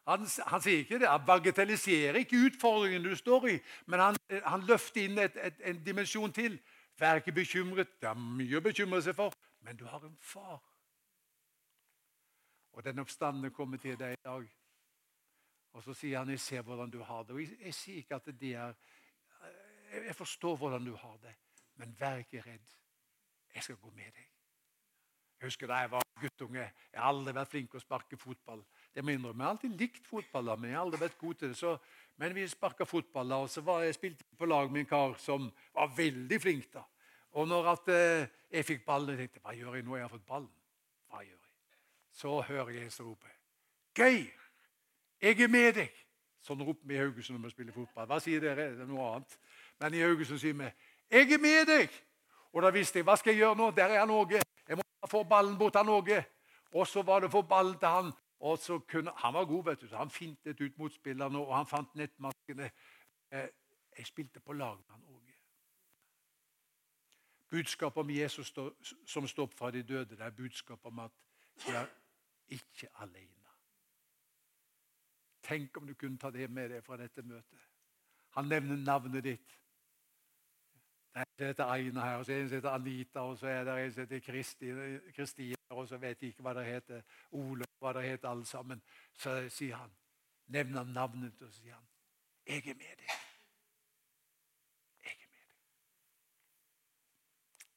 Han, 0.09 0.25
han, 0.47 0.61
sier 0.61 0.81
ikke 0.81 0.99
det, 0.99 1.07
han 1.07 1.25
bagatelliserer 1.25 2.17
ikke 2.23 2.39
utfordringen 2.47 3.03
du 3.05 3.15
står 3.15 3.47
i, 3.51 3.57
men 3.85 4.01
han, 4.01 4.17
han 4.45 4.63
løfter 4.65 5.03
inn 5.05 5.19
et, 5.21 5.37
et, 5.37 5.59
en 5.69 5.83
dimensjon 5.85 6.33
til. 6.33 6.57
Vær 6.99 7.21
ikke 7.21 7.31
bekymret. 7.31 7.93
Det 8.01 8.09
er 8.09 8.17
mye 8.17 8.57
å 8.57 8.63
bekymre 8.65 9.01
seg 9.05 9.15
for, 9.17 9.35
men 9.65 9.77
du 9.77 9.85
har 9.89 10.01
en 10.05 10.17
far. 10.21 10.59
Og 12.71 12.83
den 12.85 12.99
oppstandende 13.03 13.53
kommer 13.53 13.77
til 13.77 13.97
deg 13.99 14.17
i 14.17 14.23
dag. 14.25 14.49
Og 15.73 15.83
så 15.83 15.93
sier 15.93 16.17
han 16.17 16.29
'Jeg 16.29 16.39
ser 16.39 16.61
hvordan 16.61 16.91
du 16.91 17.03
har 17.03 17.23
det'. 17.23 17.33
Og 17.33 17.41
jeg, 17.41 17.57
jeg 17.59 17.73
sier 17.73 17.97
ikke 17.97 18.15
at 18.15 18.25
det 18.25 18.53
er 18.53 18.73
Jeg 19.91 20.15
forstår 20.15 20.55
hvordan 20.55 20.85
du 20.85 20.95
har 20.95 21.17
det, 21.17 21.35
men 21.75 21.95
vær 21.99 22.15
ikke 22.15 22.41
redd. 22.41 22.67
Jeg 23.55 23.63
skal 23.63 23.75
gå 23.75 23.89
med 23.89 24.11
deg. 24.11 24.27
Jeg 25.39 25.47
husker 25.47 25.67
da 25.67 25.73
jeg 25.73 25.91
var 25.91 26.03
guttunge. 26.21 26.59
Jeg 26.93 27.01
har 27.01 27.07
aldri 27.07 27.33
vært 27.33 27.49
flink 27.49 27.71
til 27.71 27.77
å 27.77 27.83
sparke 27.83 28.17
fotball. 28.17 28.63
Det 28.93 29.03
må 29.03 29.13
jeg 29.13 29.19
innrømme. 29.19 29.43
Jeg 29.43 29.47
har 29.47 29.55
alltid 29.55 29.77
likt 29.79 30.07
fotball, 30.07 30.51
men 30.59 30.69
jeg 30.69 30.77
har 30.77 30.85
aldri 30.85 30.99
vært 30.99 31.19
god 31.19 31.33
til 31.39 31.51
det. 31.51 31.57
Så, 31.57 31.77
men 32.19 32.35
vi 32.35 32.47
sparka 32.47 32.85
fotball, 32.85 33.31
og 33.31 33.49
så 33.49 33.63
var 33.65 33.85
jeg 33.85 33.95
spilte 33.95 34.25
på 34.37 34.49
lag 34.49 34.71
med 34.71 34.83
en 34.83 34.89
kar 34.89 35.15
som 35.19 35.47
var 35.73 35.93
veldig 35.97 36.41
flink. 36.41 36.73
da. 36.73 36.83
Og 37.39 37.47
når 37.47 37.71
at, 37.71 37.87
eh, 37.87 38.27
jeg 38.51 38.65
fikk 38.65 38.85
ballen, 38.85 39.09
jeg 39.09 39.17
tenkte 39.17 39.39
hva 39.45 39.55
gjør 39.55 39.75
jeg 39.75 39.85
nå 39.87 39.95
jeg 39.95 40.03
har 40.03 40.11
fått 40.11 40.27
ballen? 40.27 40.51
Hva 41.09 41.23
gjør 41.23 41.37
jeg? 41.37 41.79
Så 42.11 42.41
hører 42.41 42.69
jeg 42.75 42.83
en 42.83 42.91
som 42.91 43.07
roper 43.07 43.37
Geir, 43.95 44.41
jeg 45.21 45.41
er 45.41 45.47
med 45.51 45.73
deg! 45.75 45.97
Sånn 46.41 46.63
roper 46.65 46.87
vi 46.87 46.95
i 46.95 46.99
Haugesund 46.99 47.37
når 47.37 47.49
vi 47.49 47.53
spiller 47.53 47.75
fotball. 47.75 48.07
Hva 48.09 48.17
sier 48.23 48.41
dere? 48.41 48.71
Det 48.73 48.85
er 48.85 48.89
noe 48.89 49.09
annet. 49.11 49.35
Men 49.79 49.93
i 49.93 50.01
Haugesund 50.01 50.39
sier 50.41 50.55
vi 50.57 50.71
'Jeg 51.11 51.33
er 51.33 51.37
med 51.37 51.67
deg'! 51.67 51.91
Og 52.53 52.61
da 52.63 52.71
visste 52.71 52.99
jeg 52.99 53.05
hva 53.05 53.15
skal 53.19 53.33
jeg 53.33 53.43
gjøre 53.43 53.57
nå. 53.59 53.71
Der 53.71 53.93
er 53.95 53.99
han 53.99 54.09
Åge. 54.09 54.41
Jeg 54.67 54.77
må 54.77 54.83
få 55.07 55.23
ballen 55.27 55.57
bort 55.57 55.75
av 55.75 55.89
Åge. 55.89 56.25
Og 56.73 56.87
så 56.87 57.03
var 57.03 57.19
det 57.19 57.29
å 57.29 57.35
få 57.35 57.41
ballen 57.47 57.77
til 57.79 57.87
han. 57.87 58.13
Og 58.41 58.57
så 58.57 58.79
kunne, 58.79 59.11
Han 59.15 59.33
var 59.33 59.45
god, 59.45 59.63
vet 59.63 59.81
du, 59.81 59.87
så 59.87 59.97
han 59.97 60.09
fintet 60.09 60.61
ut 60.61 60.77
motspillerne, 60.77 61.37
og 61.37 61.57
han 61.57 61.65
fant 61.65 61.95
nettmaskene. 61.95 62.71
Eh, 63.31 63.47
jeg 63.97 64.05
spilte 64.05 64.39
på 64.39 64.53
lag 64.53 64.77
med 64.77 64.89
han 64.89 65.03
Åge. 65.03 65.33
Budskapet 67.49 68.01
om 68.01 68.09
Jesus 68.09 68.53
som 69.05 69.27
står 69.27 69.43
opp 69.43 69.53
fra 69.53 69.71
de 69.71 69.83
døde, 69.83 70.15
det 70.15 70.19
er 70.25 70.29
budskapet 70.29 70.85
om 70.85 70.99
at 70.99 71.11
de 71.65 71.75
er 71.75 71.87
ikke 72.49 72.89
alene. 72.95 73.27
Tenk 75.43 75.77
om 75.77 75.87
du 75.87 75.93
kunne 75.93 76.17
ta 76.17 76.31
det 76.31 76.49
med 76.49 76.69
deg 76.69 76.83
fra 76.83 76.97
dette 76.97 77.21
møtet. 77.21 77.59
Han 78.37 78.47
nevner 78.47 78.77
navnet 78.77 79.23
ditt. 79.23 79.57
Det 81.13 81.19
er 81.19 81.25
en 81.25 81.37
som 81.37 81.45
heter 81.45 81.65
Aina 81.65 82.05
her, 82.05 82.15
og 82.15 82.25
så 82.25 82.31
er 82.31 82.35
det 82.35 82.43
en 82.43 82.49
som 82.49 82.55
heter 82.55 82.69
Anita, 82.69 83.19
og 83.19 83.37
så 83.37 83.47
er 83.47 83.63
det 83.63 83.85
en 83.85 83.93
som 83.93 84.01
heter 84.01 84.19
Kristine, 85.15 85.57
og 85.69 85.87
så 85.87 85.97
vet 85.97 86.21
jeg 86.21 86.29
ikke 86.29 86.45
hva 86.45 86.53
det 86.53 86.65
heter, 86.65 87.01
Ole, 87.31 87.65
hva 87.79 87.93
det 87.93 88.03
heter 88.03 88.29
alle 88.29 88.45
sammen. 88.45 88.81
Så 89.13 89.49
sier 89.49 89.75
han, 89.75 89.91
nevner 90.47 90.83
navnet, 90.83 91.41
og 91.41 91.51
så 91.51 91.59
sier 91.61 91.75
han, 91.75 91.87
'Jeg 92.47 92.67
er 92.67 92.75
med 92.75 92.97
deg'. 92.97 93.19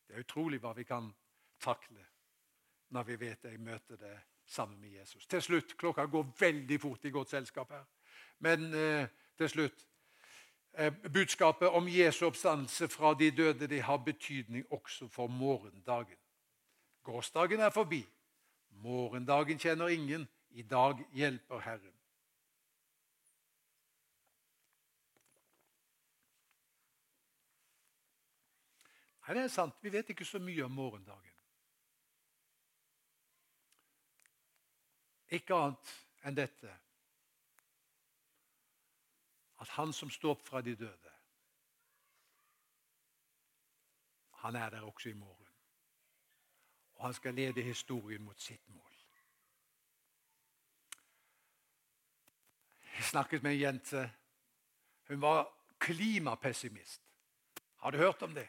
Det 0.08 0.14
er 0.14 0.20
utrolig 0.20 0.60
hva 0.60 0.72
vi 0.72 0.84
kan 0.84 1.14
takle 1.58 2.04
når 2.94 3.02
vi 3.02 3.16
vet 3.16 3.44
jeg 3.44 3.60
møter 3.60 3.96
det 3.96 4.20
sammen 4.46 4.80
med 4.80 4.88
Jesus. 4.88 5.26
Til 5.26 5.42
slutt, 5.42 5.76
Klokka 5.76 6.04
går 6.04 6.28
veldig 6.38 6.80
fort 6.80 7.04
i 7.04 7.10
godt 7.10 7.28
selskap 7.28 7.70
her. 7.70 7.84
Men 8.38 8.74
eh, 8.74 9.08
til 9.38 9.48
slutt 9.48 9.88
Eh, 10.76 10.92
budskapet 11.12 11.68
om 11.68 11.88
Jesu 11.88 12.26
oppstandelse 12.26 12.88
fra 12.88 13.14
de 13.14 13.30
døde 13.30 13.66
de 13.66 13.80
har 13.80 13.96
betydning 13.96 14.72
også 14.72 15.08
for 15.08 15.26
morgendagen. 15.26 16.16
Gårsdagen 17.02 17.60
er 17.60 17.70
forbi. 17.70 18.06
Morgendagen 18.70 19.58
kjenner 19.58 19.88
ingen. 19.88 20.28
I 20.50 20.62
dag 20.62 20.98
hjelper 21.12 21.58
Herren. 21.58 21.94
Nei, 29.26 29.34
det 29.34 29.42
er 29.42 29.48
sant. 29.48 29.74
Vi 29.80 29.92
vet 29.92 30.10
ikke 30.10 30.24
så 30.24 30.38
mye 30.38 30.64
om 30.64 30.70
morgendagen. 30.70 31.30
Ikke 35.28 35.54
annet 35.54 35.94
enn 36.24 36.36
dette 36.36 36.83
at 39.64 39.72
han 39.78 39.92
som 39.96 40.10
står 40.12 40.36
opp 40.36 40.42
fra 40.44 40.60
de 40.60 40.74
døde, 40.76 41.12
han 44.44 44.56
er 44.60 44.70
der 44.70 44.84
også 44.84 45.08
i 45.08 45.12
morgen. 45.16 45.48
Og 46.94 47.04
han 47.04 47.14
skal 47.14 47.34
lede 47.34 47.62
historien 47.62 48.22
mot 48.22 48.40
sitt 48.40 48.68
mål. 48.68 48.92
Jeg 52.96 53.04
snakket 53.04 53.42
med 53.42 53.52
en 53.52 53.60
jente. 53.60 54.12
Hun 55.08 55.20
var 55.20 55.48
klimapessimist. 55.78 57.02
Har 57.76 57.90
du 57.90 57.98
hørt 57.98 58.22
om 58.22 58.34
det? 58.34 58.48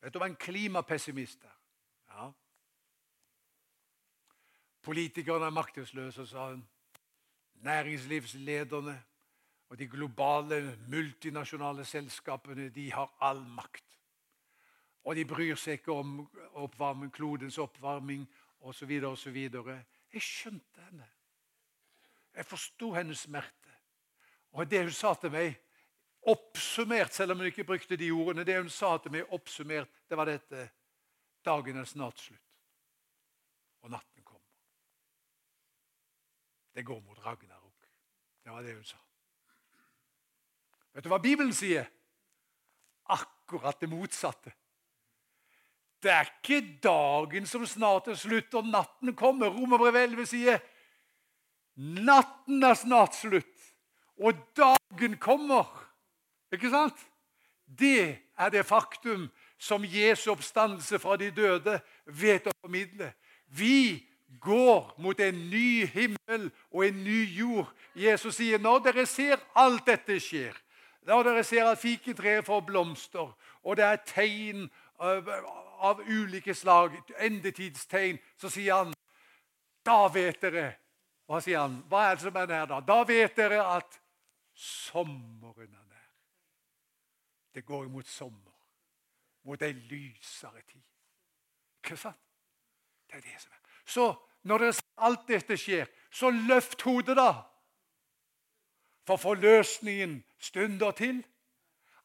Vet 0.00 0.14
du 0.14 0.18
hva 0.18 0.30
en 0.30 0.36
klimapessimist 0.36 1.44
er? 1.44 1.58
Ja. 2.08 2.30
Politikerne 4.82 5.46
er 5.46 5.50
maktesløse, 5.50 6.26
sa 6.26 6.50
hun. 6.50 6.68
Næringslivslederne 7.54 9.02
og 9.68 9.78
de 9.78 9.88
globale, 9.88 10.78
multinasjonale 10.88 11.84
selskapene 11.84 12.68
de 12.72 12.88
har 12.92 13.10
all 13.20 13.42
makt. 13.52 13.84
Og 15.04 15.16
de 15.16 15.24
bryr 15.28 15.56
seg 15.56 15.78
ikke 15.78 15.92
om 15.92 16.18
oppvarming, 16.60 17.12
klodens 17.12 17.58
oppvarming 17.58 18.24
osv. 18.60 18.90
osv. 19.04 19.36
Jeg 20.12 20.24
skjønte 20.24 20.84
henne. 20.88 21.08
Jeg 22.34 22.46
forsto 22.46 22.92
hennes 22.94 23.20
smerte. 23.28 23.74
Og 24.52 24.70
det 24.70 24.82
hun 24.82 24.92
sa 24.92 25.14
til 25.14 25.32
meg, 25.32 25.56
oppsummert, 26.28 27.12
selv 27.14 27.32
om 27.32 27.42
hun 27.42 27.50
ikke 27.50 27.64
brukte 27.64 27.96
de 27.96 28.10
ordene, 28.12 28.44
det 28.44 28.56
hun 28.58 28.70
sa 28.72 28.96
til 28.98 29.12
meg 29.12 29.32
oppsummert, 29.36 29.90
det 30.08 30.16
var 30.16 30.28
dette 30.28 30.68
Dagen 31.44 31.78
er 31.80 31.86
snart 31.86 32.18
slutt, 32.20 32.56
og 33.80 33.92
natten 33.94 34.24
kommer. 34.26 34.56
Det 36.74 36.84
går 36.84 36.98
mot 37.00 37.20
Ragnarok. 37.24 37.86
Det 38.44 38.52
var 38.52 38.66
det 38.66 38.74
hun 38.74 38.84
sa. 38.84 38.98
Vet 40.98 41.06
du 41.06 41.12
hva 41.12 41.20
Bibelen 41.22 41.52
sier? 41.54 41.84
Akkurat 43.06 43.78
det 43.78 43.86
motsatte. 43.86 44.50
Det 46.02 46.10
er 46.10 46.26
ikke 46.26 46.58
dagen 46.82 47.46
som 47.46 47.62
snart 47.70 48.10
er 48.10 48.18
slutt, 48.18 48.50
og 48.58 48.66
natten 48.66 49.14
kommer. 49.14 49.54
Romerbrevet 49.54 50.08
11 50.10 50.26
sier 50.26 50.58
natten 51.78 52.66
er 52.66 52.74
snart 52.74 53.14
slutt, 53.14 53.70
og 54.18 54.42
dagen 54.58 55.14
kommer. 55.22 55.70
Ikke 56.50 56.74
sant? 56.74 56.98
Det 57.62 58.18
er 58.34 58.50
det 58.50 58.66
faktum 58.66 59.28
som 59.54 59.86
Jesu 59.86 60.32
oppstandelse 60.34 60.98
fra 60.98 61.14
de 61.22 61.30
døde 61.30 61.78
vet 62.10 62.50
å 62.50 62.58
formidle. 62.58 63.12
Vi 63.46 64.02
går 64.42 64.96
mot 64.98 65.20
en 65.20 65.44
ny 65.50 65.86
himmel 65.94 66.50
og 66.72 66.88
en 66.88 67.04
ny 67.06 67.20
jord. 67.38 67.70
Jesus 67.94 68.42
sier 68.42 68.58
når 68.58 68.88
dere 68.88 69.06
ser 69.06 69.38
alt 69.54 69.86
dette 69.86 70.18
skjer, 70.22 70.56
når 71.08 71.24
dere 71.24 71.44
ser 71.44 71.70
at 71.70 71.80
fikentreet 71.80 72.44
får 72.44 72.60
blomster, 72.68 73.30
og 73.64 73.76
det 73.76 73.84
er 73.84 74.02
tegn 74.04 74.66
av, 75.00 75.30
av 75.80 76.02
ulike 76.04 76.54
slag, 76.54 76.98
endetidstegn, 77.24 78.18
så 78.36 78.50
sier 78.52 78.74
han 78.76 78.92
da 79.88 80.02
vet 80.12 80.42
dere 80.42 80.66
Hva 81.28 81.40
sier 81.44 81.60
han? 81.60 81.80
Hva 81.88 82.06
er 82.08 82.14
det 82.16 82.24
som 82.24 82.36
er 82.40 82.46
nær 82.48 82.68
da? 82.70 82.78
Da 82.80 83.02
vet 83.04 83.34
dere 83.36 83.58
at 83.76 83.98
sommeren 84.56 85.68
er 85.68 85.82
nær. 85.84 86.06
Det 87.52 87.66
går 87.68 87.84
imot 87.84 88.08
sommer. 88.08 88.54
Mot 89.44 89.62
ei 89.62 89.74
lysere 89.76 90.62
tid. 90.64 90.84
Ikke 91.84 91.98
sant? 92.00 92.16
Det 93.08 93.20
er 93.20 93.26
det 93.26 93.36
som 93.42 93.52
er. 93.52 93.60
Så 93.84 94.06
når 94.48 94.70
alt 95.04 95.28
dette 95.28 95.56
skjer, 95.60 95.88
så 96.10 96.30
løft 96.32 96.80
hodet, 96.82 97.16
da. 97.16 97.44
For 99.08 99.16
forløsningen 99.16 100.24
stunder 100.38 100.90
til. 100.90 101.24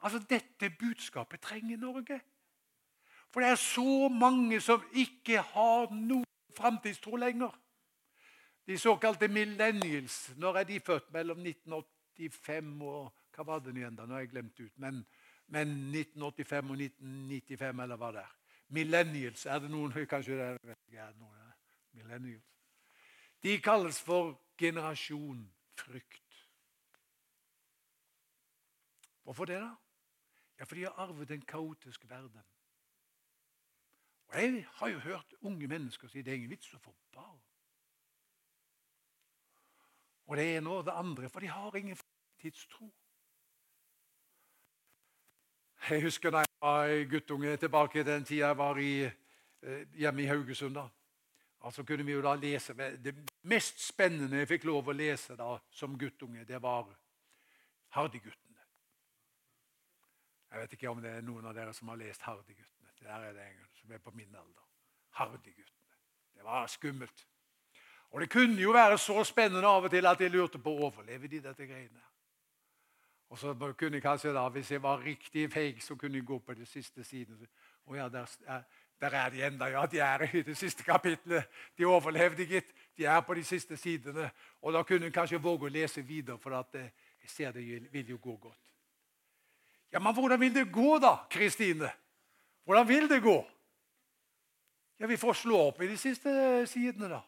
Altså, 0.02 0.20
Dette 0.30 0.76
budskapet 0.80 1.40
trenger 1.40 1.78
Norge. 1.78 2.22
For 3.32 3.40
det 3.40 3.50
er 3.50 3.56
så 3.56 4.08
mange 4.08 4.62
som 4.62 4.84
ikke 4.94 5.42
har 5.42 5.92
noen 5.92 6.26
framtidstro 6.56 7.16
lenger. 7.16 7.52
De 8.68 8.78
såkalte 8.78 9.28
millennials. 9.28 10.32
Når 10.38 10.58
er 10.58 10.64
de 10.64 10.80
født? 10.80 11.12
Mellom 11.12 11.40
1985 11.40 12.82
og 12.82 13.14
Hva 13.36 13.44
var 13.44 13.60
det 13.60 13.76
igjen, 13.76 13.96
da? 13.96 14.06
Nå 14.06 14.14
har 14.14 14.24
jeg 14.24 14.30
glemt 14.30 14.60
ut. 14.60 14.72
Men, 14.78 15.06
men 15.48 15.68
1985 15.68 16.70
og 16.70 16.82
1995, 16.88 17.84
eller 17.84 18.00
hva 18.00 18.12
det 18.16 18.24
er. 18.24 18.34
Millennials. 18.68 19.46
Er 19.46 19.60
det 19.60 19.72
noen 19.72 19.92
Kanskje 20.16 20.40
det 20.40 20.50
er, 20.54 20.76
er 21.04 21.16
noen, 21.20 21.54
millennials. 21.92 22.48
De 23.44 23.60
kalles 23.60 24.00
for 24.02 24.38
generasjon 24.58 25.50
frykt. 25.76 26.23
Hvorfor 29.24 29.46
det, 29.46 29.60
da? 29.62 29.72
Ja, 30.60 30.64
For 30.64 30.76
de 30.76 30.84
har 30.84 30.92
arvet 30.98 31.32
en 31.32 31.42
kaotisk 31.42 32.10
verden. 32.10 32.44
Og 34.28 34.42
Jeg 34.42 34.66
har 34.70 34.88
jo 34.88 35.00
hørt 35.00 35.34
unge 35.42 35.68
mennesker 35.68 36.08
si 36.08 36.22
det 36.22 36.32
er 36.32 36.36
ingen 36.36 36.50
vits 36.50 36.74
å 36.74 36.80
få 36.82 36.94
barn. 37.14 37.42
Og 40.26 40.38
det 40.38 40.56
ene 40.56 40.70
og 40.70 40.86
det 40.86 40.94
andre, 40.96 41.30
for 41.30 41.40
de 41.40 41.48
har 41.48 41.76
ingen 41.76 41.96
framtidstro. 41.96 42.90
Jeg 45.90 46.02
husker 46.02 46.32
da 46.32 46.38
jeg 46.38 46.62
var 46.62 47.10
guttunge 47.12 47.58
tilbake 47.58 48.00
i 48.00 48.08
den 48.08 48.24
tida 48.26 48.48
jeg 48.48 48.58
var 48.58 48.80
i, 48.80 49.10
hjemme 50.00 50.24
i 50.24 50.26
Haugesund. 50.26 50.76
da. 50.76 50.88
Altså 51.64 51.84
kunne 51.84 52.06
vi 52.06 52.12
jo 52.12 52.22
da 52.22 52.36
lese, 52.36 52.74
Det 52.74 53.16
mest 53.42 53.88
spennende 53.88 54.38
jeg 54.38 54.48
fikk 54.48 54.64
lov 54.64 54.88
å 54.88 54.96
lese 54.96 55.36
da 55.36 55.58
som 55.72 55.98
guttunge, 55.98 56.46
det 56.46 56.62
var 56.62 56.88
Hardyguttene. 57.90 58.43
Jeg 60.54 60.62
vet 60.62 60.74
ikke 60.74 60.90
om 60.90 61.00
det 61.02 61.10
er 61.10 61.24
noen 61.26 61.46
av 61.50 61.56
dere 61.58 61.74
som 61.74 61.90
har 61.90 61.98
lest 61.98 62.22
Hardyguttene. 62.22 62.92
Der 63.02 63.24
er 63.26 63.34
det 63.34 63.46
en 63.48 63.70
som 63.74 63.92
er 63.92 63.98
på 63.98 64.12
min 64.14 64.36
alder. 64.36 64.66
Hardyguttene. 65.18 65.96
Det 66.36 66.44
var 66.44 66.68
skummelt. 66.68 67.28
Og 68.12 68.22
Det 68.22 68.30
kunne 68.30 68.62
jo 68.62 68.72
være 68.72 68.98
så 68.98 69.24
spennende 69.24 69.68
av 69.68 69.84
og 69.84 69.90
til 69.92 70.06
at 70.06 70.22
jeg 70.22 70.32
lurte 70.32 70.60
på 70.60 70.70
overlever 70.70 71.28
de 71.28 71.40
dette 71.42 71.66
greiene. 71.68 72.02
Og 73.30 73.38
så 73.38 73.54
kunne 73.78 73.96
jeg 73.98 74.02
kanskje 74.02 74.34
da, 74.34 74.50
Hvis 74.50 74.72
jeg 74.72 74.84
var 74.84 75.02
riktig 75.02 75.52
feig, 75.52 75.84
så 75.84 75.96
kunne 75.96 76.18
jeg 76.18 76.26
gå 76.26 76.40
på 76.40 76.54
de 76.54 76.66
siste 76.66 77.04
siden. 77.04 77.48
Å 77.86 77.96
ja, 77.96 78.10
der, 78.10 78.30
der, 79.02 79.10
er 79.10 79.30
de 79.30 79.42
enda, 79.42 79.66
ja. 79.66 79.86
De 79.86 80.00
er 80.00 80.36
i 80.36 80.42
det 80.42 80.58
siste 80.58 80.84
kapitlet. 80.84 81.50
De 81.78 81.86
overlevde, 81.86 82.46
gitt. 82.46 82.70
De 82.98 83.06
er 83.06 83.22
på 83.22 83.34
de 83.34 83.44
siste 83.44 83.78
sidene. 83.78 84.30
Og 84.62 84.74
da 84.74 84.84
kunne 84.84 85.10
jeg 85.10 85.14
kanskje 85.14 85.42
våge 85.42 85.66
å 85.66 85.74
lese 85.74 86.06
videre, 86.06 86.38
for 86.38 86.54
at 86.54 86.78
jeg 86.78 87.30
ser 87.30 87.52
det 87.52 87.66
vil 87.92 88.10
jo 88.10 88.18
gå 88.22 88.38
godt. 88.38 88.73
Ja, 89.94 90.00
Men 90.00 90.14
hvordan 90.14 90.40
vil 90.40 90.56
det 90.56 90.72
gå, 90.72 90.98
da, 91.00 91.16
Kristine? 91.30 91.92
Hvordan 92.64 92.88
vil 92.88 93.10
det 93.10 93.22
gå? 93.22 93.50
Ja, 95.00 95.06
Vi 95.06 95.18
får 95.18 95.34
slå 95.34 95.58
opp 95.58 95.82
i 95.82 95.88
de 95.88 95.98
siste 95.98 96.30
sidene, 96.68 97.10
da. 97.10 97.20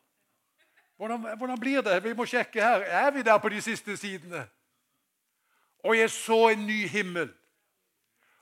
Hvordan, 0.95 1.38
hvordan, 1.38 1.59
blir 1.59 1.82
det? 1.82 2.03
Vi 2.03 2.13
må 2.13 2.26
sjekke 2.26 2.61
her. 2.61 2.82
Er 2.82 3.11
vi 3.11 3.22
der 3.22 3.38
på 3.38 3.49
de 3.49 3.61
siste 3.61 3.97
sidene? 3.97 4.47
Og 5.84 5.97
jeg 5.97 6.09
så 6.09 6.49
en 6.49 6.68
ny 6.68 6.88
himmel 6.88 7.34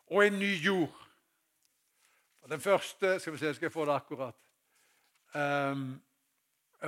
og 0.05 0.27
en 0.27 0.39
ny 0.39 0.53
jord. 0.65 1.09
For 2.39 2.47
den 2.47 2.61
første 2.61 3.19
Skal 3.19 3.33
vi 3.33 3.37
se, 3.37 3.53
skal 3.53 3.65
jeg 3.65 3.71
få 3.71 3.85
det 3.85 3.93
akkurat. 3.93 4.35
Um, 5.35 6.01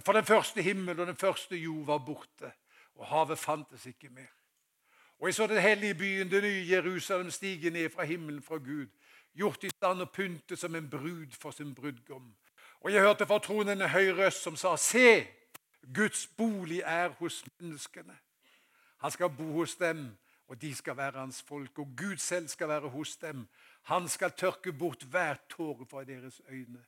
for 0.06 0.14
den 0.14 0.26
første 0.26 0.62
himmel 0.62 1.00
og 1.00 1.08
den 1.08 1.16
første 1.16 1.58
jord 1.58 1.86
var 1.86 1.98
borte, 1.98 2.52
og 2.96 3.08
havet 3.08 3.40
fantes 3.40 3.86
ikke 3.86 4.10
mer. 4.10 4.32
Og 5.20 5.28
jeg 5.28 5.36
så 5.36 5.48
den 5.48 5.62
hellige 5.62 5.96
byen, 5.96 6.32
det 6.32 6.44
nye 6.44 6.66
Jerusalem, 6.70 7.32
stige 7.32 7.70
ned 7.70 7.90
fra 7.90 8.04
himmelen 8.04 8.42
fra 8.42 8.58
Gud, 8.58 8.88
gjort 9.34 9.64
i 9.64 9.70
stand 9.70 10.02
og 10.02 10.12
pyntet 10.12 10.60
som 10.60 10.76
en 10.76 10.90
brud 10.90 11.32
for 11.40 11.52
sin 11.52 11.76
brudgom. 11.76 12.36
Og 12.80 12.94
jeg 12.94 13.02
hørte 13.02 13.26
fra 13.26 13.40
tronen 13.40 13.82
en 13.82 13.90
høy 13.90 14.12
røst 14.18 14.44
som 14.44 14.56
sa, 14.56 14.76
Se! 14.78 15.28
Guds 15.94 16.28
bolig 16.28 16.82
er 16.86 17.10
hos 17.20 17.44
menneskene. 17.60 18.18
Han 18.98 19.12
skal 19.12 19.30
bo 19.30 19.52
hos 19.54 19.76
dem, 19.76 20.18
og 20.48 20.62
de 20.62 20.76
skal 20.76 20.98
være 20.98 21.20
hans 21.20 21.42
folk. 21.42 21.80
Og 21.80 21.94
Gud 21.98 22.18
selv 22.18 22.48
skal 22.48 22.68
være 22.68 22.90
hos 22.90 23.18
dem. 23.18 23.48
Han 23.84 24.08
skal 24.08 24.32
tørke 24.32 24.74
bort 24.74 25.04
hver 25.04 25.36
tåre 25.50 25.86
fra 25.86 26.04
deres 26.04 26.42
øyne. 26.50 26.86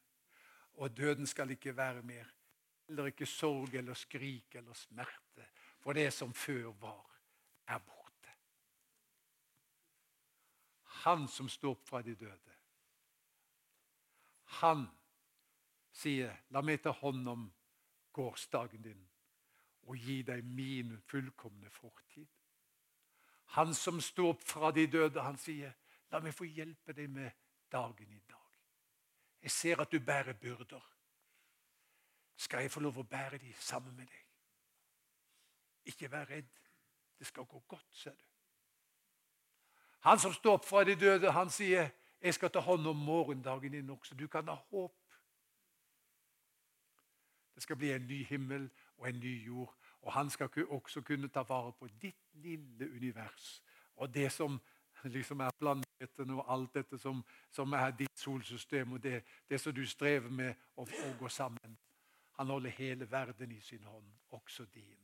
Og 0.73 0.97
døden 0.97 1.27
skal 1.27 1.51
ikke 1.51 1.77
være 1.77 2.01
mer. 2.01 2.25
Heller 2.87 3.05
ikke 3.05 3.25
sorg 3.25 3.75
eller 3.75 3.93
skrik 3.93 4.55
eller 4.55 4.73
smerte. 4.73 5.45
For 5.79 5.93
det 5.93 6.13
som 6.13 6.33
før 6.33 6.71
var, 6.81 7.05
er 7.67 7.77
borte. 7.77 7.96
Han 11.03 11.27
som 11.27 11.49
sto 11.49 11.71
opp 11.71 11.83
fra 11.87 12.01
de 12.01 12.15
døde. 12.15 12.55
Han 14.61 14.87
sier, 15.91 16.33
'La 16.49 16.61
meg 16.61 16.81
ta 16.81 16.91
hånd 16.91 17.27
om 17.27 17.53
gårsdagen 18.13 18.81
din 18.81 19.03
og 19.87 19.97
gi 19.97 20.21
deg 20.21 20.43
min 20.43 20.97
fullkomne 21.07 21.69
fortid. 21.69 22.27
Han 23.55 23.73
som 23.73 24.01
sto 24.01 24.29
opp 24.29 24.43
fra 24.43 24.71
de 24.71 24.87
døde, 24.87 25.21
han 25.21 25.37
sier, 25.37 25.73
'La 26.11 26.19
meg 26.19 26.33
få 26.33 26.43
hjelpe 26.43 26.93
deg 26.93 27.09
med 27.09 27.31
dagen 27.71 28.11
i 28.11 28.19
dag. 28.19 28.47
Jeg 29.41 29.51
ser 29.51 29.81
at 29.81 29.91
du 29.91 29.99
bærer 29.99 30.33
byrder. 30.33 30.93
Skal 32.35 32.61
jeg 32.61 32.71
få 32.71 32.79
lov 32.79 32.97
å 32.97 33.03
bære 33.03 33.37
de 33.37 33.53
sammen 33.53 33.95
med 33.95 34.07
deg? 34.07 34.25
Ikke 35.85 36.11
vær 36.11 36.29
redd. 36.29 36.49
Det 37.19 37.27
skal 37.27 37.45
gå 37.45 37.59
godt, 37.67 37.95
ser 37.95 38.15
du. 38.15 38.36
Han 40.07 40.19
som 40.19 40.33
står 40.33 40.53
opp 40.53 40.65
fra 40.65 40.83
de 40.87 40.95
døde, 40.95 41.31
han 41.31 41.49
sier, 41.49 41.89
'Jeg 42.21 42.33
skal 42.33 42.49
ta 42.49 42.59
hånd 42.59 42.87
om 42.87 42.95
morgendagen 42.95 43.71
din 43.71 43.89
også.' 43.89 44.15
Du 44.15 44.27
kan 44.27 44.47
ha 44.47 44.53
håp. 44.53 44.93
Det 47.55 47.63
skal 47.63 47.75
bli 47.75 47.91
en 47.91 48.07
ny 48.07 48.25
himmel 48.25 48.69
og 48.97 49.09
en 49.09 49.19
ny 49.19 49.45
jord. 49.45 49.75
Og 50.01 50.13
han 50.13 50.29
skal 50.29 50.49
også 50.69 51.01
kunne 51.01 51.27
ta 51.27 51.41
vare 51.41 51.73
på 51.73 51.87
ditt 52.01 52.23
lille 52.33 52.91
univers. 52.95 53.63
Og 53.95 54.13
det 54.13 54.31
som 54.31 54.61
liksom 55.03 55.39
er 55.39 55.49
planeten 55.59 56.29
og 56.29 56.53
alt 56.53 56.73
dette 56.73 56.97
som, 56.97 57.25
som 57.51 57.73
er 57.73 57.91
ditt 57.91 58.19
solsystem, 58.19 58.93
og 58.93 59.03
det, 59.03 59.23
det 59.49 59.61
som 59.61 59.73
du 59.73 59.85
strever 59.85 60.29
med 60.29 60.55
å, 60.75 60.81
å 60.81 61.13
gå 61.19 61.29
sammen. 61.29 61.77
Han 62.31 62.47
holder 62.47 62.69
hele 62.69 63.11
verden 63.11 63.51
i 63.51 63.61
sin 63.61 63.83
hånd, 63.83 64.13
også 64.29 64.65
din. 64.65 64.97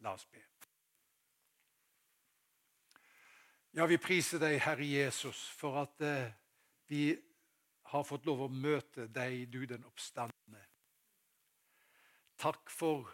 La 0.00 0.12
oss 0.12 0.26
be. 0.26 0.53
Ja, 3.74 3.88
vi 3.90 3.96
priser 3.98 4.38
deg, 4.38 4.60
Herre 4.62 4.86
Jesus, 4.86 5.38
for 5.58 5.80
at 5.80 6.02
eh, 6.06 6.28
vi 6.86 7.08
har 7.90 8.04
fått 8.06 8.26
lov 8.28 8.44
å 8.44 8.46
møte 8.46 9.08
deg, 9.10 9.48
du 9.50 9.64
den 9.66 9.82
oppstandende. 9.88 10.60
Takk 12.38 12.70
for 12.70 13.08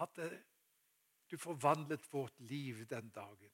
at 0.00 0.22
eh, 0.24 0.38
du 1.28 1.36
forvandlet 1.36 2.06
vårt 2.08 2.40
liv 2.48 2.78
den 2.88 3.10
dagen. 3.12 3.52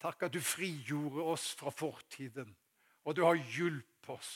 Takk 0.00 0.24
at 0.24 0.32
du 0.32 0.40
frigjorde 0.40 1.26
oss 1.34 1.50
fra 1.60 1.68
fortiden, 1.76 2.54
og 3.04 3.18
du 3.18 3.20
har 3.26 3.36
hjulpet 3.36 4.14
oss 4.14 4.30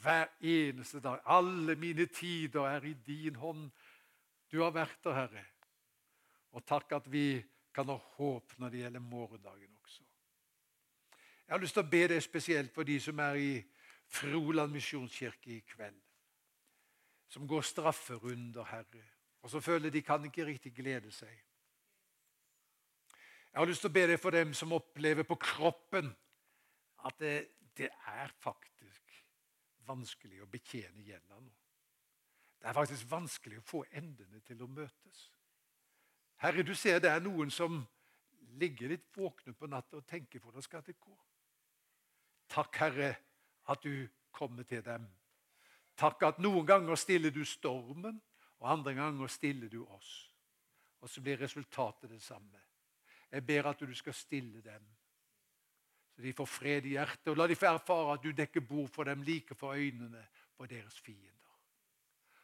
hver 0.00 0.26
eneste 0.42 0.98
dag. 1.04 1.22
Alle 1.22 1.78
mine 1.78 2.08
tider 2.10 2.66
er 2.66 2.82
i 2.82 2.96
din 3.06 3.38
hånd. 3.38 3.70
Du 4.50 4.58
har 4.64 4.74
vært 4.74 4.98
der, 5.06 5.20
Herre. 5.20 5.44
Og 6.58 6.66
takk 6.66 6.98
at 6.98 7.06
vi 7.14 7.38
kan 7.78 7.92
ha 7.92 7.98
håp 8.16 8.56
når 8.58 8.72
det 8.74 8.80
gjelder 8.82 9.02
morgendagen 9.06 9.76
også. 9.84 10.02
Jeg 11.46 11.54
har 11.54 11.62
lyst 11.62 11.76
til 11.78 11.84
å 11.84 11.90
be 11.92 12.00
deg 12.10 12.22
spesielt 12.24 12.72
for 12.74 12.88
de 12.88 12.96
som 13.00 13.20
er 13.22 13.38
i 13.38 13.52
Froland 14.10 14.74
misjonskirke 14.74 15.52
i 15.54 15.60
kveld. 15.68 16.00
Som 17.30 17.46
går 17.46 17.62
strafferunder, 17.68 18.66
Herre, 18.66 19.04
og 19.44 19.52
som 19.52 19.62
føler 19.62 19.92
de 19.94 20.02
kan 20.02 20.24
ikke 20.26 20.48
riktig 20.48 20.72
glede 20.74 21.12
seg. 21.14 21.30
Jeg 23.52 23.60
har 23.60 23.70
lyst 23.70 23.84
til 23.84 23.92
å 23.92 23.96
be 23.96 24.06
deg 24.10 24.20
for 24.20 24.34
dem 24.34 24.52
som 24.56 24.74
opplever 24.74 25.28
på 25.28 25.38
kroppen 25.40 26.10
at 27.06 27.22
det, 27.22 27.36
det 27.78 27.92
er 28.10 28.34
faktisk 28.42 29.22
vanskelig 29.86 30.42
å 30.42 30.50
betjene 30.50 31.06
gjelda 31.06 31.38
nå. 31.40 31.54
Det 32.58 32.66
er 32.66 32.76
faktisk 32.76 33.06
vanskelig 33.10 33.60
å 33.60 33.68
få 33.70 33.84
endene 33.94 34.42
til 34.44 34.66
å 34.66 34.68
møtes. 34.72 35.28
Herre, 36.38 36.62
du 36.62 36.74
ser 36.74 37.00
det 37.02 37.10
er 37.10 37.22
noen 37.22 37.50
som 37.50 37.80
ligger 38.58 38.92
litt 38.92 39.06
våkne 39.14 39.54
på 39.54 39.66
natta 39.70 39.98
og 39.98 40.06
tenker 40.06 40.42
hvordan 40.42 40.62
skal 40.62 40.84
det 40.86 40.98
gå. 40.98 41.14
Takk, 42.48 42.76
Herre, 42.80 43.10
at 43.68 43.82
du 43.82 44.06
kommer 44.32 44.66
til 44.68 44.82
dem. 44.84 45.04
Takk 45.98 46.22
at 46.28 46.38
noen 46.38 46.66
ganger 46.66 46.98
stiller 46.98 47.34
du 47.34 47.42
stormen, 47.46 48.20
og 48.58 48.70
andre 48.70 48.94
ganger 48.94 49.30
stiller 49.30 49.70
du 49.70 49.82
oss. 49.84 50.30
Og 51.02 51.10
så 51.10 51.22
blir 51.22 51.38
resultatet 51.38 52.10
det 52.10 52.22
samme. 52.22 52.62
Jeg 53.30 53.44
ber 53.46 53.68
at 53.70 53.82
du 53.82 53.94
skal 53.94 54.14
stille 54.14 54.62
dem, 54.64 54.86
så 56.14 56.22
de 56.22 56.32
får 56.32 56.46
fred 56.50 56.86
i 56.86 56.94
hjertet. 56.96 57.28
Og 57.30 57.36
la 57.38 57.46
de 57.46 57.54
få 57.58 57.68
erfare 57.70 58.14
at 58.16 58.22
du 58.24 58.32
dekker 58.34 58.64
bord 58.66 58.88
for 58.90 59.06
dem 59.06 59.22
like 59.22 59.54
for 59.54 59.74
øynene 59.74 60.24
på 60.56 60.66
deres 60.66 60.98
fiender. 60.98 61.34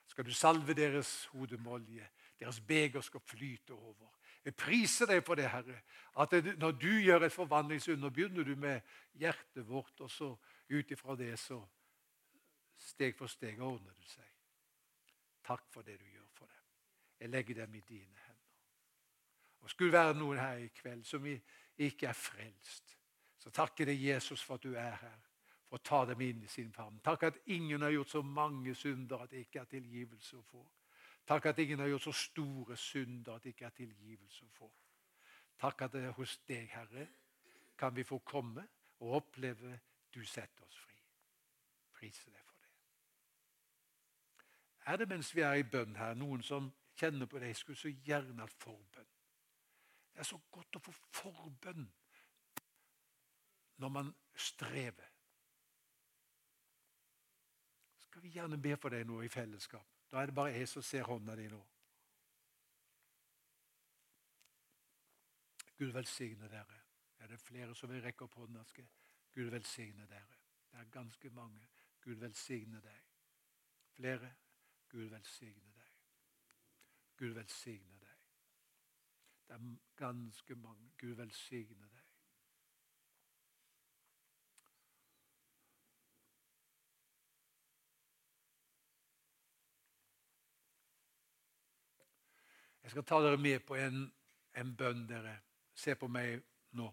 Skal 0.07 0.27
du 0.27 0.35
salve 0.35 0.75
deres 0.75 1.25
hode 1.33 1.59
med 1.59 1.73
olje. 1.73 2.07
Deres 2.39 2.61
beger 2.61 3.01
skal 3.01 3.21
flyte 3.21 3.73
over. 3.73 4.11
Jeg 4.45 4.57
priser 4.57 5.09
deg 5.09 5.23
for 5.25 5.39
det, 5.39 5.47
Herre. 5.51 5.79
At 6.21 6.35
når 6.59 6.71
du 6.77 6.91
gjør 7.01 7.25
et 7.25 7.33
forvandlingsunder, 7.33 8.11
begynner 8.11 8.45
du 8.45 8.57
med 8.57 8.81
hjertet 9.15 9.69
vårt, 9.69 10.01
og 10.01 10.11
så 10.11 10.35
ut 10.69 10.91
ifra 10.91 11.17
det 11.17 11.39
så 11.39 11.63
steg 12.77 13.17
for 13.17 13.31
steg 13.31 13.61
ordner 13.63 13.95
det 13.97 14.09
seg. 14.09 14.31
Takk 15.45 15.67
for 15.73 15.87
det 15.87 15.97
du 16.01 16.05
gjør 16.09 16.29
for 16.35 16.47
dem. 16.51 16.63
Jeg 17.21 17.31
legger 17.31 17.55
dem 17.55 17.75
i 17.75 17.83
dine 17.89 18.27
hender. 18.27 18.41
Og 19.65 19.71
Skulle 19.71 19.93
det 19.93 19.99
være 19.99 20.19
noen 20.19 20.39
her 20.39 20.61
i 20.61 20.69
kveld 20.77 21.05
som 21.09 21.25
ikke 21.27 22.09
er 22.09 22.17
frelst, 22.17 22.97
så 23.39 23.51
takker 23.51 23.89
det 23.89 24.01
Jesus 24.01 24.43
for 24.43 24.55
at 24.55 24.63
du 24.65 24.75
er 24.75 24.97
her, 25.01 25.21
for 25.69 25.81
å 25.81 25.85
ta 25.85 26.05
dem 26.09 26.21
inn 26.25 26.43
i 26.45 26.49
sin 26.49 26.73
favn. 26.73 27.01
Takk 27.05 27.23
at 27.29 27.41
ingen 27.53 27.83
har 27.83 27.93
gjort 27.93 28.13
så 28.13 28.23
mange 28.23 28.75
synder 28.75 29.25
at 29.25 29.33
det 29.33 29.47
ikke 29.47 29.61
er 29.65 29.71
tilgivelse 29.73 30.37
å 30.37 30.47
få. 30.49 30.65
Takk 31.27 31.47
at 31.47 31.59
ingen 31.59 31.79
har 31.79 31.89
gjort 31.89 32.03
så 32.03 32.13
store 32.13 32.77
synder 32.77 33.35
at 33.35 33.43
det 33.43 33.55
ikke 33.55 33.65
er 33.65 33.77
tilgivelse 33.77 34.45
å 34.45 34.57
få. 34.59 34.71
Takk 35.61 35.87
at 35.87 35.93
det 35.93 36.03
er 36.05 36.17
hos 36.19 36.37
deg, 36.49 36.69
Herre, 36.69 37.07
kan 37.79 37.97
vi 37.97 38.05
få 38.05 38.19
komme 38.19 38.67
og 39.01 39.17
oppleve 39.21 39.79
du 40.15 40.25
setter 40.25 40.67
oss 40.67 40.77
fri. 40.79 40.99
Prise 41.95 42.31
deg 42.31 42.45
for 42.45 42.61
det. 42.61 42.71
Er 44.87 45.01
det 45.01 45.09
mens 45.09 45.33
vi 45.35 45.41
er 45.41 45.55
i 45.55 45.65
bønn 45.65 45.97
her, 45.97 46.15
noen 46.15 46.43
som 46.43 46.69
kjenner 47.01 47.27
på 47.27 47.39
det? 47.39 47.55
Jeg 47.55 47.63
skulle 47.63 47.81
så 47.81 47.95
gjerne 48.05 48.43
hatt 48.43 48.59
forbønn. 48.61 49.11
Det 50.13 50.21
er 50.21 50.29
så 50.29 50.39
godt 50.51 50.77
å 50.77 50.85
få 50.85 50.93
forbønn 51.23 51.89
når 53.83 53.89
man 53.91 54.13
strever. 54.37 55.11
Skal 58.05 58.23
vi 58.23 58.37
gjerne 58.37 58.61
be 58.63 58.77
for 58.77 58.95
deg 58.95 59.09
nå 59.09 59.25
i 59.25 59.33
fellesskap? 59.33 59.94
Da 60.15 60.21
er 60.23 60.27
det 60.27 60.35
bare 60.35 60.53
jeg 60.55 60.69
som 60.69 60.83
ser 60.83 61.03
hånda 61.03 61.35
di 61.35 61.49
nå. 61.51 61.59
Gud 65.79 65.91
velsigne 65.91 66.49
dere. 66.49 66.77
Er 67.19 67.27
det 67.27 67.41
flere 67.41 67.75
som 67.75 67.91
vil 67.91 68.03
rekke 68.03 68.29
opp 68.29 68.37
hånda? 68.39 68.63
Gud 69.35 69.51
velsigne 69.51 70.07
dere. 70.07 70.39
Det 70.71 70.79
er 70.81 70.93
ganske 70.95 71.31
mange. 71.31 71.67
Gud 72.01 72.15
velsigne 72.23 72.81
deg. 72.81 73.01
Flere? 73.97 74.31
Gud 74.89 75.11
velsigne 75.11 75.73
deg. 75.81 75.91
Gud 77.17 77.35
velsigne 77.35 77.99
deg. 77.99 78.23
Det 79.49 79.59
er 79.59 79.77
ganske 79.97 80.55
mange. 80.55 80.93
Gud 80.99 81.19
velsigne 81.19 81.91
deg. 81.91 82.04
Jeg 92.85 92.91
skal 92.91 93.05
ta 93.09 93.21
dere 93.25 93.41
med 93.41 93.63
på 93.65 93.79
en, 93.81 94.05
en 94.61 94.75
bønn, 94.77 95.07
dere. 95.09 95.39
Se 95.75 95.95
på 95.97 96.09
meg 96.13 96.43
nå. 96.77 96.91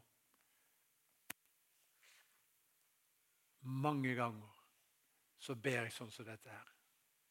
Mange 3.84 4.16
ganger 4.16 4.62
så 5.42 5.56
ber 5.60 5.84
jeg 5.84 5.94
sånn 5.94 6.14
som 6.14 6.26
dette 6.26 6.50
her. 6.50 6.72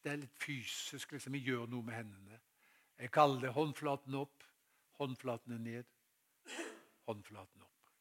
Det 0.02 0.12
er 0.12 0.20
litt 0.20 0.36
fysisk. 0.42 1.12
liksom 1.12 1.34
Jeg 1.38 1.48
gjør 1.48 1.66
noe 1.72 1.86
med 1.86 1.96
hendene. 1.96 2.40
Jeg 3.00 3.10
kaller 3.14 3.40
det 3.40 3.54
håndflaten 3.56 4.14
opp, 4.20 4.44
håndflatene 5.00 5.58
ned, 5.58 5.88
håndflaten 7.08 7.64
opp. 7.64 7.92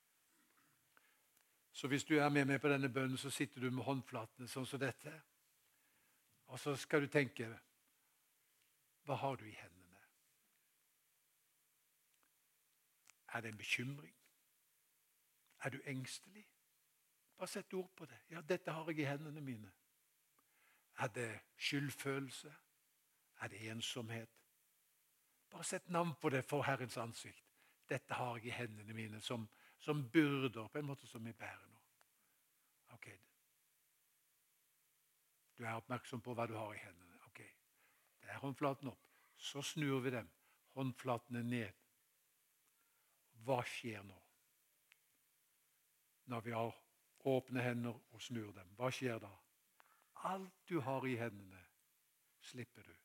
Så 1.72 1.88
hvis 1.88 2.04
du 2.04 2.18
er 2.20 2.30
med 2.30 2.50
meg 2.50 2.60
på 2.60 2.68
denne 2.68 2.92
bønnen, 2.92 3.18
så 3.18 3.32
sitter 3.32 3.64
du 3.64 3.72
med 3.72 3.86
håndflatene 3.88 4.52
sånn 4.52 4.68
som 4.68 4.82
dette. 4.82 5.14
Og 6.52 6.60
så 6.60 6.76
skal 6.76 7.06
du 7.06 7.12
tenke 7.14 7.48
Hva 9.08 9.16
har 9.16 9.38
du 9.40 9.46
i 9.48 9.56
hendene? 9.56 9.79
Er 13.34 13.42
det 13.42 13.50
en 13.50 13.58
bekymring? 13.58 14.16
Er 15.64 15.70
du 15.70 15.82
engstelig? 15.86 16.48
Bare 17.38 17.48
sett 17.48 17.74
ord 17.74 17.90
på 17.96 18.06
det. 18.06 18.18
Ja, 18.30 18.42
dette 18.42 18.72
har 18.72 18.86
jeg 18.88 19.00
i 19.00 19.04
hendene 19.04 19.42
mine. 19.42 19.72
Er 21.00 21.08
det 21.08 21.40
skyldfølelse? 21.58 22.56
Er 23.42 23.48
det 23.48 23.72
ensomhet? 23.72 24.30
Bare 25.50 25.64
sett 25.64 25.90
navn 25.90 26.16
på 26.22 26.30
det 26.30 26.46
for 26.46 26.62
Herrens 26.62 26.98
ansikt. 26.98 27.46
Dette 27.90 28.14
har 28.14 28.38
jeg 28.38 28.46
i 28.46 28.50
hendene 28.50 28.94
mine 28.94 29.22
som, 29.22 29.50
som 29.80 30.10
byrder, 30.12 30.68
på 30.68 30.80
en 30.80 30.86
måte 30.86 31.08
som 31.08 31.26
vi 31.26 31.34
bærer 31.34 31.68
nå. 31.68 31.80
Ok. 32.94 33.08
Du 35.58 35.64
er 35.64 35.74
oppmerksom 35.74 36.22
på 36.22 36.34
hva 36.34 36.46
du 36.48 36.54
har 36.58 36.74
i 36.74 36.84
hendene. 36.84 37.18
Ok. 37.26 37.40
Det 38.22 38.30
er 38.30 38.44
håndflaten 38.44 38.92
opp. 38.92 39.08
Så 39.38 39.62
snur 39.62 40.00
vi 40.00 40.10
dem. 40.10 40.30
Håndflatene 40.76 41.44
ned. 41.44 41.72
Hva 43.46 43.62
skjer 43.66 44.04
nå? 44.04 44.18
Når 46.30 46.42
vi 46.46 46.52
har 46.54 46.76
åpne 47.30 47.64
hender 47.64 48.00
og 48.12 48.22
snur 48.22 48.52
dem, 48.56 48.74
hva 48.78 48.92
skjer 48.94 49.20
da? 49.20 49.32
Alt 50.30 50.70
du 50.70 50.80
har 50.84 51.06
i 51.08 51.16
hendene, 51.20 51.62
slipper 52.42 52.84
du. 52.84 52.96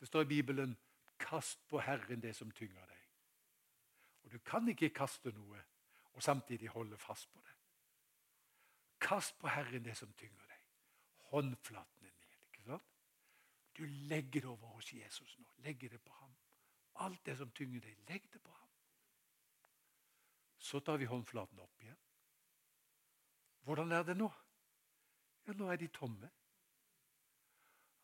Det 0.00 0.08
står 0.08 0.22
i 0.22 0.32
Bibelen 0.32 0.78
'kast 1.18 1.68
på 1.68 1.80
Herren 1.80 2.22
det 2.22 2.36
som 2.36 2.50
tynger 2.50 2.86
deg'. 2.86 3.08
Og 4.22 4.32
Du 4.32 4.38
kan 4.38 4.68
ikke 4.68 4.88
kaste 4.88 5.32
noe 5.32 5.62
og 6.12 6.22
samtidig 6.22 6.68
holde 6.68 6.98
fast 6.98 7.32
på 7.32 7.40
det. 7.40 7.54
Kast 9.00 9.38
på 9.38 9.48
Herren 9.48 9.84
det 9.84 9.96
som 9.96 10.12
tynger 10.12 10.46
deg. 10.46 10.62
Håndflaten 11.16 12.06
er 12.06 12.10
ned. 12.10 12.36
ikke 12.46 12.62
sant? 12.64 12.84
Du 13.78 13.84
legger 13.84 14.40
det 14.40 14.44
over 14.44 14.66
hos 14.66 14.92
Jesus 14.92 15.38
nå. 15.38 15.48
Legger 15.58 15.88
det 15.88 16.02
på 16.02 16.12
ham. 16.12 16.36
Alt 16.94 17.26
det 17.26 17.36
som 17.38 17.50
tynger 17.50 17.80
deg, 17.80 17.98
legg 18.08 18.32
det 18.32 18.42
på 18.42 18.52
ham. 18.52 18.59
Så 20.60 20.80
tar 20.84 21.00
vi 21.00 21.08
håndflaten 21.08 21.58
opp 21.58 21.82
igjen. 21.82 21.98
Hvordan 23.64 23.92
er 23.96 24.04
det 24.04 24.16
nå? 24.20 24.28
Ja, 25.48 25.56
nå 25.56 25.70
er 25.72 25.80
de 25.80 25.88
tomme. 25.88 26.28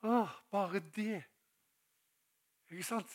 Ah, 0.02 0.32
bare 0.50 0.80
det. 0.96 1.20
Ikke 2.70 2.84
sant? 2.84 3.12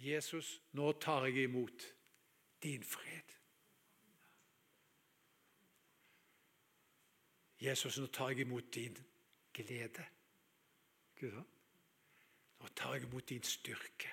Jesus, 0.00 0.62
nå 0.72 0.92
tar 0.92 1.24
jeg 1.24 1.42
imot 1.44 1.82
din 2.62 2.84
fred. 2.84 3.36
Jesus, 7.60 7.98
nå 7.98 8.06
tar 8.06 8.28
jeg 8.28 8.46
imot 8.46 8.74
din 8.74 8.96
glede. 9.52 10.06
Nå 12.60 12.68
tar 12.76 12.94
jeg 12.94 13.02
imot 13.02 13.28
din 13.28 13.42
styrke. 13.42 14.12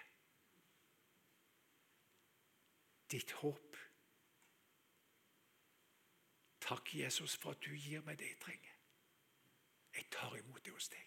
Ditt 3.12 3.32
håp. 3.32 3.78
Takk, 6.62 6.96
Jesus, 6.96 7.36
for 7.36 7.52
at 7.52 7.64
du 7.64 7.72
gir 7.72 8.02
meg 8.04 8.20
det 8.20 8.28
jeg 8.28 8.40
trenger. 8.44 8.74
Jeg 9.96 10.10
tar 10.12 10.36
imot 10.36 10.66
det 10.66 10.74
hos 10.74 10.90
deg. 10.92 11.07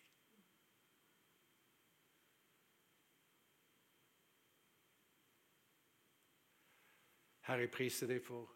Herre, 7.50 7.64
jeg 7.66 7.70
priser 7.74 8.06
deg 8.06 8.20
for 8.22 8.46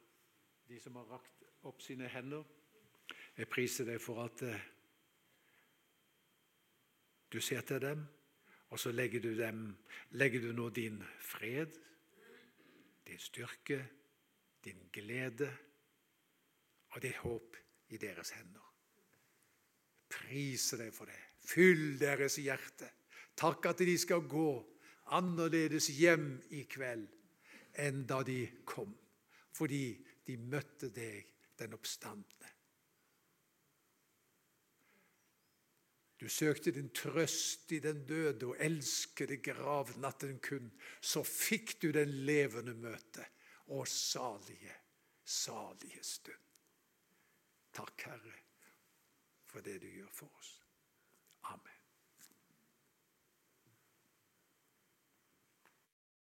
de 0.70 0.76
som 0.78 0.95
har 1.01 1.09
rakt 1.16 1.40
opp 1.66 1.80
sine 1.82 2.07
hender. 2.12 2.45
Jeg 3.34 3.49
priser 3.51 3.88
deg 3.88 3.97
for 3.99 4.20
at 4.22 4.42
eh, 4.47 4.66
du 7.34 7.40
ser 7.42 7.64
til 7.66 7.80
dem, 7.82 8.05
og 8.70 8.78
så 8.78 8.92
legger 8.95 9.24
du, 9.24 9.32
dem, 9.34 9.64
legger 10.14 10.45
du 10.45 10.53
nå 10.55 10.68
din 10.76 11.01
fred, 11.18 11.74
din 13.09 13.18
styrke, 13.18 13.80
din 14.62 14.86
glede 14.95 15.51
og 16.95 17.03
ditt 17.03 17.18
håp 17.24 17.59
i 17.90 17.99
deres 17.99 18.30
hender. 18.38 18.70
Priser 20.20 20.84
deg 20.84 20.95
for 20.95 21.11
det. 21.11 21.18
Fyll 21.42 21.99
deres 21.99 22.38
hjerte. 22.38 22.92
Takk 23.34 23.72
at 23.74 23.82
de 23.82 23.99
skal 23.99 24.22
gå 24.22 24.49
annerledes 25.18 25.90
hjem 25.99 26.36
i 26.55 26.62
kveld 26.70 27.11
enn 27.81 28.05
da 28.07 28.22
de 28.27 28.41
kom, 28.66 28.93
fordi 29.55 29.87
de 30.27 30.37
møtte 30.41 30.91
deg, 30.95 31.31
den 31.59 31.75
oppstandende. 31.77 32.51
Du 36.25 36.29
søkte 36.29 36.72
din 36.72 36.89
trøst 36.95 37.72
i 37.77 37.79
den 37.85 38.05
døde 38.07 38.47
og 38.47 38.61
elskede 38.62 39.37
gravnatten 39.45 40.39
kun. 40.41 40.70
Så 41.01 41.20
fikk 41.27 41.77
du 41.83 41.91
den 41.93 42.14
levende 42.25 42.72
møte 42.75 43.27
og 43.77 43.89
salige, 43.89 44.72
salige 45.25 46.01
stund. 46.03 46.41
Takk, 47.75 48.07
Herre, 48.07 48.37
for 49.45 49.61
det 49.61 49.81
du 49.83 49.89
gjør 49.91 50.12
for 50.14 50.31
oss. 50.39 50.64